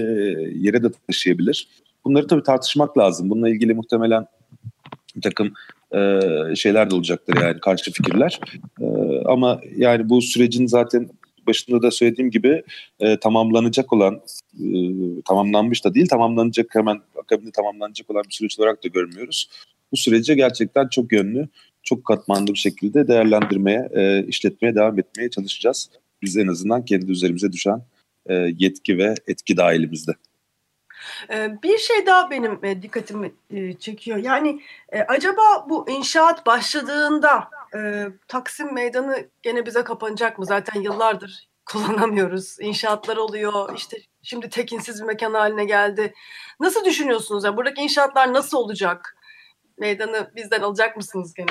yere 0.58 0.82
de 0.82 0.88
taşıyabilir. 1.06 1.68
Bunları 2.04 2.26
tabii 2.26 2.42
tartışmak 2.42 2.98
lazım. 2.98 3.30
Bununla 3.30 3.48
ilgili 3.48 3.74
muhtemelen 3.74 4.26
bir 5.16 5.22
takım 5.22 5.52
e, 5.94 6.56
şeyler 6.56 6.90
de 6.90 6.94
olacaktır 6.94 7.36
yani 7.42 7.60
karşı 7.60 7.92
fikirler. 7.92 8.40
E, 8.80 8.86
ama 9.24 9.60
yani 9.76 10.08
bu 10.08 10.22
sürecin 10.22 10.66
zaten 10.66 11.08
başında 11.46 11.82
da 11.82 11.90
söylediğim 11.90 12.30
gibi 12.30 12.62
e, 13.00 13.16
tamamlanacak 13.16 13.92
olan, 13.92 14.20
e, 14.60 14.68
tamamlanmış 15.24 15.84
da 15.84 15.94
değil, 15.94 16.08
tamamlanacak 16.08 16.74
hemen 16.74 17.00
akabinde 17.22 17.50
tamamlanacak 17.50 18.10
olan 18.10 18.24
bir 18.28 18.34
süreç 18.34 18.58
olarak 18.58 18.84
da 18.84 18.88
görmüyoruz. 18.88 19.48
Bu 19.92 19.96
süreci 19.96 20.36
gerçekten 20.36 20.88
çok 20.88 21.12
yönlü, 21.12 21.48
çok 21.82 22.04
katmanlı 22.04 22.46
bir 22.46 22.58
şekilde 22.58 23.08
değerlendirmeye, 23.08 23.88
e, 23.92 24.24
işletmeye 24.26 24.74
devam 24.74 24.98
etmeye 24.98 25.30
çalışacağız. 25.30 25.90
Biz 26.22 26.36
en 26.36 26.46
azından 26.46 26.84
kendi 26.84 27.12
üzerimize 27.12 27.52
düşen 27.52 27.82
e, 28.26 28.34
yetki 28.34 28.98
ve 28.98 29.14
etki 29.26 29.56
dahilimizde. 29.56 30.12
Ee, 31.30 31.62
bir 31.62 31.78
şey 31.78 32.06
daha 32.06 32.30
benim 32.30 32.64
e, 32.64 32.82
dikkatimi 32.82 33.32
e, 33.50 33.72
çekiyor. 33.72 34.18
Yani 34.18 34.62
e, 34.92 35.00
acaba 35.02 35.66
bu 35.68 35.90
inşaat 35.90 36.46
başladığında 36.46 37.50
Taksim 38.28 38.74
Meydanı 38.74 39.28
gene 39.42 39.66
bize 39.66 39.84
kapanacak 39.84 40.38
mı? 40.38 40.46
Zaten 40.46 40.80
yıllardır 40.80 41.48
kullanamıyoruz. 41.66 42.56
İnşaatlar 42.60 43.16
oluyor. 43.16 43.76
İşte 43.76 43.96
şimdi 44.22 44.48
tekinsiz 44.48 45.00
bir 45.00 45.06
mekan 45.06 45.34
haline 45.34 45.64
geldi. 45.64 46.14
Nasıl 46.60 46.84
düşünüyorsunuz? 46.84 47.44
Yani 47.44 47.56
buradaki 47.56 47.82
inşaatlar 47.82 48.32
nasıl 48.32 48.58
olacak? 48.58 49.16
Meydanı 49.82 50.30
bizden 50.36 50.60
alacak 50.60 50.96
mısınız 50.96 51.34
gene? 51.34 51.50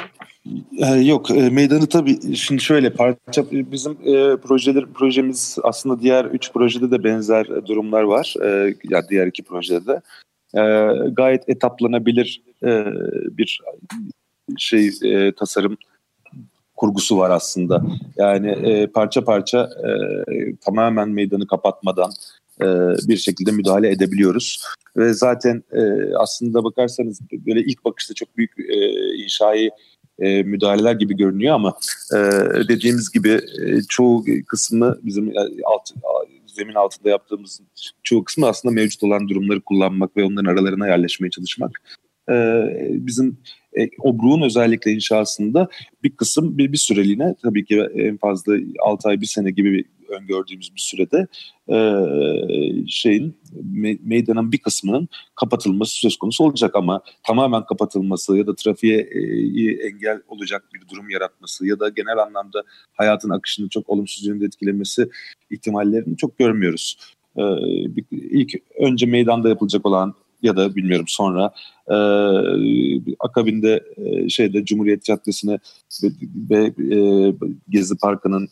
Ee, 0.78 1.02
yok 1.02 1.32
e, 1.32 1.50
meydanı 1.50 1.88
tabii 1.88 2.36
şimdi 2.36 2.62
şöyle 2.62 2.94
parça 2.94 3.44
bizim 3.52 3.92
e, 3.92 4.38
projeler 4.38 4.86
projemiz 4.86 5.58
aslında 5.64 6.02
diğer 6.02 6.26
üç 6.26 6.54
projede 6.54 6.92
de 6.92 7.04
benzer 7.04 7.48
durumlar 7.68 8.04
var. 8.04 8.36
E, 8.44 8.76
ya 8.90 9.10
diğer 9.10 9.28
iki 9.28 9.44
projede 9.44 9.88
de 9.88 10.02
e, 10.54 10.62
gayet 11.12 11.50
etaplanabilir 11.50 12.42
e, 12.64 12.86
bir 13.38 13.62
şey 14.58 14.90
e, 15.04 15.32
tasarım 15.32 15.78
kurgusu 16.76 17.18
var 17.18 17.30
aslında. 17.30 17.84
Yani 18.18 18.50
e, 18.50 18.88
parça 18.88 19.24
parça 19.24 19.70
e, 19.88 19.92
tamamen 20.56 21.10
meydanı 21.10 21.48
kapatmadan 21.48 22.12
e, 22.62 22.68
bir 23.08 23.18
şekilde 23.18 23.52
müdahale 23.52 23.92
edebiliyoruz. 23.92 24.64
Ve 24.98 25.14
zaten 25.14 25.64
e, 25.72 25.82
aslında 26.16 26.64
bakarsanız 26.64 27.20
böyle 27.32 27.62
ilk 27.62 27.86
bakışta 27.86 28.14
çok 28.14 28.38
büyük 28.38 28.52
e, 28.60 28.76
inşai 29.24 29.70
müdahaleler 30.46 30.96
gibi 30.96 31.18
görünüyor 31.18 31.56
ama 31.56 31.74
dediğimiz 32.70 33.12
gibi 33.12 33.40
çoğu 33.90 34.24
kısmı 34.48 35.00
bizim 35.04 35.34
alt, 35.66 35.90
zemin 36.46 36.74
altında 36.74 37.10
yaptığımız 37.10 37.62
çoğu 38.04 38.24
kısmı 38.24 38.48
aslında 38.48 38.74
mevcut 38.74 39.04
olan 39.04 39.30
durumları 39.30 39.62
kullanmak 39.62 40.18
ve 40.18 40.24
onların 40.24 40.52
aralarına 40.52 40.88
yerleşmeye 40.88 41.30
çalışmak. 41.30 41.82
Bizim 42.90 43.38
e, 43.78 43.90
obruğun 44.00 44.42
özellikle 44.42 44.92
inşasında 44.92 45.68
bir 46.04 46.10
kısım 46.10 46.58
bir, 46.58 46.72
bir 46.72 46.78
süreliğine 46.78 47.36
tabii 47.44 47.66
ki 47.66 47.88
en 47.96 48.18
fazla 48.18 48.54
6 48.80 49.10
ay 49.10 49.22
bir 49.22 49.26
sene 49.26 49.52
gibi 49.52 49.84
öngördüğümüz 50.12 50.76
bir 50.76 50.82
sürede 50.82 51.28
e, 51.70 51.78
şeyin 52.88 53.38
me, 53.72 53.98
meydanın 54.04 54.52
bir 54.52 54.58
kısmının 54.58 55.08
kapatılması 55.36 55.96
söz 55.96 56.18
konusu 56.18 56.44
olacak 56.44 56.76
ama 56.76 57.02
tamamen 57.28 57.66
kapatılması 57.66 58.38
ya 58.38 58.48
da 58.48 58.56
trafiğe 58.56 59.00
e, 59.00 59.20
engel 59.88 60.22
olacak 60.28 60.64
bir 60.74 60.90
durum 60.90 61.10
yaratması 61.10 61.68
ya 61.68 61.80
da 61.80 61.90
genel 61.90 62.18
anlamda 62.18 62.64
hayatın 62.94 63.30
akışını 63.30 63.70
çok 63.70 63.90
olumsuz 63.90 64.26
yönde 64.26 64.46
etkilemesi 64.46 65.10
ihtimallerini 65.50 66.18
çok 66.18 66.38
görmüyoruz. 66.38 66.98
E, 67.38 67.44
ilk 68.12 68.54
önce 68.80 69.06
meydanda 69.06 69.50
yapılacak 69.50 69.86
olan 69.86 70.16
ya 70.42 70.58
da 70.58 70.76
bilmiyorum 70.76 71.06
sonra 71.08 71.54
e, 71.88 71.96
akabinde 73.20 73.84
e, 73.98 74.30
şeyde 74.30 74.66
Cumhuriyet 74.66 75.04
Caddesi'ne 75.04 75.60
ve, 76.50 76.74
e, 76.96 77.34
Gezi 77.70 77.98
Parkı'nın 77.98 78.50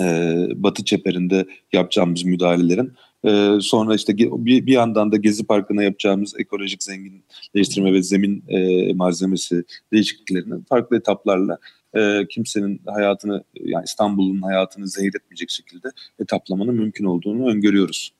e, 0.00 0.34
Batı 0.56 0.84
çeperinde 0.84 1.46
yapacağımız 1.72 2.24
müdahalelerin 2.24 2.92
e, 3.24 3.58
sonra 3.60 3.94
işte 3.94 4.18
bir, 4.18 4.66
bir 4.66 4.72
yandan 4.72 5.12
da 5.12 5.16
Gezi 5.16 5.46
Parkı'na 5.46 5.82
yapacağımız 5.82 6.34
ekolojik 6.38 6.82
zenginleştirme 6.82 7.92
ve 7.92 8.02
zemin 8.02 8.44
e, 8.48 8.92
malzemesi 8.94 9.64
değişikliklerinin 9.92 10.60
farklı 10.68 10.96
etaplarla 10.96 11.58
e, 11.94 12.26
kimsenin 12.30 12.80
hayatını 12.86 13.44
yani 13.54 13.84
İstanbul'un 13.84 14.42
hayatını 14.42 14.88
zehir 14.88 15.14
etmeyecek 15.14 15.50
şekilde 15.50 15.88
etaplamanın 16.20 16.74
mümkün 16.74 17.04
olduğunu 17.04 17.50
öngörüyoruz. 17.50 18.12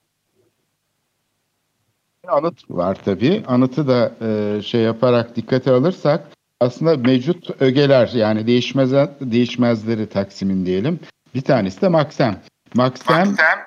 Anıt 2.29 2.71
var 2.71 2.99
tabii. 3.05 3.43
Anıtı 3.47 3.89
da 3.89 4.17
e, 4.23 4.63
şey 4.63 4.81
yaparak 4.81 5.37
dikkate 5.37 5.71
alırsak 5.71 6.33
aslında 6.61 6.97
mevcut 6.97 7.63
ögeler 7.63 8.11
yani 8.15 8.47
değişmez 8.47 8.93
değişmezleri 9.21 10.07
Taksim'in 10.07 10.67
diyelim. 10.67 11.01
Bir 11.37 11.41
tanesi 11.41 11.81
de 11.81 11.89
Maksem. 11.89 12.37
Maksem, 12.75 13.29
Maksem. 13.29 13.59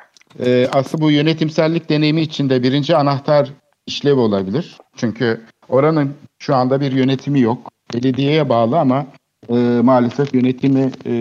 E, 0.46 0.68
aslında 0.72 1.04
bu 1.04 1.12
yönetimsellik 1.12 1.90
deneyimi 1.90 2.22
içinde 2.22 2.64
birinci 2.64 2.96
anahtar 2.96 3.50
işlev 3.88 4.18
olabilir. 4.18 4.78
Çünkü 4.96 5.42
oranın 5.68 6.14
şu 6.40 6.56
anda 6.56 6.82
bir 6.82 6.92
yönetimi 6.92 7.40
yok. 7.40 7.72
Belediyeye 7.94 8.50
bağlı 8.50 8.80
ama 8.80 9.06
e, 9.50 9.54
maalesef 9.84 10.34
yönetimi 10.34 10.92
e, 11.06 11.14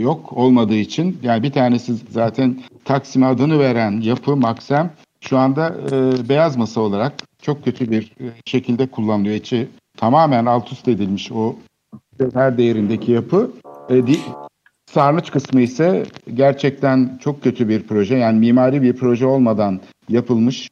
yok 0.00 0.32
olmadığı 0.32 0.74
için 0.74 1.18
yani 1.22 1.42
bir 1.42 1.52
tanesi 1.52 1.94
zaten 2.10 2.58
Taksim 2.84 3.22
adını 3.22 3.58
veren 3.58 4.00
yapı 4.00 4.36
Maksem 4.36 4.90
şu 5.20 5.38
anda 5.38 5.74
e, 5.90 6.28
beyaz 6.28 6.56
masa 6.56 6.80
olarak 6.80 7.12
çok 7.42 7.64
kötü 7.64 7.90
bir 7.90 8.12
şekilde 8.44 8.86
kullanılıyor. 8.86 9.34
İçi 9.34 9.68
tamamen 9.96 10.46
alt 10.46 10.72
üst 10.72 10.88
edilmiş 10.88 11.32
o 11.32 11.56
her 12.34 12.58
değerindeki 12.58 13.12
yapı. 13.12 13.50
E, 13.90 14.06
di, 14.06 14.18
sarnıç 14.86 15.30
kısmı 15.30 15.60
ise 15.60 16.02
gerçekten 16.34 17.18
çok 17.22 17.42
kötü 17.42 17.68
bir 17.68 17.82
proje. 17.82 18.16
Yani 18.16 18.38
mimari 18.38 18.82
bir 18.82 18.92
proje 18.92 19.26
olmadan 19.26 19.80
yapılmış. 20.08 20.68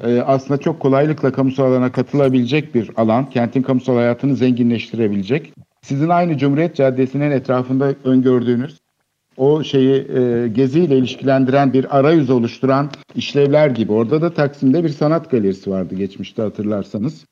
E, 0.00 0.20
aslında 0.20 0.60
çok 0.60 0.80
kolaylıkla 0.80 1.32
kamusal 1.32 1.64
alana 1.64 1.92
katılabilecek 1.92 2.74
bir 2.74 2.90
alan. 2.96 3.30
Kentin 3.30 3.62
kamusal 3.62 3.96
hayatını 3.96 4.36
zenginleştirebilecek. 4.36 5.52
sizin 5.82 6.08
aynı 6.08 6.38
Cumhuriyet 6.38 6.76
Caddesi'nin 6.76 7.30
etrafında 7.30 7.94
öngördüğünüz 8.04 8.78
o 9.38 9.64
şeyi 9.64 10.06
e, 10.18 10.48
geziyle 10.48 10.98
ilişkilendiren 10.98 11.72
bir 11.72 11.98
arayüz 11.98 12.30
oluşturan 12.30 12.90
işlevler 13.14 13.70
gibi. 13.70 13.92
Orada 13.92 14.22
da 14.22 14.34
Taksim'de 14.34 14.84
bir 14.84 14.88
sanat 14.88 15.30
galerisi 15.30 15.70
vardı 15.70 15.94
geçmişte 15.94 16.42
hatırlarsanız. 16.42 17.24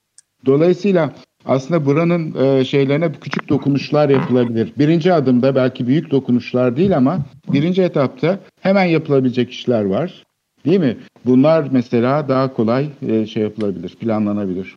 Dolayısıyla 0.47 1.13
aslında 1.47 1.87
buranın 1.87 2.35
e, 2.35 2.65
şeylerine 2.65 3.13
küçük 3.13 3.49
dokunuşlar 3.49 4.09
yapılabilir. 4.09 4.73
Birinci 4.79 5.13
adımda 5.13 5.55
belki 5.55 5.87
büyük 5.87 6.11
dokunuşlar 6.11 6.77
değil 6.77 6.97
ama 6.97 7.19
birinci 7.53 7.83
etapta 7.83 8.39
hemen 8.61 8.85
yapılabilecek 8.85 9.51
işler 9.51 9.85
var. 9.85 10.25
Değil 10.65 10.81
mi? 10.81 10.97
Bunlar 11.25 11.69
mesela 11.71 12.29
daha 12.29 12.53
kolay 12.53 12.89
e, 13.09 13.27
şey 13.27 13.43
yapılabilir, 13.43 13.97
planlanabilir. 13.97 14.77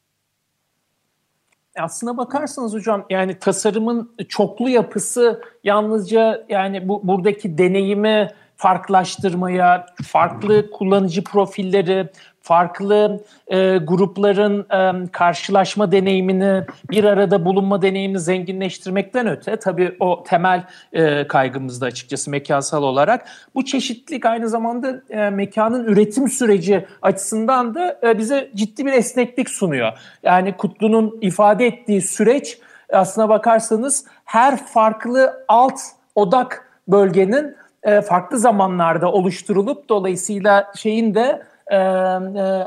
Aslına 1.79 2.17
bakarsanız 2.17 2.73
hocam 2.73 3.05
yani 3.09 3.39
tasarımın 3.39 4.11
çoklu 4.29 4.69
yapısı 4.69 5.41
yalnızca 5.63 6.45
yani 6.49 6.87
bu 6.87 7.07
buradaki 7.07 7.57
deneyimi 7.57 8.27
farklılaştırmaya, 8.59 9.85
farklı 10.03 10.71
kullanıcı 10.71 11.23
profilleri, 11.23 12.09
farklı 12.49 13.23
e, 13.47 13.77
grupların 13.77 14.59
e, 14.59 15.11
karşılaşma 15.11 15.91
deneyimini, 15.91 16.63
bir 16.91 17.03
arada 17.03 17.45
bulunma 17.45 17.81
deneyimini 17.81 18.19
zenginleştirmekten 18.19 19.27
öte 19.27 19.55
tabii 19.55 19.95
o 19.99 20.23
temel 20.23 20.63
e, 20.93 21.27
kaygımızda 21.27 21.85
açıkçası 21.85 22.31
mekansal 22.31 22.83
olarak 22.83 23.25
bu 23.55 23.65
çeşitlilik 23.65 24.25
aynı 24.25 24.49
zamanda 24.49 25.01
e, 25.09 25.29
mekanın 25.29 25.85
üretim 25.85 26.27
süreci 26.29 26.85
açısından 27.01 27.75
da 27.75 27.99
e, 28.03 28.17
bize 28.17 28.51
ciddi 28.55 28.85
bir 28.85 28.93
esneklik 28.93 29.49
sunuyor. 29.49 29.91
Yani 30.23 30.57
Kutlu'nun 30.57 31.17
ifade 31.21 31.65
ettiği 31.65 32.01
süreç 32.01 32.57
aslına 32.93 33.29
bakarsanız 33.29 34.05
her 34.25 34.57
farklı 34.57 35.45
alt 35.47 35.79
odak 36.15 36.71
bölgenin 36.87 37.55
e, 37.83 38.01
farklı 38.01 38.39
zamanlarda 38.39 39.11
oluşturulup 39.11 39.89
dolayısıyla 39.89 40.71
şeyin 40.75 41.15
de 41.15 41.49
e, 41.69 41.75
e, 41.75 41.79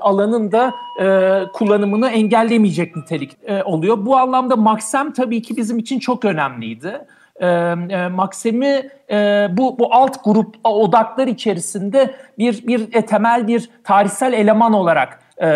alanın 0.00 0.53
e, 0.53 1.42
kullanımını 1.53 2.09
engellemeyecek 2.09 2.96
nitelik 2.96 3.36
e, 3.46 3.62
oluyor. 3.62 4.07
Bu 4.07 4.16
anlamda 4.16 4.57
Maksem 4.57 5.12
tabii 5.12 5.42
ki 5.42 5.57
bizim 5.57 5.78
için 5.78 5.98
çok 5.98 6.24
önemliydi. 6.24 7.07
E, 7.36 7.46
e, 7.46 8.09
Maksem'i 8.09 8.90
e, 9.11 9.48
bu 9.50 9.78
bu 9.78 9.94
alt 9.94 10.24
grup 10.24 10.55
odaklar 10.64 11.26
içerisinde 11.26 12.14
bir 12.38 12.66
bir 12.66 12.94
e, 12.94 13.07
temel 13.07 13.48
bir 13.48 13.70
tarihsel 13.84 14.32
eleman 14.32 14.72
olarak 14.72 15.18
e, 15.38 15.46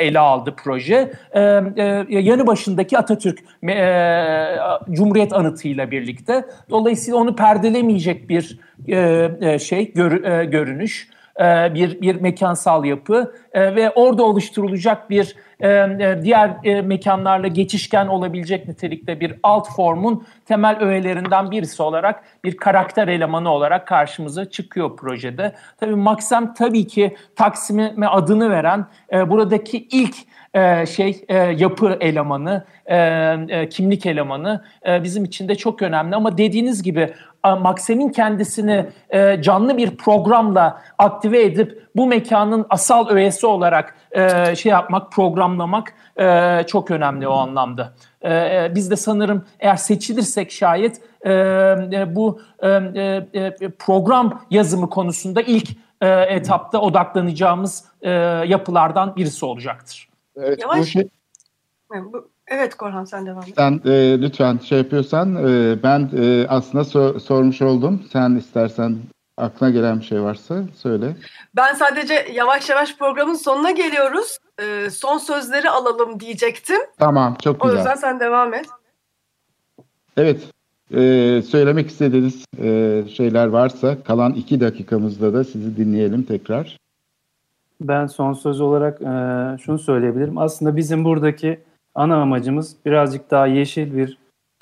ele 0.00 0.18
aldı 0.18 0.54
proje. 0.56 1.12
E, 1.32 1.40
e, 1.40 2.06
yanı 2.08 2.46
başındaki 2.46 2.98
Atatürk 2.98 3.38
e, 3.68 3.76
Cumhuriyet 4.90 5.32
anıtıyla 5.32 5.90
birlikte. 5.90 6.44
Dolayısıyla 6.70 7.18
onu 7.18 7.36
perdelemeyecek 7.36 8.28
bir 8.28 8.58
e, 8.88 9.30
e 9.40 9.58
şey 9.58 9.92
gör, 9.92 10.24
e, 10.24 10.44
görünüş. 10.44 11.15
E, 11.40 11.74
bir 11.74 12.00
bir 12.00 12.20
mekansal 12.20 12.84
yapı 12.84 13.34
e, 13.52 13.74
ve 13.76 13.90
orada 13.90 14.22
oluşturulacak 14.22 15.10
bir 15.10 15.36
e, 15.62 16.18
diğer 16.22 16.50
mekanlarla 16.82 17.46
geçişken 17.46 18.06
olabilecek 18.06 18.68
nitelikte 18.68 19.20
bir 19.20 19.34
alt 19.42 19.76
formun 19.76 20.26
temel 20.46 20.78
öğelerinden 20.80 21.50
birisi 21.50 21.82
olarak 21.82 22.24
bir 22.44 22.56
karakter 22.56 23.08
elemanı 23.08 23.50
olarak 23.50 23.86
karşımıza 23.86 24.50
çıkıyor 24.50 24.96
projede. 24.96 25.54
Tabii 25.80 25.96
Maxem 25.96 26.54
tabii 26.54 26.86
ki 26.86 27.16
Taksim'e 27.36 28.08
adını 28.08 28.50
veren 28.50 28.86
buradaki 29.12 29.86
ilk 29.90 30.16
şey 30.88 31.24
yapı 31.56 31.98
elemanı, 32.00 32.64
kimlik 33.70 34.06
elemanı 34.06 34.64
bizim 34.86 35.24
için 35.24 35.48
de 35.48 35.54
çok 35.54 35.82
önemli. 35.82 36.16
Ama 36.16 36.38
dediğiniz 36.38 36.82
gibi 36.82 37.14
Maksem'in 37.54 38.08
kendisini 38.08 38.86
e, 39.10 39.42
canlı 39.42 39.76
bir 39.76 39.96
programla 39.96 40.82
aktive 40.98 41.42
edip 41.42 41.82
bu 41.96 42.06
mekanın 42.06 42.66
asal 42.70 43.08
öğesi 43.08 43.46
olarak 43.46 43.94
e, 44.12 44.56
şey 44.56 44.72
yapmak, 44.72 45.12
programlamak 45.12 45.94
e, 46.16 46.62
çok 46.66 46.90
önemli 46.90 47.28
o 47.28 47.32
anlamda. 47.32 47.92
E, 48.22 48.34
e 48.34 48.72
biz 48.74 48.90
de 48.90 48.96
sanırım 48.96 49.44
eğer 49.60 49.76
seçilirsek 49.76 50.52
şayet 50.52 51.00
e, 51.22 51.32
e, 51.32 52.14
bu 52.14 52.40
e, 52.62 52.68
e, 52.68 53.52
program 53.78 54.42
yazımı 54.50 54.90
konusunda 54.90 55.42
ilk 55.42 55.68
e, 56.00 56.08
etapta 56.08 56.80
odaklanacağımız 56.80 57.84
e, 58.02 58.10
yapılardan 58.46 59.16
birisi 59.16 59.44
olacaktır. 59.44 60.08
Evet, 60.36 60.62
Yavaş. 60.62 60.78
Bu 60.78 60.84
şey... 60.84 61.08
Bu, 61.90 62.30
Evet 62.48 62.74
Korhan 62.74 63.04
sen 63.04 63.26
devam 63.26 63.42
et. 63.42 63.54
Sen 63.56 63.80
e, 63.84 64.20
lütfen 64.20 64.58
şey 64.58 64.78
yapıyorsan 64.78 65.36
e, 65.36 65.82
ben 65.82 66.10
e, 66.16 66.46
aslında 66.48 66.84
so- 66.84 67.20
sormuş 67.20 67.62
oldum. 67.62 68.02
Sen 68.12 68.36
istersen 68.36 68.96
aklına 69.36 69.70
gelen 69.70 70.00
bir 70.00 70.04
şey 70.04 70.22
varsa 70.22 70.62
söyle. 70.76 71.16
Ben 71.56 71.74
sadece 71.74 72.26
yavaş 72.34 72.70
yavaş 72.70 72.96
programın 72.96 73.34
sonuna 73.34 73.70
geliyoruz. 73.70 74.38
E, 74.62 74.90
son 74.90 75.18
sözleri 75.18 75.70
alalım 75.70 76.20
diyecektim. 76.20 76.80
Tamam 76.98 77.36
çok 77.42 77.60
güzel. 77.60 77.74
O 77.74 77.78
yüzden 77.78 77.94
sen 77.94 78.20
devam 78.20 78.54
et. 78.54 78.66
Evet 80.16 80.40
e, 80.94 81.42
söylemek 81.42 81.90
istediğiniz 81.90 82.44
e, 82.62 83.02
şeyler 83.16 83.46
varsa 83.46 84.02
kalan 84.02 84.32
iki 84.32 84.60
dakikamızda 84.60 85.34
da 85.34 85.44
sizi 85.44 85.76
dinleyelim 85.76 86.22
tekrar. 86.22 86.78
Ben 87.80 88.06
son 88.06 88.32
söz 88.32 88.60
olarak 88.60 89.02
e, 89.02 89.58
şunu 89.62 89.78
söyleyebilirim. 89.78 90.38
Aslında 90.38 90.76
bizim 90.76 91.04
buradaki 91.04 91.60
ana 91.94 92.22
amacımız 92.22 92.76
birazcık 92.86 93.30
daha 93.30 93.46
yeşil 93.46 93.96
bir 93.96 94.18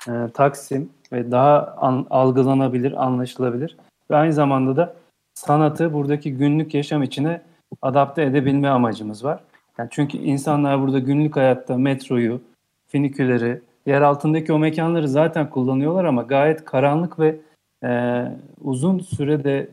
e, 0.09 0.11
Taksim 0.33 0.89
ve 1.11 1.31
daha 1.31 1.75
an, 1.77 2.07
algılanabilir, 2.09 3.05
anlaşılabilir 3.05 3.77
ve 4.11 4.15
aynı 4.15 4.33
zamanda 4.33 4.75
da 4.77 4.95
sanatı 5.33 5.93
buradaki 5.93 6.37
günlük 6.37 6.73
yaşam 6.73 7.03
içine 7.03 7.41
adapte 7.81 8.23
edebilme 8.23 8.67
amacımız 8.67 9.23
var. 9.23 9.39
Yani 9.77 9.89
çünkü 9.91 10.17
insanlar 10.17 10.81
burada 10.81 10.99
günlük 10.99 11.35
hayatta 11.35 11.77
metroyu, 11.77 12.41
finiküleri, 12.87 13.61
yer 13.85 14.01
altındaki 14.01 14.53
o 14.53 14.59
mekanları 14.59 15.07
zaten 15.07 15.49
kullanıyorlar 15.49 16.05
ama 16.05 16.21
gayet 16.21 16.65
karanlık 16.65 17.19
ve 17.19 17.35
e, 17.83 18.21
uzun 18.61 18.99
sürede 18.99 19.69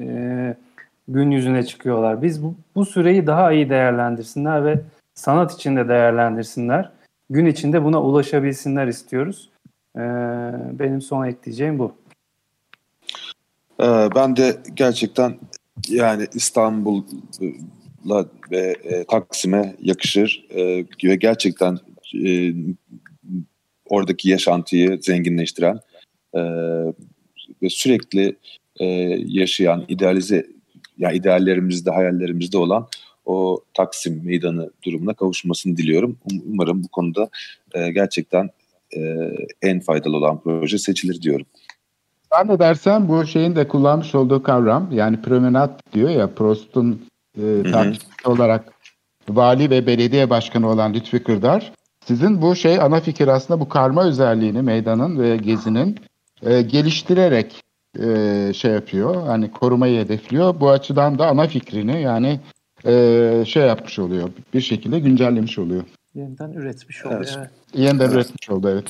e, 0.00 0.56
gün 1.08 1.30
yüzüne 1.30 1.66
çıkıyorlar. 1.66 2.22
Biz 2.22 2.42
bu, 2.42 2.54
bu 2.74 2.84
süreyi 2.84 3.26
daha 3.26 3.52
iyi 3.52 3.70
değerlendirsinler 3.70 4.64
ve 4.64 4.80
sanat 5.14 5.54
içinde 5.54 5.88
değerlendirsinler. 5.88 6.92
Gün 7.30 7.46
içinde 7.46 7.84
buna 7.84 8.02
ulaşabilsinler 8.02 8.86
istiyoruz. 8.86 9.50
Ee, 9.96 10.00
benim 10.72 11.02
son 11.02 11.26
ekleyeceğim 11.26 11.78
bu. 11.78 11.94
Ee, 13.80 14.08
ben 14.14 14.36
de 14.36 14.56
gerçekten 14.74 15.38
yani 15.88 16.26
İstanbul'la 16.34 18.26
ve 18.50 18.76
e, 18.84 19.04
Taksim'e 19.04 19.76
yakışır 19.82 20.46
e, 20.50 20.84
ve 21.04 21.16
gerçekten 21.16 21.78
e, 22.24 22.52
oradaki 23.84 24.30
yaşantıyı 24.30 24.98
zenginleştiren 25.02 25.80
e, 26.34 26.40
ve 27.62 27.68
sürekli 27.68 28.36
e, 28.80 28.84
yaşayan, 29.26 29.84
idealize 29.88 30.55
yani 30.98 31.16
ideallerimizde, 31.16 31.90
hayallerimizde 31.90 32.58
olan 32.58 32.86
o 33.26 33.60
Taksim 33.74 34.20
Meydanı 34.24 34.70
durumuna 34.84 35.14
kavuşmasını 35.14 35.76
diliyorum. 35.76 36.16
Um, 36.32 36.42
umarım 36.52 36.84
bu 36.84 36.88
konuda 36.88 37.28
e, 37.74 37.90
gerçekten 37.90 38.50
e, 38.96 39.30
en 39.62 39.80
faydalı 39.80 40.16
olan 40.16 40.40
proje 40.40 40.78
seçilir 40.78 41.22
diyorum. 41.22 41.46
Ben 42.32 42.48
de 42.48 42.58
dersem 42.58 43.08
bu 43.08 43.26
şeyin 43.26 43.56
de 43.56 43.68
kullanmış 43.68 44.14
olduğu 44.14 44.42
kavram 44.42 44.88
yani 44.92 45.22
promenat 45.22 45.92
diyor 45.92 46.10
ya 46.10 46.34
Prost'un 46.34 47.06
e, 47.38 47.62
takipçisi 47.72 48.28
olarak 48.28 48.72
vali 49.28 49.70
ve 49.70 49.86
belediye 49.86 50.30
başkanı 50.30 50.68
olan 50.68 50.94
Lütfi 50.94 51.22
Kırdar. 51.22 51.72
Sizin 52.04 52.42
bu 52.42 52.56
şey 52.56 52.80
ana 52.80 53.00
fikir 53.00 53.28
aslında 53.28 53.60
bu 53.60 53.68
karma 53.68 54.04
özelliğini 54.04 54.62
meydanın 54.62 55.18
ve 55.18 55.36
gezinin 55.36 55.96
e, 56.42 56.62
geliştirerek 56.62 57.62
e, 57.98 58.52
şey 58.52 58.72
yapıyor. 58.72 59.26
Hani 59.26 59.50
korumayı 59.50 60.00
hedefliyor. 60.00 60.60
Bu 60.60 60.70
açıdan 60.70 61.18
da 61.18 61.26
ana 61.26 61.46
fikrini 61.46 62.02
yani 62.02 62.40
e, 62.86 63.44
şey 63.46 63.66
yapmış 63.66 63.98
oluyor. 63.98 64.28
Bir 64.54 64.60
şekilde 64.60 65.00
güncellemiş 65.00 65.58
oluyor. 65.58 65.82
Yeniden 66.14 66.52
üretmiş 66.52 67.06
oluyor. 67.06 67.20
Evet. 67.20 67.34
evet. 67.38 67.50
Yeniden 67.74 68.04
evet. 68.04 68.14
üretmiş 68.14 68.50
oldu 68.50 68.68
evet. 68.72 68.84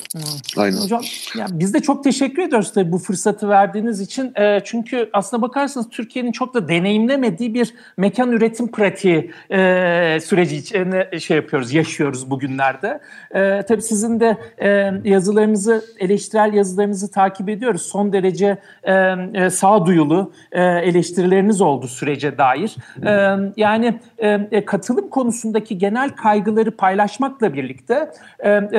Aynen. 0.57 0.77
Hocam 0.77 1.01
ya 1.37 1.45
biz 1.51 1.73
de 1.73 1.79
çok 1.79 2.03
teşekkür 2.03 2.41
ediyoruz 2.41 2.73
tabii 2.73 2.91
bu 2.91 2.97
fırsatı 2.97 3.49
verdiğiniz 3.49 4.01
için. 4.01 4.31
E, 4.35 4.59
çünkü 4.63 5.09
aslına 5.13 5.41
bakarsanız 5.41 5.89
Türkiye'nin 5.89 6.31
çok 6.31 6.53
da 6.53 6.67
deneyimlemediği 6.67 7.53
bir 7.53 7.73
mekan 7.97 8.31
üretim 8.31 8.71
pratiği 8.71 9.31
e, 9.51 10.19
süreci 10.23 10.55
içine 10.55 11.19
şey 11.19 11.37
yapıyoruz, 11.37 11.73
yaşıyoruz 11.73 12.29
bugünlerde. 12.29 12.99
E, 13.31 13.61
tabii 13.61 13.81
sizin 13.81 14.19
de 14.19 14.37
e, 14.57 14.91
yazılarınızı, 15.03 15.85
eleştirel 15.99 16.53
yazılarınızı 16.53 17.11
takip 17.11 17.49
ediyoruz. 17.49 17.81
Son 17.81 18.13
derece 18.13 18.57
e, 18.83 18.93
e, 19.33 19.49
sağduyulu 19.49 20.33
e, 20.51 20.63
eleştirileriniz 20.63 21.61
oldu 21.61 21.87
sürece 21.87 22.37
dair. 22.37 22.75
E, 23.05 23.37
yani 23.57 23.99
e, 24.17 24.65
katılım 24.65 25.09
konusundaki 25.09 25.77
genel 25.77 26.09
kaygıları 26.09 26.71
paylaş 26.71 27.17
açmakla 27.17 27.53
birlikte 27.53 28.11
e, 28.39 28.49
e, 28.49 28.76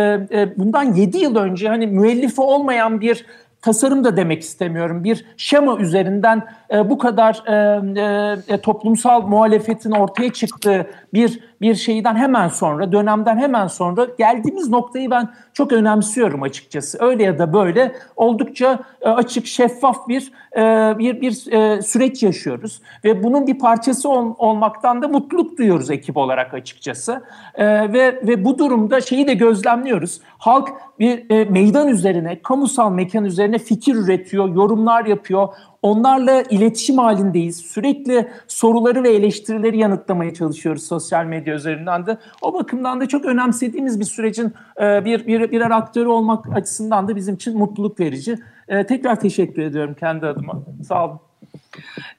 bundan 0.56 0.94
7 0.94 1.18
yıl 1.18 1.36
önce 1.36 1.68
hani 1.68 1.86
müellifi 1.86 2.40
olmayan 2.40 3.00
bir 3.00 3.24
tasarım 3.62 4.04
da 4.04 4.16
demek 4.16 4.42
istemiyorum. 4.42 5.04
Bir 5.04 5.24
şema 5.36 5.78
üzerinden 5.78 6.42
e, 6.72 6.90
bu 6.90 6.98
kadar 6.98 7.42
e, 7.46 8.54
e, 8.54 8.60
toplumsal 8.60 9.22
muhalefetin 9.22 9.90
ortaya 9.90 10.32
çıktığı 10.32 10.86
bir 11.12 11.40
bir 11.60 11.74
şeyden 11.74 12.16
hemen 12.16 12.48
sonra, 12.48 12.92
dönemden 12.92 13.36
hemen 13.36 13.66
sonra 13.66 14.06
geldiğimiz 14.18 14.68
noktayı 14.68 15.10
ben 15.10 15.28
çok 15.52 15.72
önemsiyorum 15.72 16.42
açıkçası. 16.42 16.98
Öyle 17.00 17.22
ya 17.22 17.38
da 17.38 17.52
böyle 17.52 17.92
oldukça 18.16 18.78
e, 19.00 19.08
açık, 19.08 19.46
şeffaf 19.46 20.08
bir 20.08 20.32
e, 20.56 20.98
bir 20.98 21.20
bir 21.20 21.52
e, 21.52 21.82
süreç 21.82 22.22
yaşıyoruz 22.22 22.82
ve 23.04 23.22
bunun 23.22 23.46
bir 23.46 23.58
parçası 23.58 24.08
ol, 24.08 24.34
olmaktan 24.38 25.02
da 25.02 25.08
mutluluk 25.08 25.58
duyuyoruz 25.58 25.90
ekip 25.90 26.16
olarak 26.16 26.54
açıkçası. 26.54 27.22
Ve 27.58 28.20
ve 28.22 28.44
bu 28.44 28.58
durumda 28.58 29.00
şeyi 29.00 29.26
de 29.26 29.34
gözlemliyoruz. 29.34 30.20
Halk 30.38 30.68
bir 30.98 31.48
meydan 31.50 31.88
üzerine, 31.88 32.42
kamusal 32.42 32.92
mekan 32.92 33.24
üzerine 33.24 33.58
fikir 33.58 33.94
üretiyor, 33.94 34.54
yorumlar 34.54 35.04
yapıyor. 35.04 35.48
Onlarla 35.82 36.42
iletişim 36.42 36.98
halindeyiz. 36.98 37.56
Sürekli 37.56 38.28
soruları 38.46 39.02
ve 39.02 39.10
eleştirileri 39.10 39.78
yanıtlamaya 39.78 40.34
çalışıyoruz 40.34 40.86
sosyal 40.86 41.24
medya 41.24 41.54
üzerinden 41.54 42.06
de. 42.06 42.18
O 42.42 42.54
bakımdan 42.54 43.00
da 43.00 43.08
çok 43.08 43.24
önemsediğimiz 43.24 44.00
bir 44.00 44.04
sürecin 44.04 44.52
e, 44.80 45.04
bir, 45.04 45.26
bir 45.26 45.50
birer 45.50 45.70
aktörü 45.70 46.08
olmak 46.08 46.56
açısından 46.56 47.08
da 47.08 47.16
bizim 47.16 47.34
için 47.34 47.58
mutluluk 47.58 48.00
verici. 48.00 48.38
E, 48.68 48.86
tekrar 48.86 49.20
teşekkür 49.20 49.62
ediyorum 49.62 49.96
kendi 50.00 50.26
adıma. 50.26 50.62
Sağ 50.88 51.04
olun. 51.06 51.27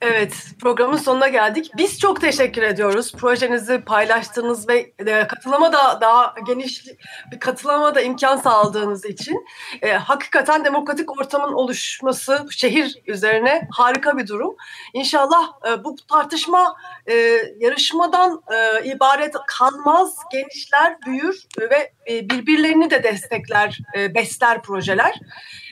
Evet, 0.01 0.33
programın 0.61 0.97
sonuna 0.97 1.27
geldik. 1.27 1.71
Biz 1.77 1.99
çok 1.99 2.21
teşekkür 2.21 2.61
ediyoruz. 2.61 3.13
Projenizi 3.13 3.81
paylaştığınız 3.81 4.69
ve 4.69 4.93
e, 4.99 5.27
katılıma 5.27 5.73
da 5.73 6.01
daha 6.01 6.35
geniş 6.47 6.85
bir 7.31 7.39
katılıma 7.39 7.95
da 7.95 8.01
imkan 8.01 8.37
sağladığınız 8.37 9.05
için 9.05 9.45
e, 9.81 9.91
hakikaten 9.91 10.65
demokratik 10.65 11.19
ortamın 11.19 11.53
oluşması 11.53 12.45
şehir 12.49 13.01
üzerine 13.07 13.67
harika 13.71 14.17
bir 14.17 14.27
durum. 14.27 14.55
İnşallah 14.93 15.51
e, 15.69 15.83
bu 15.83 15.95
tartışma 15.95 16.75
e, 17.07 17.13
yarışmadan 17.59 18.41
e, 18.51 18.85
ibaret 18.89 19.35
kalmaz, 19.47 20.15
genişler, 20.31 21.01
büyür 21.05 21.43
ve 21.59 21.93
e, 22.09 22.29
birbirlerini 22.29 22.89
de 22.89 23.03
destekler, 23.03 23.77
e, 23.97 24.15
besler 24.15 24.61
projeler. 24.61 25.19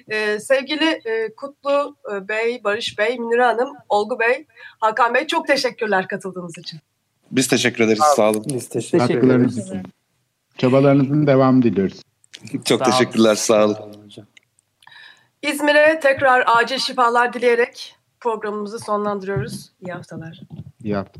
Ee, 0.09 0.39
sevgili 0.39 1.01
e, 1.05 1.35
Kutlu 1.35 1.95
e, 2.13 2.27
Bey, 2.27 2.63
Barış 2.63 2.97
Bey, 2.99 3.17
Münir 3.17 3.39
Hanım, 3.39 3.69
Olgu 3.89 4.19
Bey, 4.19 4.45
Hakan 4.79 5.13
Bey 5.13 5.27
çok 5.27 5.47
teşekkürler 5.47 6.07
katıldığınız 6.07 6.57
için. 6.57 6.79
Biz 7.31 7.47
teşekkür 7.47 7.83
ederiz. 7.83 8.03
Sağ 8.15 8.29
olun. 8.29 8.45
Biz 8.53 8.69
teşekkür 8.69 8.97
ederiz. 8.97 9.13
Katkılarınız 9.13 9.57
için. 9.57 9.83
Çabalarınızın 10.57 11.27
devamı 11.27 11.63
diliyoruz. 11.63 12.01
Çok 12.65 12.85
Sağ 12.85 12.91
teşekkürler. 12.91 13.35
Sağ 13.35 13.65
olun. 13.65 13.77
İzmir'e 15.41 15.99
tekrar 15.99 16.43
acil 16.47 16.77
şifalar 16.77 17.33
dileyerek 17.33 17.95
programımızı 18.19 18.79
sonlandırıyoruz. 18.79 19.71
İyi 19.81 19.93
haftalar. 19.93 20.41
İyi 20.83 20.95
hafta. 20.95 21.19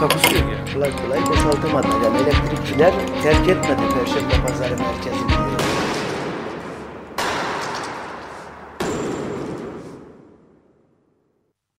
Takusuyor 0.00 0.42
yani. 0.52 0.74
Kolay 0.74 0.90
kolay 0.96 1.20
boşaltamadı. 1.30 1.88
Yani 2.04 2.18
elektrikçiler 2.18 2.92
terk 3.22 3.48
etmedi 3.48 3.82
Perşembe 3.94 4.46
Pazarı 4.46 4.76
merkezini. 4.78 5.47